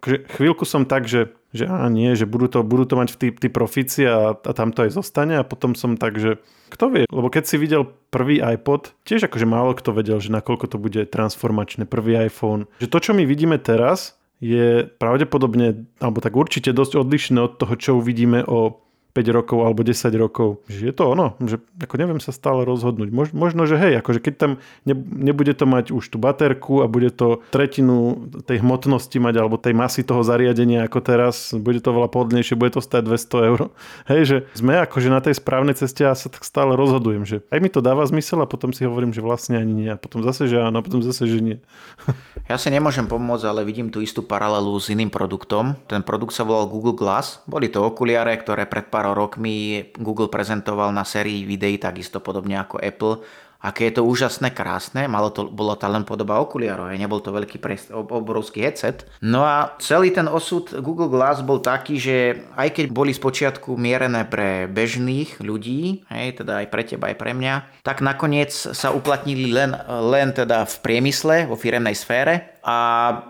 akože 0.00 0.16
chvíľku 0.32 0.64
som 0.64 0.88
tak, 0.88 1.04
že, 1.04 1.36
že 1.52 1.68
á, 1.68 1.84
nie, 1.92 2.16
že 2.16 2.24
budú 2.24 2.48
to, 2.48 2.64
budú 2.64 2.88
to 2.88 2.96
mať 2.96 3.20
tí, 3.20 3.28
tí 3.36 3.52
profíci 3.52 4.08
a, 4.08 4.32
a 4.32 4.50
tam 4.56 4.72
to 4.72 4.88
aj 4.88 4.96
zostane 4.96 5.36
a 5.36 5.44
potom 5.44 5.76
som 5.76 6.00
tak, 6.00 6.16
že 6.16 6.40
kto 6.72 6.88
vie, 6.88 7.04
lebo 7.12 7.28
keď 7.28 7.44
si 7.44 7.60
videl 7.60 7.84
prvý 8.08 8.40
iPod, 8.40 8.96
tiež 9.04 9.28
akože 9.28 9.44
málo 9.44 9.76
kto 9.76 9.92
vedel, 9.92 10.18
že 10.18 10.32
nakoľko 10.32 10.66
to 10.72 10.76
bude 10.80 11.00
transformačné, 11.12 11.84
prvý 11.84 12.16
iPhone. 12.26 12.64
Že 12.80 12.88
to, 12.88 12.98
čo 12.98 13.12
my 13.12 13.28
vidíme 13.28 13.60
teraz, 13.60 14.16
je 14.40 14.88
pravdepodobne, 14.96 15.84
alebo 16.00 16.24
tak 16.24 16.32
určite 16.32 16.72
dosť 16.72 16.96
odlišné 16.96 17.38
od 17.44 17.52
toho, 17.60 17.74
čo 17.76 17.90
uvidíme 18.00 18.40
o 18.48 18.80
5 19.10 19.36
rokov 19.36 19.58
alebo 19.66 19.82
10 19.82 20.10
rokov. 20.14 20.62
Že 20.70 20.82
je 20.90 20.94
to 20.94 21.04
ono, 21.10 21.34
že 21.42 21.58
ako 21.82 21.94
neviem 21.98 22.22
sa 22.22 22.30
stále 22.30 22.62
rozhodnúť. 22.62 23.10
Mož, 23.10 23.28
možno, 23.34 23.66
že 23.66 23.74
hej, 23.74 23.98
akože 23.98 24.22
keď 24.22 24.34
tam 24.38 24.50
ne, 24.86 24.94
nebude 24.96 25.50
to 25.54 25.66
mať 25.66 25.90
už 25.90 26.14
tú 26.14 26.22
baterku 26.22 26.82
a 26.82 26.86
bude 26.86 27.10
to 27.10 27.42
tretinu 27.50 28.30
tej 28.46 28.62
hmotnosti 28.62 29.18
mať 29.18 29.34
alebo 29.34 29.58
tej 29.58 29.74
masy 29.74 30.06
toho 30.06 30.22
zariadenia 30.22 30.86
ako 30.86 30.98
teraz, 31.02 31.50
bude 31.58 31.82
to 31.82 31.90
veľa 31.90 32.06
pohodlnejšie, 32.06 32.54
bude 32.54 32.78
to 32.78 32.82
stať 32.82 33.10
200 33.10 33.48
eur. 33.50 33.60
Hej, 34.10 34.22
že 34.26 34.36
sme 34.54 34.78
akože 34.86 35.08
na 35.10 35.18
tej 35.18 35.38
správnej 35.38 35.74
ceste 35.74 36.06
a 36.06 36.14
sa 36.14 36.30
tak 36.30 36.46
stále 36.46 36.78
rozhodujem, 36.78 37.26
že 37.26 37.42
aj 37.50 37.58
mi 37.58 37.70
to 37.72 37.82
dáva 37.82 38.06
zmysel 38.06 38.38
a 38.42 38.46
potom 38.46 38.70
si 38.70 38.86
hovorím, 38.86 39.10
že 39.10 39.24
vlastne 39.24 39.58
ani 39.58 39.72
nie. 39.74 39.90
A 39.90 39.98
potom 39.98 40.22
zase, 40.22 40.46
že 40.46 40.62
áno, 40.62 40.80
a 40.80 40.84
potom 40.86 41.02
zase, 41.02 41.26
že 41.26 41.38
nie. 41.42 41.58
Ja 42.50 42.58
si 42.58 42.66
nemôžem 42.66 43.06
pomôcť, 43.06 43.46
ale 43.46 43.62
vidím 43.62 43.94
tú 43.94 44.02
istú 44.02 44.26
paralelu 44.26 44.74
s 44.74 44.90
iným 44.90 45.06
produktom. 45.06 45.78
Ten 45.86 46.02
produkt 46.02 46.34
sa 46.34 46.42
volal 46.42 46.66
Google 46.66 46.98
Glass. 46.98 47.46
Boli 47.46 47.70
to 47.70 47.78
okuliare, 47.78 48.34
ktoré 48.42 48.66
pred 48.66 48.90
pár 48.90 48.99
rokmi 49.02 49.88
Google 49.96 50.28
prezentoval 50.28 50.92
na 50.92 51.08
sérii 51.08 51.48
videí 51.48 51.80
takisto 51.80 52.20
podobne 52.20 52.60
ako 52.60 52.76
Apple. 52.76 53.24
Aké 53.60 53.92
je 53.92 54.00
to 54.00 54.08
úžasné, 54.08 54.56
krásne, 54.56 55.04
malo 55.04 55.28
to, 55.28 55.44
bolo 55.44 55.76
to 55.76 55.84
len 55.84 56.00
podoba 56.08 56.40
okuliarov, 56.40 56.88
aj 56.88 56.96
nebol 56.96 57.20
to 57.20 57.28
veľký 57.28 57.60
prest, 57.60 57.92
obrovský 57.92 58.64
headset. 58.64 59.04
No 59.20 59.44
a 59.44 59.76
celý 59.76 60.16
ten 60.16 60.24
osud 60.32 60.72
Google 60.80 61.12
Glass 61.12 61.44
bol 61.44 61.60
taký, 61.60 62.00
že 62.00 62.40
aj 62.56 62.72
keď 62.72 62.86
boli 62.88 63.12
spočiatku 63.12 63.76
mierené 63.76 64.24
pre 64.24 64.64
bežných 64.64 65.44
ľudí, 65.44 66.08
hej, 66.08 66.40
teda 66.40 66.64
aj 66.64 66.66
pre 66.72 66.82
teba, 66.88 67.12
aj 67.12 67.20
pre 67.20 67.36
mňa, 67.36 67.84
tak 67.84 68.00
nakoniec 68.00 68.48
sa 68.48 68.96
uplatnili 68.96 69.52
len, 69.52 69.76
len 70.08 70.32
teda 70.32 70.64
v 70.64 70.76
priemysle, 70.80 71.44
vo 71.44 71.52
firemnej 71.60 71.92
sfére. 71.92 72.56
A 72.64 72.76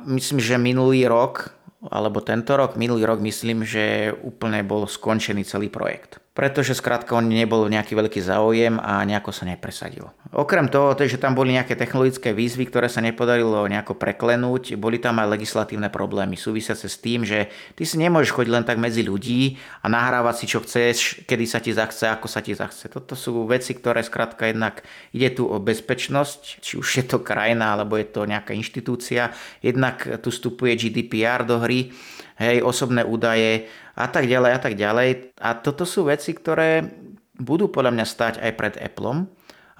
myslím, 0.07 0.39
že 0.39 0.59
minulý 0.63 1.11
rok 1.11 1.55
alebo 1.89 2.21
tento 2.21 2.53
rok, 2.61 2.77
minulý 2.77 3.09
rok 3.09 3.25
myslím, 3.25 3.65
že 3.65 4.13
úplne 4.21 4.61
bol 4.61 4.85
skončený 4.85 5.49
celý 5.49 5.73
projekt 5.73 6.20
pretože 6.31 6.79
skrátka 6.79 7.19
on 7.19 7.27
nebol 7.27 7.67
nejaký 7.67 7.99
veľký 7.99 8.23
záujem 8.23 8.79
a 8.79 9.03
nejako 9.03 9.35
sa 9.35 9.51
nepresadil. 9.51 10.07
Okrem 10.31 10.71
toho, 10.71 10.95
že 10.95 11.19
tam 11.19 11.35
boli 11.35 11.59
nejaké 11.59 11.75
technologické 11.75 12.31
výzvy, 12.31 12.71
ktoré 12.71 12.87
sa 12.87 13.03
nepodarilo 13.03 13.67
nejako 13.67 13.99
preklenúť, 13.99 14.79
boli 14.79 15.03
tam 15.03 15.19
aj 15.19 15.27
legislatívne 15.27 15.91
problémy 15.91 16.39
súvisiace 16.39 16.87
s 16.87 17.03
tým, 17.03 17.27
že 17.27 17.51
ty 17.75 17.83
si 17.83 17.99
nemôžeš 17.99 18.31
chodiť 18.31 18.53
len 18.55 18.63
tak 18.63 18.79
medzi 18.79 19.03
ľudí 19.03 19.59
a 19.83 19.91
nahrávať 19.91 20.35
si 20.39 20.47
čo 20.47 20.63
chceš, 20.63 21.27
kedy 21.27 21.45
sa 21.51 21.59
ti 21.59 21.75
zachce, 21.75 22.07
ako 22.07 22.31
sa 22.31 22.39
ti 22.47 22.55
zachce. 22.55 22.87
Toto 22.87 23.19
sú 23.19 23.43
veci, 23.51 23.75
ktoré 23.75 24.07
skrátka 24.07 24.47
jednak 24.47 24.87
ide 25.11 25.35
tu 25.35 25.51
o 25.51 25.59
bezpečnosť, 25.59 26.63
či 26.63 26.79
už 26.79 26.89
je 27.03 27.05
to 27.11 27.27
krajina 27.27 27.75
alebo 27.75 27.99
je 27.99 28.07
to 28.07 28.23
nejaká 28.23 28.55
inštitúcia. 28.55 29.35
Jednak 29.67 30.07
tu 30.23 30.31
vstupuje 30.31 30.79
GDPR 30.79 31.43
do 31.43 31.59
hry, 31.59 31.91
hej, 32.39 32.63
osobné 32.63 33.03
údaje 33.03 33.67
a 34.01 34.09
tak 34.09 34.25
ďalej 34.25 34.51
a 34.57 34.61
tak 34.61 34.75
ďalej. 34.75 35.09
A 35.37 35.55
toto 35.61 35.85
sú 35.85 36.09
veci, 36.09 36.33
ktoré 36.33 36.89
budú 37.37 37.69
podľa 37.69 37.93
mňa 37.97 38.07
stať 38.07 38.35
aj 38.41 38.53
pred 38.57 38.75
Appleom 38.81 39.29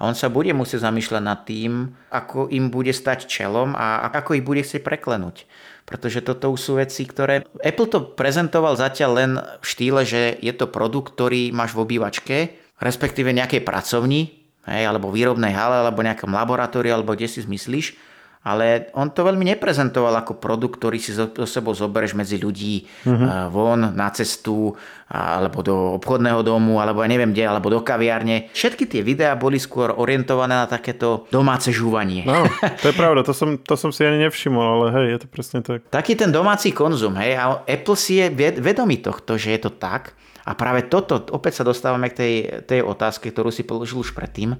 a 0.01 0.09
on 0.09 0.17
sa 0.17 0.33
bude 0.33 0.49
musieť 0.57 0.81
zamýšľať 0.81 1.21
nad 1.21 1.45
tým, 1.45 1.93
ako 2.09 2.49
im 2.49 2.73
bude 2.73 2.89
stať 2.89 3.29
čelom 3.29 3.77
a 3.77 4.09
ako 4.09 4.33
ich 4.33 4.45
bude 4.45 4.65
chcieť 4.65 4.81
preklenúť. 4.81 5.45
Pretože 5.85 6.25
toto 6.25 6.49
sú 6.57 6.81
veci, 6.81 7.05
ktoré... 7.05 7.45
Apple 7.61 7.85
to 7.85 7.99
prezentoval 8.17 8.73
zatiaľ 8.73 9.11
len 9.13 9.31
v 9.37 9.65
štýle, 9.65 10.01
že 10.01 10.41
je 10.41 10.53
to 10.57 10.65
produkt, 10.65 11.13
ktorý 11.13 11.53
máš 11.53 11.77
v 11.77 11.85
obývačke, 11.85 12.37
respektíve 12.81 13.29
nejakej 13.29 13.61
pracovni, 13.61 14.49
hej, 14.65 14.83
alebo 14.89 15.13
výrobnej 15.13 15.53
hale, 15.53 15.85
alebo 15.85 16.01
nejakom 16.01 16.33
laboratóriu, 16.33 16.97
alebo 16.97 17.13
kde 17.13 17.29
si 17.29 17.45
zmyslíš 17.45 17.93
ale 18.41 18.89
on 18.97 19.13
to 19.13 19.21
veľmi 19.21 19.45
neprezentoval 19.53 20.17
ako 20.25 20.41
produkt, 20.41 20.81
ktorý 20.81 20.97
si 20.97 21.13
so, 21.13 21.29
sebou 21.45 21.77
zoberieš 21.77 22.17
medzi 22.17 22.41
ľudí 22.41 22.89
uh-huh. 23.05 23.53
von 23.53 23.93
na 23.93 24.09
cestu 24.09 24.73
alebo 25.11 25.59
do 25.61 25.75
obchodného 25.99 26.41
domu, 26.41 26.79
alebo 26.79 27.03
ja 27.03 27.11
neviem 27.11 27.35
kde, 27.35 27.43
alebo 27.45 27.67
do 27.69 27.83
kaviárne. 27.83 28.49
Všetky 28.55 28.87
tie 28.87 29.01
videá 29.03 29.35
boli 29.37 29.59
skôr 29.59 29.93
orientované 29.93 30.55
na 30.55 30.65
takéto 30.65 31.27
domáce 31.29 31.69
žúvanie. 31.69 32.23
No, 32.23 32.47
to 32.79 32.89
je 32.89 32.95
pravda, 33.01 33.21
to 33.21 33.35
som, 33.35 33.59
to 33.59 33.75
som 33.75 33.91
si 33.93 34.07
ani 34.07 34.23
nevšimol, 34.25 34.63
ale 34.63 34.85
hej, 34.95 35.05
je 35.13 35.19
to 35.21 35.27
presne 35.27 35.59
tak. 35.61 35.83
Taký 35.91 36.15
ten 36.15 36.31
domáci 36.31 36.71
konzum, 36.71 37.19
hej, 37.19 37.35
a 37.35 37.61
Apple 37.67 37.99
si 37.99 38.23
je 38.23 38.31
vedomý 38.57 39.03
tohto, 39.03 39.35
že 39.35 39.53
je 39.53 39.59
to 39.67 39.71
tak. 39.75 40.15
A 40.47 40.57
práve 40.57 40.89
toto, 40.89 41.21
opäť 41.35 41.61
sa 41.61 41.67
dostávame 41.67 42.09
k 42.09 42.17
tej, 42.17 42.33
tej 42.65 42.79
otázke, 42.81 43.29
ktorú 43.29 43.53
si 43.53 43.61
položil 43.61 44.01
už 44.01 44.17
predtým, 44.17 44.57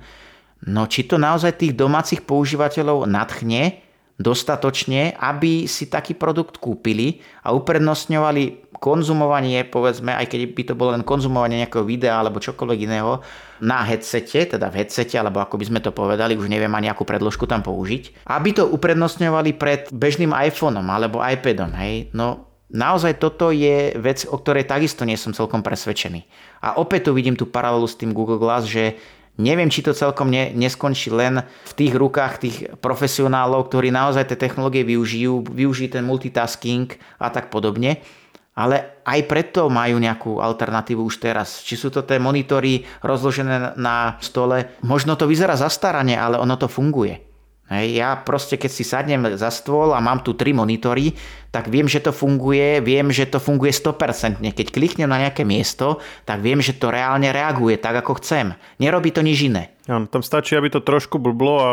No 0.67 0.85
či 0.85 1.09
to 1.09 1.17
naozaj 1.17 1.57
tých 1.57 1.73
domácich 1.73 2.21
používateľov 2.21 3.09
nadchne 3.09 3.81
dostatočne, 4.21 5.17
aby 5.17 5.65
si 5.65 5.89
taký 5.89 6.13
produkt 6.13 6.61
kúpili 6.61 7.25
a 7.41 7.57
uprednostňovali 7.57 8.69
konzumovanie, 8.77 9.61
povedzme, 9.65 10.13
aj 10.13 10.25
keď 10.29 10.39
by 10.53 10.63
to 10.65 10.73
bolo 10.77 10.93
len 10.93 11.05
konzumovanie 11.05 11.61
nejakého 11.61 11.85
videa 11.85 12.17
alebo 12.17 12.41
čokoľvek 12.41 12.79
iného, 12.85 13.21
na 13.61 13.85
headsete, 13.85 14.57
teda 14.57 14.73
v 14.73 14.81
headsete, 14.81 15.17
alebo 15.17 15.37
ako 15.37 15.61
by 15.61 15.65
sme 15.69 15.79
to 15.85 15.93
povedali, 15.93 16.33
už 16.33 16.49
neviem 16.49 16.73
ani 16.73 16.89
akú 16.89 17.05
predložku 17.05 17.45
tam 17.45 17.61
použiť, 17.61 18.25
aby 18.25 18.49
to 18.57 18.65
uprednostňovali 18.65 19.53
pred 19.57 19.89
bežným 19.93 20.33
iPhoneom 20.33 20.85
alebo 20.85 21.21
iPadom, 21.21 21.73
hej, 21.77 22.13
no 22.13 22.49
Naozaj 22.71 23.19
toto 23.19 23.51
je 23.51 23.91
vec, 23.99 24.23
o 24.23 24.39
ktorej 24.39 24.63
takisto 24.63 25.03
nie 25.03 25.19
som 25.19 25.35
celkom 25.35 25.59
presvedčený. 25.59 26.23
A 26.63 26.79
opäť 26.79 27.11
tu 27.11 27.11
vidím 27.11 27.35
tú 27.35 27.43
paralelu 27.43 27.83
s 27.83 27.99
tým 27.99 28.15
Google 28.15 28.39
Glass, 28.39 28.63
že 28.63 28.95
Neviem, 29.39 29.71
či 29.71 29.79
to 29.79 29.95
celkom 29.95 30.27
ne, 30.27 30.51
neskončí 30.51 31.07
len 31.07 31.39
v 31.47 31.73
tých 31.73 31.93
rukách 31.95 32.33
tých 32.43 32.57
profesionálov, 32.83 33.71
ktorí 33.71 33.87
naozaj 33.87 34.27
tie 34.27 34.37
technológie 34.37 34.83
využijú, 34.83 35.47
využijú 35.47 35.95
ten 35.95 36.03
multitasking 36.03 36.91
a 37.15 37.31
tak 37.31 37.47
podobne. 37.47 38.03
Ale 38.51 38.99
aj 39.07 39.19
preto 39.31 39.71
majú 39.71 39.95
nejakú 39.95 40.43
alternatívu 40.43 41.07
už 41.07 41.23
teraz. 41.23 41.63
Či 41.63 41.79
sú 41.79 41.87
to 41.87 42.03
tie 42.03 42.19
monitory 42.19 42.83
rozložené 42.99 43.79
na 43.79 44.19
stole. 44.19 44.75
Možno 44.83 45.15
to 45.15 45.23
vyzerá 45.23 45.55
zastarane, 45.55 46.19
ale 46.19 46.35
ono 46.35 46.59
to 46.59 46.67
funguje. 46.67 47.30
Hej, 47.71 48.03
ja 48.03 48.19
proste, 48.19 48.59
keď 48.59 48.67
si 48.67 48.83
sadnem 48.83 49.23
za 49.39 49.47
stôl 49.47 49.95
a 49.95 50.03
mám 50.03 50.19
tu 50.19 50.35
tri 50.35 50.51
monitory, 50.51 51.15
tak 51.55 51.71
viem, 51.71 51.87
že 51.87 52.03
to 52.03 52.11
funguje, 52.11 52.83
viem, 52.83 53.07
že 53.15 53.23
to 53.31 53.39
funguje 53.39 53.71
100%. 53.71 54.43
Keď 54.43 54.67
kliknem 54.75 55.07
na 55.07 55.23
nejaké 55.23 55.47
miesto, 55.47 56.03
tak 56.27 56.43
viem, 56.43 56.59
že 56.59 56.75
to 56.75 56.91
reálne 56.91 57.31
reaguje 57.31 57.79
tak, 57.79 58.03
ako 58.03 58.19
chcem. 58.19 58.59
Nerobí 58.75 59.15
to 59.15 59.23
nič 59.23 59.47
iné. 59.47 59.71
Áno, 59.91 60.07
tam 60.07 60.23
stačí, 60.23 60.55
aby 60.55 60.71
to 60.71 60.79
trošku 60.79 61.19
blblo 61.19 61.55
a 61.59 61.71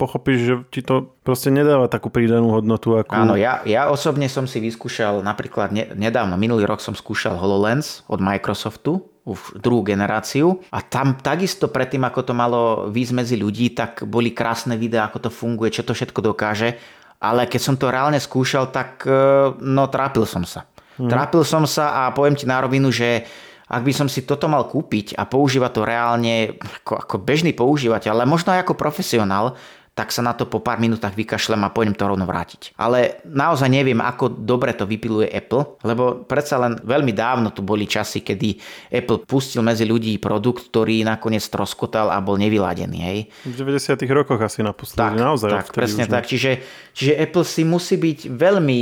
pochopíš, 0.00 0.38
že 0.40 0.54
ti 0.72 0.80
to 0.80 1.12
proste 1.20 1.52
nedáva 1.52 1.84
takú 1.92 2.08
pridanú 2.08 2.56
hodnotu. 2.56 2.96
Ako... 2.96 3.12
Áno, 3.12 3.36
ja, 3.36 3.60
ja 3.68 3.92
osobne 3.92 4.24
som 4.32 4.48
si 4.48 4.56
vyskúšal, 4.56 5.20
napríklad 5.20 5.68
nedávno, 5.92 6.40
minulý 6.40 6.64
rok 6.64 6.80
som 6.80 6.96
skúšal 6.96 7.36
HoloLens 7.36 8.08
od 8.08 8.24
Microsoftu, 8.24 9.04
už 9.28 9.60
druhú 9.60 9.84
generáciu. 9.84 10.64
A 10.72 10.80
tam 10.80 11.20
takisto 11.20 11.68
predtým, 11.68 12.08
ako 12.08 12.20
to 12.24 12.32
malo 12.32 12.88
výsť 12.88 13.12
medzi 13.12 13.36
ľudí, 13.36 13.76
tak 13.76 14.08
boli 14.08 14.32
krásne 14.32 14.80
videá, 14.80 15.04
ako 15.04 15.28
to 15.28 15.30
funguje, 15.30 15.68
čo 15.68 15.84
to 15.84 15.92
všetko 15.92 16.24
dokáže. 16.24 16.80
Ale 17.20 17.44
keď 17.44 17.60
som 17.60 17.76
to 17.76 17.92
reálne 17.92 18.16
skúšal, 18.16 18.72
tak 18.72 19.04
e, 19.04 19.12
no 19.60 19.84
trápil 19.92 20.24
som 20.24 20.48
sa. 20.48 20.64
Hmm. 20.96 21.12
Trápil 21.12 21.44
som 21.44 21.68
sa 21.68 22.08
a 22.08 22.16
poviem 22.16 22.32
ti 22.32 22.48
na 22.48 22.64
rovinu, 22.64 22.88
že 22.88 23.28
ak 23.68 23.82
by 23.84 23.92
som 23.92 24.08
si 24.08 24.24
toto 24.24 24.48
mal 24.48 24.64
kúpiť 24.64 25.14
a 25.20 25.28
používať 25.28 25.70
to 25.76 25.82
reálne 25.84 26.56
ako, 26.82 27.04
ako 27.04 27.16
bežný 27.20 27.52
používateľ, 27.52 28.16
ale 28.16 28.24
možno 28.24 28.56
aj 28.56 28.64
ako 28.64 28.74
profesionál, 28.74 29.54
tak 29.98 30.14
sa 30.14 30.22
na 30.22 30.30
to 30.30 30.46
po 30.46 30.62
pár 30.62 30.78
minútach 30.78 31.10
vykašlem 31.10 31.58
a 31.66 31.74
pôjdem 31.74 31.90
to 31.90 32.06
rovno 32.06 32.22
vrátiť. 32.22 32.78
Ale 32.78 33.18
naozaj 33.26 33.66
neviem, 33.66 33.98
ako 33.98 34.30
dobre 34.30 34.70
to 34.70 34.86
vypiluje 34.86 35.26
Apple, 35.26 35.74
lebo 35.82 36.22
predsa 36.22 36.54
len 36.54 36.78
veľmi 36.78 37.10
dávno 37.10 37.50
tu 37.50 37.66
boli 37.66 37.82
časy, 37.82 38.22
kedy 38.22 38.62
Apple 38.94 39.26
pustil 39.26 39.58
medzi 39.66 39.82
ľudí 39.82 40.14
produkt, 40.22 40.70
ktorý 40.70 41.02
nakoniec 41.02 41.42
troskotal 41.50 42.14
a 42.14 42.22
bol 42.22 42.38
nevyladený. 42.38 42.98
Hej. 43.02 43.18
V 43.42 43.58
90 43.58 43.98
rokoch 44.14 44.38
asi 44.38 44.62
naposledy, 44.62 45.02
tak, 45.02 45.18
naozaj. 45.18 45.50
Tak, 45.50 45.66
presne 45.74 46.06
tak. 46.06 46.30
Čiže, 46.30 46.62
čiže 46.94 47.18
Apple 47.18 47.42
si 47.42 47.66
musí 47.66 47.98
byť 47.98 48.18
veľmi 48.30 48.78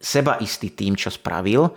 sebaistý 0.00 0.72
tým, 0.72 0.96
čo 0.96 1.12
spravil 1.12 1.68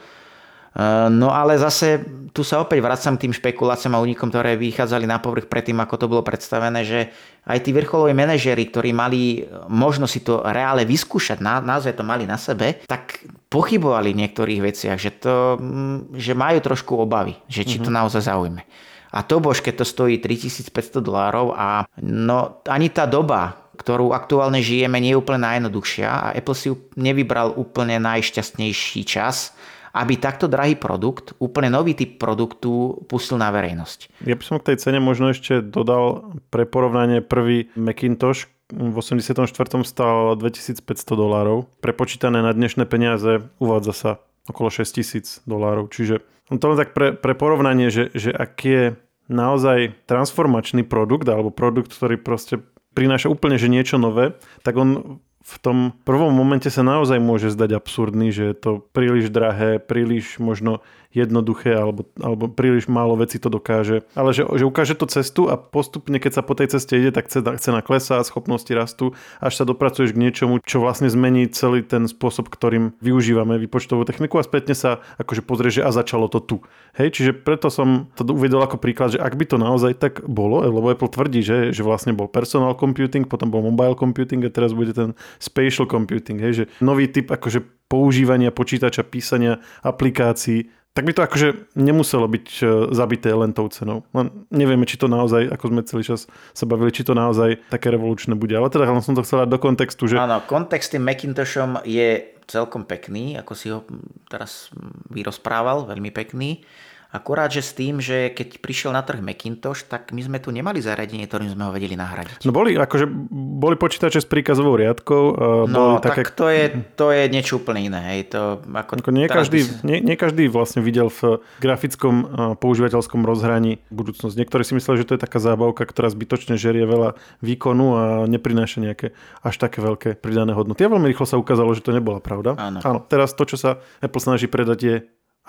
no 1.09 1.33
ale 1.33 1.57
zase 1.57 2.03
tu 2.29 2.45
sa 2.45 2.61
opäť 2.61 2.79
vracam 2.85 3.17
k 3.17 3.25
tým 3.27 3.33
špekuláciám 3.33 3.97
a 3.97 4.03
únikom, 4.05 4.29
ktoré 4.29 4.53
vychádzali 4.53 5.09
na 5.09 5.17
povrch 5.17 5.49
predtým, 5.49 5.81
ako 5.81 5.95
to 5.97 6.05
bolo 6.05 6.21
predstavené, 6.21 6.85
že 6.85 7.09
aj 7.49 7.65
tí 7.65 7.73
vrcholoví 7.73 8.13
manažery, 8.13 8.69
ktorí 8.69 8.93
mali 8.93 9.43
možnosť 9.67 10.13
si 10.13 10.21
to 10.21 10.45
reále 10.45 10.85
vyskúšať, 10.85 11.41
naozaj 11.41 11.97
to 11.97 12.05
mali 12.05 12.29
na 12.29 12.37
sebe, 12.37 12.85
tak 12.85 13.25
pochybovali 13.49 14.13
v 14.13 14.19
niektorých 14.25 14.61
veciach, 14.61 14.97
že, 15.01 15.11
to, 15.17 15.57
mm, 15.57 16.13
že 16.13 16.37
majú 16.37 16.61
trošku 16.61 16.93
obavy, 17.01 17.33
že 17.49 17.65
či 17.65 17.81
to 17.81 17.89
mhm. 17.89 18.05
naozaj 18.05 18.29
zaujme. 18.29 18.61
A 19.09 19.25
to 19.25 19.41
bož, 19.41 19.65
keď 19.65 19.81
to 19.81 19.85
stojí 19.89 20.21
3500 20.21 21.01
dolárov 21.01 21.57
a 21.57 21.89
no 22.05 22.61
ani 22.69 22.93
tá 22.93 23.09
doba, 23.09 23.73
ktorú 23.73 24.13
aktuálne 24.13 24.61
žijeme, 24.61 25.01
nie 25.01 25.17
je 25.17 25.21
úplne 25.23 25.49
najjednoduchšia 25.49 26.07
a 26.11 26.27
Apple 26.37 26.53
si 26.53 26.69
nevybral 26.93 27.57
úplne 27.57 27.97
najšťastnejší 27.97 29.01
čas, 29.07 29.57
aby 29.93 30.17
takto 30.17 30.45
drahý 30.45 30.77
produkt, 30.77 31.33
úplne 31.41 31.73
nový 31.73 31.97
typ 31.97 32.21
produktu 32.21 33.01
pustil 33.09 33.41
na 33.41 33.49
verejnosť. 33.49 34.25
Ja 34.25 34.37
by 34.37 34.43
som 34.45 34.57
k 34.61 34.73
tej 34.73 34.77
cene 34.81 34.99
možno 35.01 35.33
ešte 35.33 35.65
dodal 35.65 36.35
pre 36.53 36.69
porovnanie 36.69 37.25
prvý 37.25 37.73
Macintosh 37.73 38.49
v 38.69 38.93
84. 38.93 39.49
stal 39.81 40.37
2500 40.37 40.85
dolárov. 41.17 41.65
Prepočítané 41.81 42.45
na 42.45 42.53
dnešné 42.53 42.85
peniaze 42.85 43.49
uvádza 43.57 43.93
sa 43.93 44.11
okolo 44.45 44.69
6000 44.69 45.45
dolárov. 45.49 45.89
Čiže 45.89 46.21
to 46.49 46.65
len 46.65 46.77
tak 46.77 46.97
pre, 46.97 47.13
pre 47.13 47.37
porovnanie, 47.37 47.93
že, 47.93 48.09
že 48.13 48.33
ak 48.33 48.53
je 48.65 48.83
naozaj 49.29 49.93
transformačný 50.09 50.85
produkt 50.85 51.29
alebo 51.29 51.53
produkt, 51.53 51.93
ktorý 51.93 52.17
proste 52.17 52.61
prináša 52.97 53.29
úplne 53.29 53.61
že 53.61 53.69
niečo 53.69 54.01
nové, 54.01 54.33
tak 54.65 54.73
on 54.75 55.21
v 55.49 55.57
tom 55.57 55.77
prvom 56.05 56.29
momente 56.29 56.69
sa 56.69 56.85
naozaj 56.85 57.17
môže 57.17 57.49
zdať 57.49 57.73
absurdný, 57.73 58.29
že 58.29 58.53
je 58.53 58.55
to 58.55 58.71
príliš 58.93 59.33
drahé, 59.33 59.81
príliš 59.81 60.37
možno 60.37 60.85
jednoduché 61.09 61.73
alebo, 61.73 62.05
alebo 62.21 62.45
príliš 62.45 62.85
málo 62.85 63.17
veci 63.17 63.41
to 63.41 63.49
dokáže. 63.49 64.05
Ale 64.13 64.29
že, 64.29 64.45
že 64.45 64.65
ukáže 64.65 64.93
to 64.93 65.09
cestu 65.09 65.49
a 65.49 65.57
postupne, 65.57 66.21
keď 66.21 66.41
sa 66.41 66.43
po 66.45 66.53
tej 66.53 66.77
ceste 66.77 67.01
ide, 67.01 67.09
tak 67.09 67.33
cena 67.33 67.81
klesá, 67.81 68.21
schopnosti 68.21 68.69
rastú, 68.69 69.17
až 69.41 69.57
sa 69.57 69.63
dopracuješ 69.65 70.13
k 70.13 70.21
niečomu, 70.21 70.61
čo 70.61 70.85
vlastne 70.85 71.09
zmení 71.09 71.49
celý 71.49 71.81
ten 71.81 72.05
spôsob, 72.05 72.53
ktorým 72.53 72.93
využívame 73.01 73.57
výpočtovú 73.57 74.05
techniku 74.05 74.37
a 74.37 74.45
spätne 74.45 74.77
sa 74.77 75.01
akože 75.17 75.41
pozrie, 75.41 75.73
že 75.73 75.81
a 75.81 75.89
začalo 75.89 76.29
to 76.29 76.39
tu. 76.39 76.57
Hej, 76.93 77.17
čiže 77.17 77.31
preto 77.33 77.73
som 77.73 78.13
to 78.13 78.21
uvedol 78.29 78.61
ako 78.61 78.77
príklad, 78.77 79.17
že 79.17 79.19
ak 79.21 79.33
by 79.33 79.45
to 79.49 79.57
naozaj 79.57 79.97
tak 79.97 80.21
bolo, 80.29 80.61
lebo 80.61 80.93
Apple 80.93 81.09
tvrdí, 81.09 81.41
že, 81.41 81.73
že 81.73 81.81
vlastne 81.81 82.13
bol 82.13 82.29
personal 82.29 82.77
computing, 82.77 83.25
potom 83.25 83.49
bol 83.49 83.65
mobile 83.65 83.97
computing 83.97 84.45
a 84.45 84.53
teraz 84.53 84.77
bude 84.77 84.93
ten 84.93 85.17
spatial 85.41 85.89
computing, 85.89 86.37
hej, 86.37 86.53
že 86.53 86.65
nový 86.85 87.09
typ 87.09 87.33
akože 87.33 87.79
používania 87.89 88.53
počítača, 88.53 89.01
písania 89.01 89.57
aplikácií 89.81 90.69
tak 90.97 91.05
by 91.05 91.13
to 91.13 91.21
akože 91.21 91.47
nemuselo 91.77 92.25
byť 92.25 92.47
e, 92.59 92.63
zabité 92.91 93.29
len 93.31 93.53
tou 93.53 93.69
cenou. 93.69 94.03
Len 94.11 94.33
nevieme, 94.49 94.83
či 94.89 94.97
to 94.97 95.05
naozaj, 95.05 95.47
ako 95.47 95.65
sme 95.69 95.81
celý 95.85 96.03
čas 96.03 96.25
sa 96.51 96.65
bavili, 96.65 96.89
či 96.91 97.05
to 97.05 97.13
naozaj 97.13 97.61
také 97.69 97.93
revolučné 97.93 98.33
bude. 98.33 98.57
Ale 98.57 98.73
teda 98.73 98.89
len 98.89 99.05
som 99.05 99.13
to 99.13 99.23
chcel 99.23 99.45
dať 99.45 99.49
do 99.53 99.59
kontextu, 99.61 100.09
že... 100.09 100.17
Áno, 100.17 100.41
kontext 100.43 100.91
tým 100.91 101.05
Macintoshom 101.05 101.79
je 101.85 102.35
celkom 102.49 102.89
pekný, 102.89 103.37
ako 103.37 103.53
si 103.53 103.69
ho 103.69 103.85
teraz 104.25 104.73
vyrozprával, 105.13 105.85
veľmi 105.85 106.09
pekný. 106.09 106.65
Akurát, 107.09 107.49
že 107.49 107.65
s 107.65 107.73
tým, 107.73 107.97
že 107.97 108.29
keď 108.29 108.61
prišiel 108.61 108.93
na 108.93 109.01
trh 109.01 109.17
Macintosh, 109.17 109.89
tak 109.89 110.13
my 110.13 110.21
sme 110.21 110.37
tu 110.37 110.53
nemali 110.53 110.77
zariadenie, 110.77 111.25
ktorým 111.25 111.49
sme 111.49 111.65
ho 111.65 111.71
vedeli 111.73 111.97
nahradiť. 111.97 112.45
No 112.45 112.53
boli, 112.53 112.77
akože 112.77 113.09
boli 113.33 113.81
počítače 113.81 114.21
s 114.21 114.29
príkazovou 114.29 114.77
riadkou. 114.77 115.23
No, 115.65 115.97
boli 115.97 116.05
tak 116.05 116.21
také... 116.21 116.37
to, 116.37 116.47
je, 116.53 116.65
to 116.93 117.09
je 117.09 117.23
niečo 117.33 117.57
úplne 117.57 117.89
iné. 117.89 118.13
Hej. 118.13 118.37
To, 118.37 118.61
ako 118.61 119.01
ako 119.01 119.09
nie, 119.09 119.25
každý, 119.25 119.65
si... 119.65 119.81
nie, 119.81 120.05
nie 120.05 120.13
každý 120.13 120.45
vlastne 120.53 120.85
videl 120.85 121.09
v 121.09 121.41
grafickom 121.57 122.29
používateľskom 122.61 123.25
rozhraní 123.25 123.81
budúcnosť. 123.89 124.37
Niektorí 124.37 124.61
si 124.61 124.77
mysleli, 124.77 125.01
že 125.01 125.09
to 125.09 125.17
je 125.17 125.25
taká 125.25 125.41
zábavka, 125.41 125.89
ktorá 125.89 126.13
zbytočne 126.13 126.61
žerie 126.61 126.85
veľa 126.85 127.17
výkonu 127.41 127.85
a 127.97 128.03
neprináša 128.29 128.85
nejaké 128.85 129.17
až 129.41 129.55
také 129.57 129.81
veľké 129.81 130.13
pridané 130.21 130.53
hodnoty. 130.53 130.85
A 130.85 130.93
veľmi 130.93 131.09
rýchlo 131.09 131.25
sa 131.25 131.41
ukázalo, 131.41 131.73
že 131.73 131.81
to 131.81 131.89
nebola 131.89 132.21
pravda. 132.21 132.53
Áno. 132.53 132.85
Áno, 132.85 132.99
teraz 133.01 133.33
to, 133.33 133.49
čo 133.49 133.57
sa 133.57 133.81
Apple 133.97 134.21
snaží 134.21 134.45
predať, 134.45 134.79
je 134.85 134.95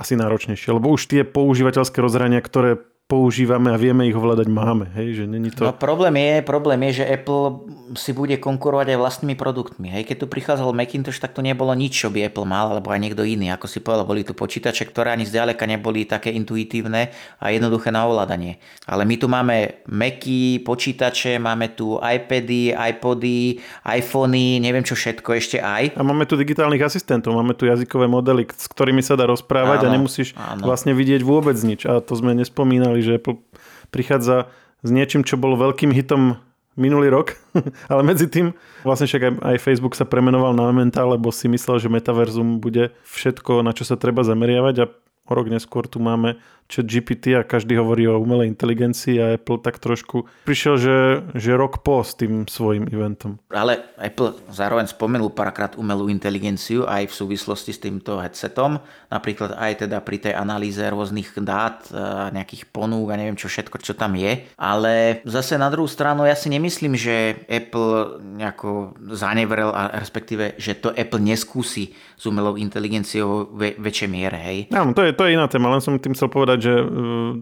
asi 0.01 0.16
náročnejšie, 0.16 0.72
lebo 0.72 0.88
už 0.88 1.12
tie 1.12 1.22
používateľské 1.28 2.01
rozhrania, 2.01 2.40
ktoré 2.40 2.80
používame 3.11 3.74
a 3.74 3.76
vieme 3.76 4.06
ich 4.06 4.14
ovládať, 4.14 4.46
máme. 4.46 4.86
Hej, 4.94 5.18
že 5.18 5.24
není 5.26 5.50
to... 5.50 5.66
No 5.66 5.74
problém 5.74 6.14
je, 6.14 6.46
problém 6.46 6.78
je, 6.86 7.02
že 7.02 7.11
Apple 7.11 7.66
si 7.98 8.14
bude 8.14 8.38
konkurovať 8.38 8.94
aj 8.94 8.98
vlastnými 9.02 9.34
produktmi. 9.34 9.90
Hej, 9.90 10.06
keď 10.06 10.16
tu 10.22 10.26
prichádzal 10.30 10.70
Macintosh, 10.70 11.18
tak 11.18 11.34
to 11.34 11.42
nebolo 11.42 11.74
nič, 11.74 12.06
čo 12.06 12.08
by 12.14 12.30
Apple 12.30 12.46
mal, 12.46 12.70
alebo 12.70 12.94
aj 12.94 13.02
niekto 13.02 13.26
iný. 13.26 13.50
Ako 13.50 13.66
si 13.66 13.82
povedal, 13.82 14.06
boli 14.06 14.22
tu 14.22 14.30
počítače, 14.30 14.86
ktoré 14.86 15.11
ani 15.11 15.26
zďaleka 15.26 15.66
neboli 15.66 16.06
také 16.06 16.30
intuitívne 16.30 17.11
a 17.42 17.50
jednoduché 17.50 17.90
na 17.90 18.06
ovládanie. 18.06 18.62
Ale 18.86 19.02
my 19.02 19.16
tu 19.18 19.26
máme 19.26 19.82
Macy, 19.90 20.62
počítače, 20.62 21.42
máme 21.42 21.74
tu 21.74 21.98
iPady, 21.98 22.78
iPody, 22.78 23.58
iPhony, 23.90 24.62
neviem 24.62 24.86
čo 24.86 24.94
všetko 24.94 25.34
ešte 25.34 25.58
aj. 25.58 25.98
A 25.98 26.06
máme 26.06 26.30
tu 26.30 26.38
digitálnych 26.38 26.86
asistentov, 26.86 27.34
máme 27.34 27.58
tu 27.58 27.66
jazykové 27.66 28.06
modely, 28.06 28.46
s 28.46 28.70
ktorými 28.70 29.02
sa 29.02 29.18
dá 29.18 29.26
rozprávať 29.26 29.82
áno, 29.82 29.88
a 29.90 29.94
nemusíš 29.98 30.28
áno. 30.38 30.62
vlastne 30.62 30.94
vidieť 30.94 31.26
vôbec 31.26 31.58
nič. 31.58 31.90
A 31.90 31.98
to 31.98 32.14
sme 32.14 32.38
nespomínali 32.38 32.99
hovorili, 33.01 33.09
že 33.09 33.16
Apple 33.16 33.40
prichádza 33.88 34.53
s 34.84 34.88
niečím, 34.92 35.24
čo 35.24 35.40
bolo 35.40 35.57
veľkým 35.57 35.90
hitom 35.92 36.36
minulý 36.78 37.11
rok, 37.11 37.36
ale 37.92 38.01
medzi 38.07 38.30
tým 38.30 38.55
vlastne 38.86 39.09
však 39.09 39.22
aj, 39.22 39.32
aj 39.42 39.57
Facebook 39.64 39.98
sa 39.98 40.07
premenoval 40.07 40.55
na 40.55 40.70
Meta, 40.70 41.03
lebo 41.05 41.34
si 41.34 41.51
myslel, 41.51 41.82
že 41.82 41.92
metaverzum 41.92 42.62
bude 42.62 42.94
všetko, 43.11 43.66
na 43.66 43.74
čo 43.74 43.84
sa 43.84 43.98
treba 43.98 44.22
zameriavať 44.22 44.74
a 44.80 44.90
o 45.26 45.32
rok 45.34 45.51
neskôr 45.51 45.86
tu 45.90 45.98
máme 46.01 46.38
chat 46.71 46.87
GPT 46.87 47.35
a 47.35 47.43
každý 47.43 47.75
hovorí 47.77 48.07
o 48.07 48.23
umelej 48.23 48.55
inteligencii 48.55 49.18
a 49.18 49.27
Apple 49.35 49.59
tak 49.59 49.83
trošku 49.83 50.31
prišiel, 50.47 50.75
že, 50.79 50.97
že 51.35 51.59
rok 51.59 51.83
po 51.83 52.07
s 52.07 52.14
tým 52.14 52.47
svojim 52.47 52.87
eventom. 52.87 53.43
Ale 53.51 53.83
Apple 53.99 54.39
zároveň 54.49 54.87
spomenul 54.87 55.35
párkrát 55.35 55.75
umelú 55.75 56.07
inteligenciu 56.07 56.87
aj 56.87 57.11
v 57.11 57.14
súvislosti 57.14 57.75
s 57.75 57.83
týmto 57.83 58.23
headsetom, 58.23 58.79
napríklad 59.11 59.59
aj 59.59 59.85
teda 59.85 59.99
pri 60.01 60.23
tej 60.23 60.35
analýze 60.39 60.81
rôznych 60.81 61.35
dát, 61.43 61.83
nejakých 62.31 62.71
ponúk 62.71 63.11
a 63.11 63.18
neviem 63.18 63.35
čo 63.35 63.51
všetko, 63.51 63.83
čo 63.83 63.99
tam 63.99 64.14
je. 64.14 64.47
Ale 64.55 65.25
zase 65.27 65.59
na 65.59 65.66
druhú 65.73 65.91
stranu 65.91 66.23
ja 66.29 66.39
si 66.39 66.53
nemyslím, 66.53 66.95
že 66.95 67.43
Apple 67.51 68.23
nejako 68.39 68.95
zanevrel 69.16 69.75
a 69.75 69.99
respektíve, 69.99 70.55
že 70.61 70.79
to 70.79 70.95
Apple 70.95 71.18
neskúsi 71.18 71.97
s 72.21 72.29
umelou 72.29 72.61
inteligenciou 72.61 73.49
ve, 73.57 73.73
väčšej 73.81 74.09
miere. 74.12 74.39
Hej. 74.39 74.59
Áno, 74.77 74.93
to 74.93 75.01
je, 75.01 75.16
to 75.16 75.25
je 75.25 75.35
iná 75.35 75.49
téma, 75.49 75.73
len 75.73 75.81
som 75.81 75.97
tým 75.97 76.12
chcel 76.12 76.29
povedať, 76.29 76.59
že 76.61 76.72
e, 76.76 76.84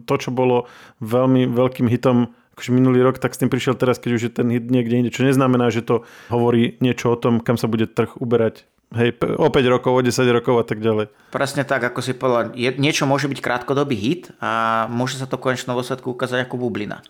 to, 0.06 0.14
čo 0.16 0.30
bolo 0.30 0.70
veľmi 1.02 1.50
veľkým 1.50 1.90
hitom 1.90 2.32
akože 2.58 2.74
minulý 2.74 3.06
rok, 3.06 3.22
tak 3.22 3.38
s 3.38 3.40
tým 3.42 3.50
prišiel 3.50 3.78
teraz, 3.78 4.02
keď 4.02 4.10
už 4.18 4.22
je 4.26 4.32
ten 4.34 4.50
hit 4.50 4.66
niekde 4.66 4.98
inde, 4.98 5.14
čo 5.14 5.22
neznamená, 5.22 5.70
že 5.70 5.86
to 5.86 6.02
hovorí 6.26 6.74
niečo 6.82 7.14
o 7.14 7.20
tom, 7.20 7.38
kam 7.38 7.54
sa 7.54 7.70
bude 7.70 7.86
trh 7.86 8.18
uberať 8.18 8.66
Hej, 8.88 9.20
o 9.20 9.52
5 9.52 9.68
rokov, 9.68 9.92
o 9.92 10.00
10 10.00 10.16
rokov 10.32 10.54
a 10.56 10.64
tak 10.64 10.80
ďalej. 10.80 11.12
Presne 11.28 11.60
tak, 11.68 11.84
ako 11.84 12.00
si 12.00 12.16
povedal. 12.16 12.56
Je, 12.56 12.72
niečo 12.80 13.04
môže 13.04 13.28
byť 13.28 13.44
krátkodobý 13.44 13.92
hit 13.92 14.32
a 14.40 14.88
môže 14.88 15.20
sa 15.20 15.28
to 15.28 15.36
v 15.36 15.52
konečnom 15.52 15.76
dôsledku 15.76 16.16
ukázať 16.16 16.48
ako 16.48 16.56
bublina. 16.56 17.04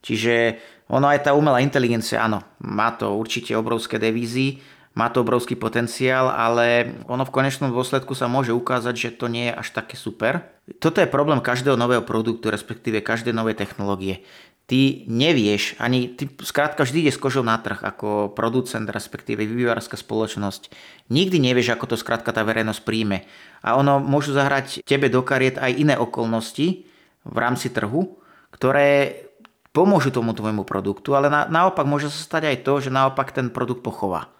Čiže 0.00 0.56
ono 0.88 1.12
aj 1.12 1.28
tá 1.28 1.36
umelá 1.36 1.60
inteligencia, 1.60 2.24
áno, 2.24 2.40
má 2.64 2.96
to 2.96 3.12
určite 3.20 3.52
obrovské 3.52 4.00
devízy, 4.00 4.64
má 5.00 5.08
to 5.08 5.24
obrovský 5.24 5.56
potenciál, 5.56 6.28
ale 6.28 6.92
ono 7.08 7.24
v 7.24 7.32
konečnom 7.32 7.72
dôsledku 7.72 8.12
sa 8.12 8.28
môže 8.28 8.52
ukázať, 8.52 8.92
že 8.92 9.16
to 9.16 9.32
nie 9.32 9.48
je 9.48 9.56
až 9.56 9.72
také 9.72 9.96
super. 9.96 10.44
Toto 10.76 11.00
je 11.00 11.08
problém 11.08 11.40
každého 11.40 11.80
nového 11.80 12.04
produktu, 12.04 12.52
respektíve 12.52 13.00
každej 13.00 13.32
novej 13.32 13.56
technológie. 13.56 14.20
Ty 14.68 15.08
nevieš, 15.08 15.80
ani 15.82 16.12
ty 16.14 16.28
skrátka 16.44 16.84
vždy 16.84 17.08
ide 17.08 17.12
s 17.16 17.18
kožou 17.18 17.42
na 17.42 17.58
trh 17.58 17.80
ako 17.80 18.36
producent, 18.36 18.86
respektíve 18.86 19.42
vývojárska 19.42 19.96
spoločnosť. 19.98 20.70
Nikdy 21.10 21.42
nevieš, 21.42 21.74
ako 21.74 21.90
to 21.90 21.96
skrátka 21.98 22.30
tá 22.30 22.44
verejnosť 22.44 22.84
príjme. 22.84 23.26
A 23.64 23.74
ono 23.80 23.98
môžu 23.98 24.30
zahrať 24.30 24.84
tebe 24.86 25.10
do 25.10 25.26
kariet 25.26 25.58
aj 25.58 25.74
iné 25.74 25.98
okolnosti 25.98 26.86
v 27.26 27.36
rámci 27.40 27.72
trhu, 27.74 28.20
ktoré 28.54 29.26
pomôžu 29.74 30.14
tomu 30.14 30.34
tvojmu 30.34 30.62
produktu, 30.62 31.18
ale 31.18 31.30
na, 31.30 31.46
naopak 31.50 31.86
môže 31.86 32.10
sa 32.10 32.38
stať 32.38 32.54
aj 32.54 32.56
to, 32.62 32.72
že 32.78 32.94
naopak 32.94 33.34
ten 33.34 33.50
produkt 33.50 33.82
pochová. 33.82 34.30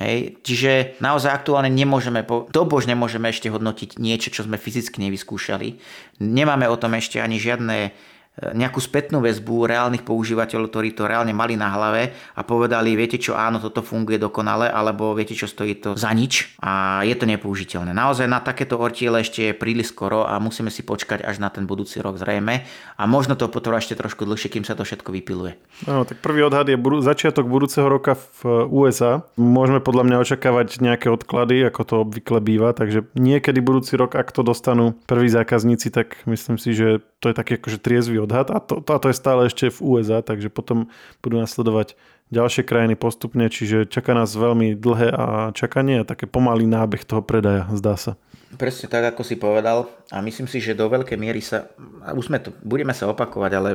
Hej, 0.00 0.40
čiže 0.40 0.96
naozaj 1.04 1.30
aktuálne 1.30 1.68
nemôžeme, 1.68 2.24
dobož 2.48 2.88
nemôžeme 2.88 3.28
ešte 3.28 3.52
hodnotiť 3.52 4.00
niečo, 4.00 4.32
čo 4.32 4.48
sme 4.48 4.56
fyzicky 4.56 5.04
nevyskúšali. 5.04 5.76
Nemáme 6.24 6.64
o 6.66 6.80
tom 6.80 6.96
ešte 6.96 7.20
ani 7.20 7.36
žiadne 7.36 7.92
nejakú 8.40 8.80
spätnú 8.80 9.20
väzbu 9.20 9.68
reálnych 9.68 10.08
používateľov, 10.08 10.72
ktorí 10.72 10.96
to 10.96 11.04
reálne 11.04 11.36
mali 11.36 11.52
na 11.52 11.68
hlave 11.68 12.16
a 12.32 12.40
povedali, 12.40 12.96
viete 12.96 13.20
čo, 13.20 13.36
áno, 13.36 13.60
toto 13.60 13.84
funguje 13.84 14.16
dokonale, 14.16 14.72
alebo 14.72 15.12
viete 15.12 15.36
čo, 15.36 15.44
stojí 15.44 15.76
to 15.76 16.00
za 16.00 16.08
nič 16.16 16.56
a 16.64 17.04
je 17.04 17.12
to 17.12 17.28
nepoužiteľné. 17.28 17.92
Naozaj 17.92 18.24
na 18.24 18.40
takéto 18.40 18.80
ortiele 18.80 19.20
ešte 19.20 19.52
je 19.52 19.52
príliš 19.52 19.92
skoro 19.92 20.24
a 20.24 20.40
musíme 20.40 20.72
si 20.72 20.80
počkať 20.80 21.20
až 21.20 21.44
na 21.44 21.52
ten 21.52 21.68
budúci 21.68 22.00
rok 22.00 22.16
zrejme 22.16 22.64
a 22.96 23.02
možno 23.04 23.36
to 23.36 23.52
potrvá 23.52 23.84
ešte 23.84 24.00
trošku 24.00 24.24
dlhšie, 24.24 24.48
kým 24.48 24.64
sa 24.64 24.80
to 24.80 24.88
všetko 24.88 25.12
vypiluje. 25.12 25.60
No, 25.84 26.08
tak 26.08 26.24
prvý 26.24 26.48
odhad 26.48 26.72
je 26.72 26.80
budú, 26.80 27.04
začiatok 27.04 27.44
budúceho 27.44 27.84
roka 27.84 28.16
v 28.16 28.64
USA. 28.72 29.28
Môžeme 29.36 29.84
podľa 29.84 30.08
mňa 30.08 30.16
očakávať 30.24 30.80
nejaké 30.80 31.12
odklady, 31.12 31.68
ako 31.68 31.80
to 31.84 31.94
obvykle 32.08 32.40
býva, 32.40 32.72
takže 32.72 33.04
niekedy 33.12 33.60
budúci 33.60 34.00
rok, 34.00 34.16
ak 34.16 34.32
to 34.32 34.40
dostanú 34.40 34.96
prví 35.04 35.28
zákazníci, 35.28 35.92
tak 35.92 36.16
myslím 36.24 36.56
si, 36.56 36.72
že 36.72 37.04
to 37.22 37.30
je 37.30 37.38
taký 37.38 37.62
akože 37.62 37.78
triezvy 37.78 38.18
odhad 38.18 38.50
a 38.50 38.58
to, 38.58 38.82
to, 38.82 38.90
a 38.90 38.98
to 38.98 39.06
je 39.06 39.16
stále 39.16 39.46
ešte 39.46 39.70
v 39.70 39.78
USA, 39.78 40.26
takže 40.26 40.50
potom 40.50 40.90
budú 41.22 41.38
nasledovať 41.38 41.94
ďalšie 42.34 42.66
krajiny 42.66 42.98
postupne, 42.98 43.46
čiže 43.46 43.86
čaká 43.86 44.10
nás 44.18 44.34
veľmi 44.34 44.74
dlhé 44.74 45.08
a 45.14 45.26
čakanie 45.54 46.02
a 46.02 46.08
také 46.08 46.26
pomalý 46.26 46.66
nábeh 46.66 47.06
toho 47.06 47.22
predaja, 47.22 47.70
zdá 47.78 47.94
sa. 47.94 48.18
Presne 48.58 48.90
tak, 48.90 49.14
ako 49.14 49.22
si 49.22 49.38
povedal 49.38 49.86
a 50.10 50.18
myslím 50.18 50.50
si, 50.50 50.58
že 50.58 50.76
do 50.76 50.90
veľkej 50.90 51.16
miery 51.16 51.40
sa, 51.40 51.70
už 52.10 52.26
sme 52.26 52.42
to, 52.42 52.50
budeme 52.66 52.92
sa 52.92 53.06
opakovať, 53.08 53.52
ale 53.54 53.70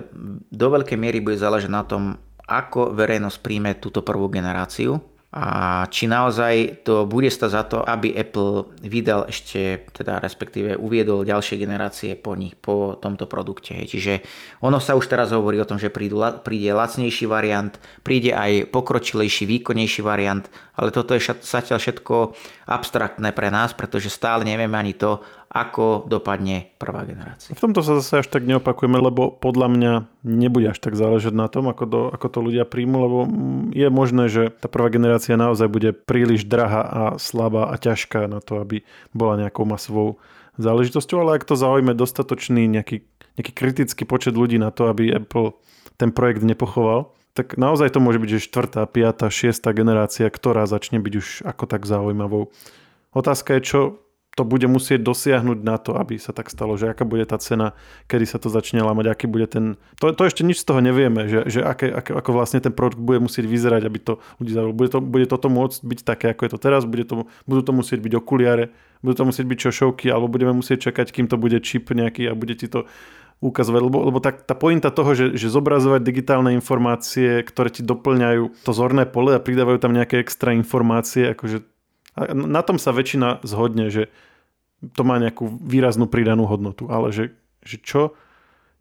do 0.51 0.67
veľkej 0.67 0.99
miery 0.99 1.23
bude 1.23 1.39
záležať 1.39 1.71
na 1.71 1.87
tom, 1.87 2.19
ako 2.45 2.91
verejnosť 2.93 3.37
príjme 3.39 3.71
túto 3.79 4.03
prvú 4.03 4.27
generáciu 4.27 4.99
a 5.27 5.83
či 5.91 6.07
naozaj 6.07 6.87
to 6.87 7.03
bude 7.03 7.27
stať 7.27 7.49
za 7.51 7.63
to, 7.67 7.83
aby 7.83 8.15
Apple 8.15 8.71
vydal 8.79 9.27
ešte, 9.27 9.83
teda 9.91 10.23
respektíve 10.23 10.79
uviedol 10.79 11.27
ďalšie 11.27 11.59
generácie 11.59 12.15
po 12.15 12.31
nich, 12.39 12.55
po 12.55 12.95
tomto 12.95 13.27
produkte. 13.27 13.75
Čiže 13.75 14.23
ono 14.63 14.79
sa 14.79 14.95
už 14.95 15.03
teraz 15.11 15.35
hovorí 15.35 15.59
o 15.59 15.67
tom, 15.67 15.75
že 15.75 15.91
prídu, 15.91 16.23
príde 16.47 16.71
lacnejší 16.71 17.27
variant, 17.27 17.75
príde 18.07 18.31
aj 18.31 18.71
pokročilejší, 18.71 19.43
výkonnejší 19.51 19.99
variant, 19.99 20.47
ale 20.79 20.95
toto 20.95 21.11
je 21.11 21.19
zatiaľ 21.43 21.83
všetko 21.83 22.31
abstraktné 22.71 23.35
pre 23.35 23.51
nás, 23.51 23.75
pretože 23.75 24.07
stále 24.07 24.47
nevieme 24.47 24.79
ani 24.79 24.95
to, 24.95 25.19
ako 25.47 26.05
dopadne 26.11 26.75
prvá 26.75 27.07
generácia. 27.07 27.55
V 27.55 27.63
tomto 27.63 27.79
sa 27.79 27.97
zase 28.03 28.19
až 28.19 28.27
tak 28.27 28.43
neopakujeme, 28.43 28.99
lebo 28.99 29.31
podľa 29.31 29.67
mňa 29.71 29.93
nebude 30.27 30.75
až 30.75 30.79
tak 30.83 30.99
záležať 30.99 31.31
na 31.31 31.47
tom, 31.47 31.71
ako, 31.71 31.83
do, 31.87 32.01
ako 32.11 32.27
to 32.27 32.39
ľudia 32.43 32.67
príjmu, 32.67 32.97
lebo 32.99 33.19
je 33.71 33.87
možné, 33.87 34.27
že 34.27 34.51
tá 34.59 34.67
prvá 34.67 34.91
generácia 34.91 35.39
naozaj 35.39 35.71
bude 35.71 35.95
príliš 35.95 36.43
drahá 36.43 36.83
a 36.83 37.03
slabá 37.15 37.71
a 37.71 37.75
ťažká 37.79 38.27
na 38.27 38.43
to, 38.43 38.59
aby 38.59 38.83
bola 39.15 39.39
nejakou 39.39 39.63
masovou 39.63 40.19
záležitosťou, 40.59 41.23
ale 41.23 41.39
ak 41.39 41.47
to 41.47 41.55
zaujme 41.55 41.95
dostatočný 41.95 42.67
nejaký, 42.67 43.07
nejaký 43.39 43.51
kritický 43.55 44.03
počet 44.03 44.35
ľudí 44.35 44.59
na 44.59 44.73
to, 44.73 44.91
aby 44.91 45.15
Apple 45.15 45.55
ten 45.95 46.11
projekt 46.11 46.43
nepochoval, 46.43 47.13
tak 47.37 47.53
naozaj 47.53 47.93
to 47.93 48.01
môže 48.01 48.17
byť, 48.17 48.29
že 48.33 48.45
štvrtá, 48.49 48.81
piatá, 48.89 49.29
šiestá 49.29 49.69
generácia, 49.69 50.25
ktorá 50.25 50.65
začne 50.65 50.97
byť 50.97 51.13
už 51.13 51.27
ako 51.45 51.69
tak 51.69 51.85
zaujímavou. 51.85 52.49
Otázka 53.13 53.57
je, 53.57 53.61
čo 53.61 53.79
to 54.37 54.45
bude 54.45 54.69
musieť 54.69 55.01
dosiahnuť 55.01 55.59
na 55.65 55.81
to, 55.81 55.97
aby 55.97 56.21
sa 56.21 56.29
tak 56.29 56.53
stalo, 56.53 56.77
že 56.77 56.93
aká 56.93 57.09
bude 57.09 57.25
tá 57.25 57.41
cena, 57.41 57.73
kedy 58.05 58.29
sa 58.29 58.37
to 58.37 58.53
začne 58.53 58.85
lámať, 58.85 59.09
aký 59.09 59.25
bude 59.25 59.49
ten... 59.49 59.81
To, 59.97 60.13
to 60.13 60.29
ešte 60.29 60.45
nič 60.45 60.61
z 60.61 60.69
toho 60.69 60.77
nevieme, 60.77 61.25
že, 61.25 61.49
že 61.49 61.65
aké, 61.65 61.89
aké, 61.89 62.13
ako 62.13 62.37
vlastne 62.37 62.61
ten 62.61 62.69
produkt 62.69 63.01
bude 63.01 63.17
musieť 63.17 63.49
vyzerať, 63.49 63.81
aby 63.89 63.97
to 63.97 64.21
ľudí 64.37 64.53
zaujalo. 64.53 64.77
Bude, 64.77 64.89
to, 64.93 64.99
bude 65.01 65.25
toto 65.25 65.49
môcť 65.49 65.81
byť 65.81 65.99
také, 66.05 66.25
ako 66.37 66.41
je 66.45 66.51
to 66.53 66.59
teraz, 66.61 66.85
bude 66.85 67.09
to, 67.09 67.25
budú 67.49 67.61
to 67.65 67.73
musieť 67.73 67.97
byť 67.97 68.13
okuliare, 68.13 68.69
budú 69.01 69.13
to 69.17 69.25
musieť 69.25 69.45
byť 69.49 69.57
čošovky, 69.57 70.05
alebo 70.13 70.29
budeme 70.29 70.53
musieť 70.53 70.93
čakať, 70.93 71.17
kým 71.17 71.25
to 71.25 71.41
bude 71.41 71.57
čip 71.65 71.89
nejaký 71.89 72.29
a 72.29 72.37
bude 72.37 72.53
ti 72.53 72.69
to 72.69 72.85
ukazovať, 73.41 73.81
lebo, 73.89 73.97
lebo 74.05 74.17
tá, 74.21 74.33
tá 74.33 74.53
pointa 74.57 74.89
toho, 74.89 75.13
že, 75.13 75.25
že 75.37 75.53
zobrazovať 75.53 76.01
digitálne 76.01 76.53
informácie, 76.57 77.41
ktoré 77.45 77.69
ti 77.69 77.85
doplňajú 77.85 78.65
to 78.65 78.71
zorné 78.73 79.05
pole 79.05 79.33
a 79.33 79.41
pridávajú 79.41 79.77
tam 79.77 79.93
nejaké 79.93 80.21
extra 80.21 80.57
informácie, 80.57 81.33
akože 81.37 81.76
na 82.33 82.61
tom 82.65 82.81
sa 82.81 82.89
väčšina 82.89 83.45
zhodne, 83.45 83.93
že 83.93 84.09
to 84.81 85.01
má 85.05 85.21
nejakú 85.21 85.49
výraznú 85.61 86.09
pridanú 86.09 86.49
hodnotu, 86.49 86.89
ale 86.89 87.13
že, 87.13 87.33
že 87.61 87.77
čo 87.81 88.01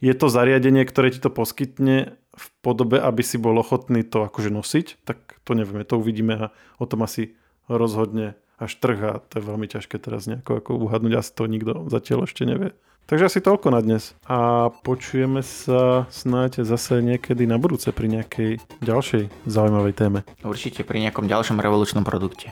je 0.00 0.12
to 0.12 0.28
zariadenie, 0.28 0.84
ktoré 0.84 1.08
ti 1.12 1.20
to 1.20 1.32
poskytne 1.32 2.16
v 2.36 2.46
podobe, 2.60 3.00
aby 3.00 3.22
si 3.24 3.40
bol 3.40 3.56
ochotný 3.56 4.04
to 4.04 4.28
akože 4.28 4.52
nosiť, 4.52 4.86
tak 5.08 5.40
to 5.44 5.56
nevieme, 5.56 5.88
to 5.88 5.96
uvidíme 5.96 6.34
a 6.36 6.46
o 6.76 6.84
tom 6.84 7.00
asi 7.04 7.32
rozhodne 7.64 8.36
až 8.60 8.76
trh 8.76 8.98
a 9.00 9.12
to 9.24 9.40
je 9.40 9.48
veľmi 9.48 9.66
ťažké 9.68 9.96
teraz 10.00 10.28
nejako 10.28 10.60
ako 10.60 10.70
uhadnúť, 10.84 11.12
asi 11.16 11.30
to 11.32 11.44
nikto 11.48 11.72
zatiaľ 11.88 12.28
ešte 12.28 12.44
nevie. 12.44 12.76
Takže 13.06 13.30
asi 13.30 13.38
toľko 13.38 13.70
na 13.70 13.78
dnes 13.78 14.18
a 14.26 14.68
počujeme 14.82 15.38
sa 15.38 16.10
snáď 16.10 16.66
zase 16.66 16.98
niekedy 16.98 17.46
na 17.46 17.54
budúce 17.54 17.94
pri 17.94 18.10
nejakej 18.10 18.58
ďalšej 18.82 19.46
zaujímavej 19.46 19.94
téme. 19.94 20.20
Určite 20.42 20.82
pri 20.82 21.06
nejakom 21.06 21.30
ďalšom 21.30 21.62
revolučnom 21.62 22.02
produkte. 22.02 22.50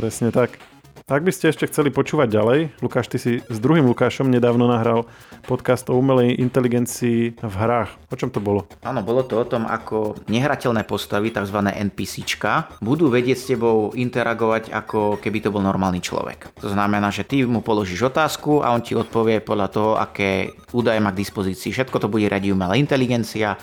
Presne 0.00 0.32
tak. 0.32 0.56
Ak 1.04 1.20
by 1.20 1.28
ste 1.28 1.52
ešte 1.52 1.68
chceli 1.68 1.92
počúvať 1.92 2.32
ďalej, 2.32 2.72
Lukáš, 2.80 3.12
ty 3.12 3.20
si 3.20 3.44
s 3.44 3.58
druhým 3.60 3.84
Lukášom 3.84 4.32
nedávno 4.32 4.64
nahral 4.64 5.04
podcast 5.44 5.92
o 5.92 5.98
umelej 6.00 6.40
inteligencii 6.40 7.36
v 7.36 7.54
hrách. 7.60 7.92
O 8.08 8.16
čom 8.16 8.32
to 8.32 8.40
bolo? 8.40 8.64
Áno, 8.80 9.04
bolo 9.04 9.28
to 9.28 9.36
o 9.36 9.44
tom, 9.44 9.68
ako 9.68 10.16
nehrateľné 10.24 10.88
postavy, 10.88 11.28
tzv. 11.28 11.52
NPCčka, 11.68 12.80
budú 12.80 13.12
vedieť 13.12 13.36
s 13.36 13.48
tebou 13.52 13.92
interagovať 13.92 14.72
ako 14.72 15.20
keby 15.20 15.44
to 15.44 15.52
bol 15.52 15.60
normálny 15.60 16.00
človek. 16.00 16.48
To 16.64 16.72
znamená, 16.72 17.12
že 17.12 17.28
ty 17.28 17.44
mu 17.44 17.60
položíš 17.60 18.08
otázku 18.08 18.64
a 18.64 18.72
on 18.72 18.80
ti 18.80 18.96
odpovie 18.96 19.44
podľa 19.44 19.68
toho, 19.68 19.90
aké 20.00 20.56
údaje 20.72 20.96
má 21.04 21.12
k 21.12 21.20
dispozícii. 21.20 21.76
Všetko 21.76 22.00
to 22.00 22.08
bude 22.08 22.24
radi 22.24 22.48
umelá 22.48 22.72
inteligencia, 22.80 23.60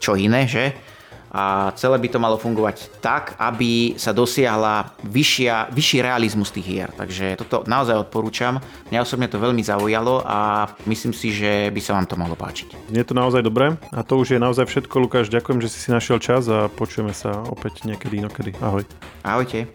čo 0.00 0.16
iné, 0.16 0.48
že? 0.48 0.93
A 1.34 1.74
celé 1.74 1.98
by 1.98 2.08
to 2.14 2.22
malo 2.22 2.38
fungovať 2.38 3.02
tak, 3.02 3.34
aby 3.42 3.98
sa 3.98 4.14
dosiahla 4.14 4.94
vyššia, 5.02 5.74
vyšší 5.74 5.98
realizmus 5.98 6.54
tých 6.54 6.62
hier. 6.62 6.88
Takže 6.94 7.34
toto 7.42 7.66
naozaj 7.66 8.06
odporúčam. 8.06 8.62
Mňa 8.94 9.02
osobne 9.02 9.26
to 9.26 9.42
veľmi 9.42 9.66
zaujalo 9.66 10.22
a 10.22 10.70
myslím 10.86 11.10
si, 11.10 11.34
že 11.34 11.74
by 11.74 11.80
sa 11.82 11.98
vám 11.98 12.06
to 12.06 12.14
mohlo 12.14 12.38
páčiť. 12.38 12.94
Je 12.94 13.02
to 13.02 13.18
naozaj 13.18 13.42
dobré 13.42 13.74
a 13.90 14.06
to 14.06 14.22
už 14.22 14.38
je 14.38 14.38
naozaj 14.38 14.70
všetko. 14.70 14.94
Lukáš, 15.02 15.26
ďakujem, 15.26 15.58
že 15.58 15.74
si 15.74 15.82
si 15.82 15.90
našiel 15.90 16.22
čas 16.22 16.46
a 16.46 16.70
počujeme 16.70 17.10
sa 17.10 17.42
opäť 17.50 17.82
niekedy 17.82 18.22
inokedy. 18.22 18.54
Ahoj. 18.62 18.86
Ahojte. 19.26 19.66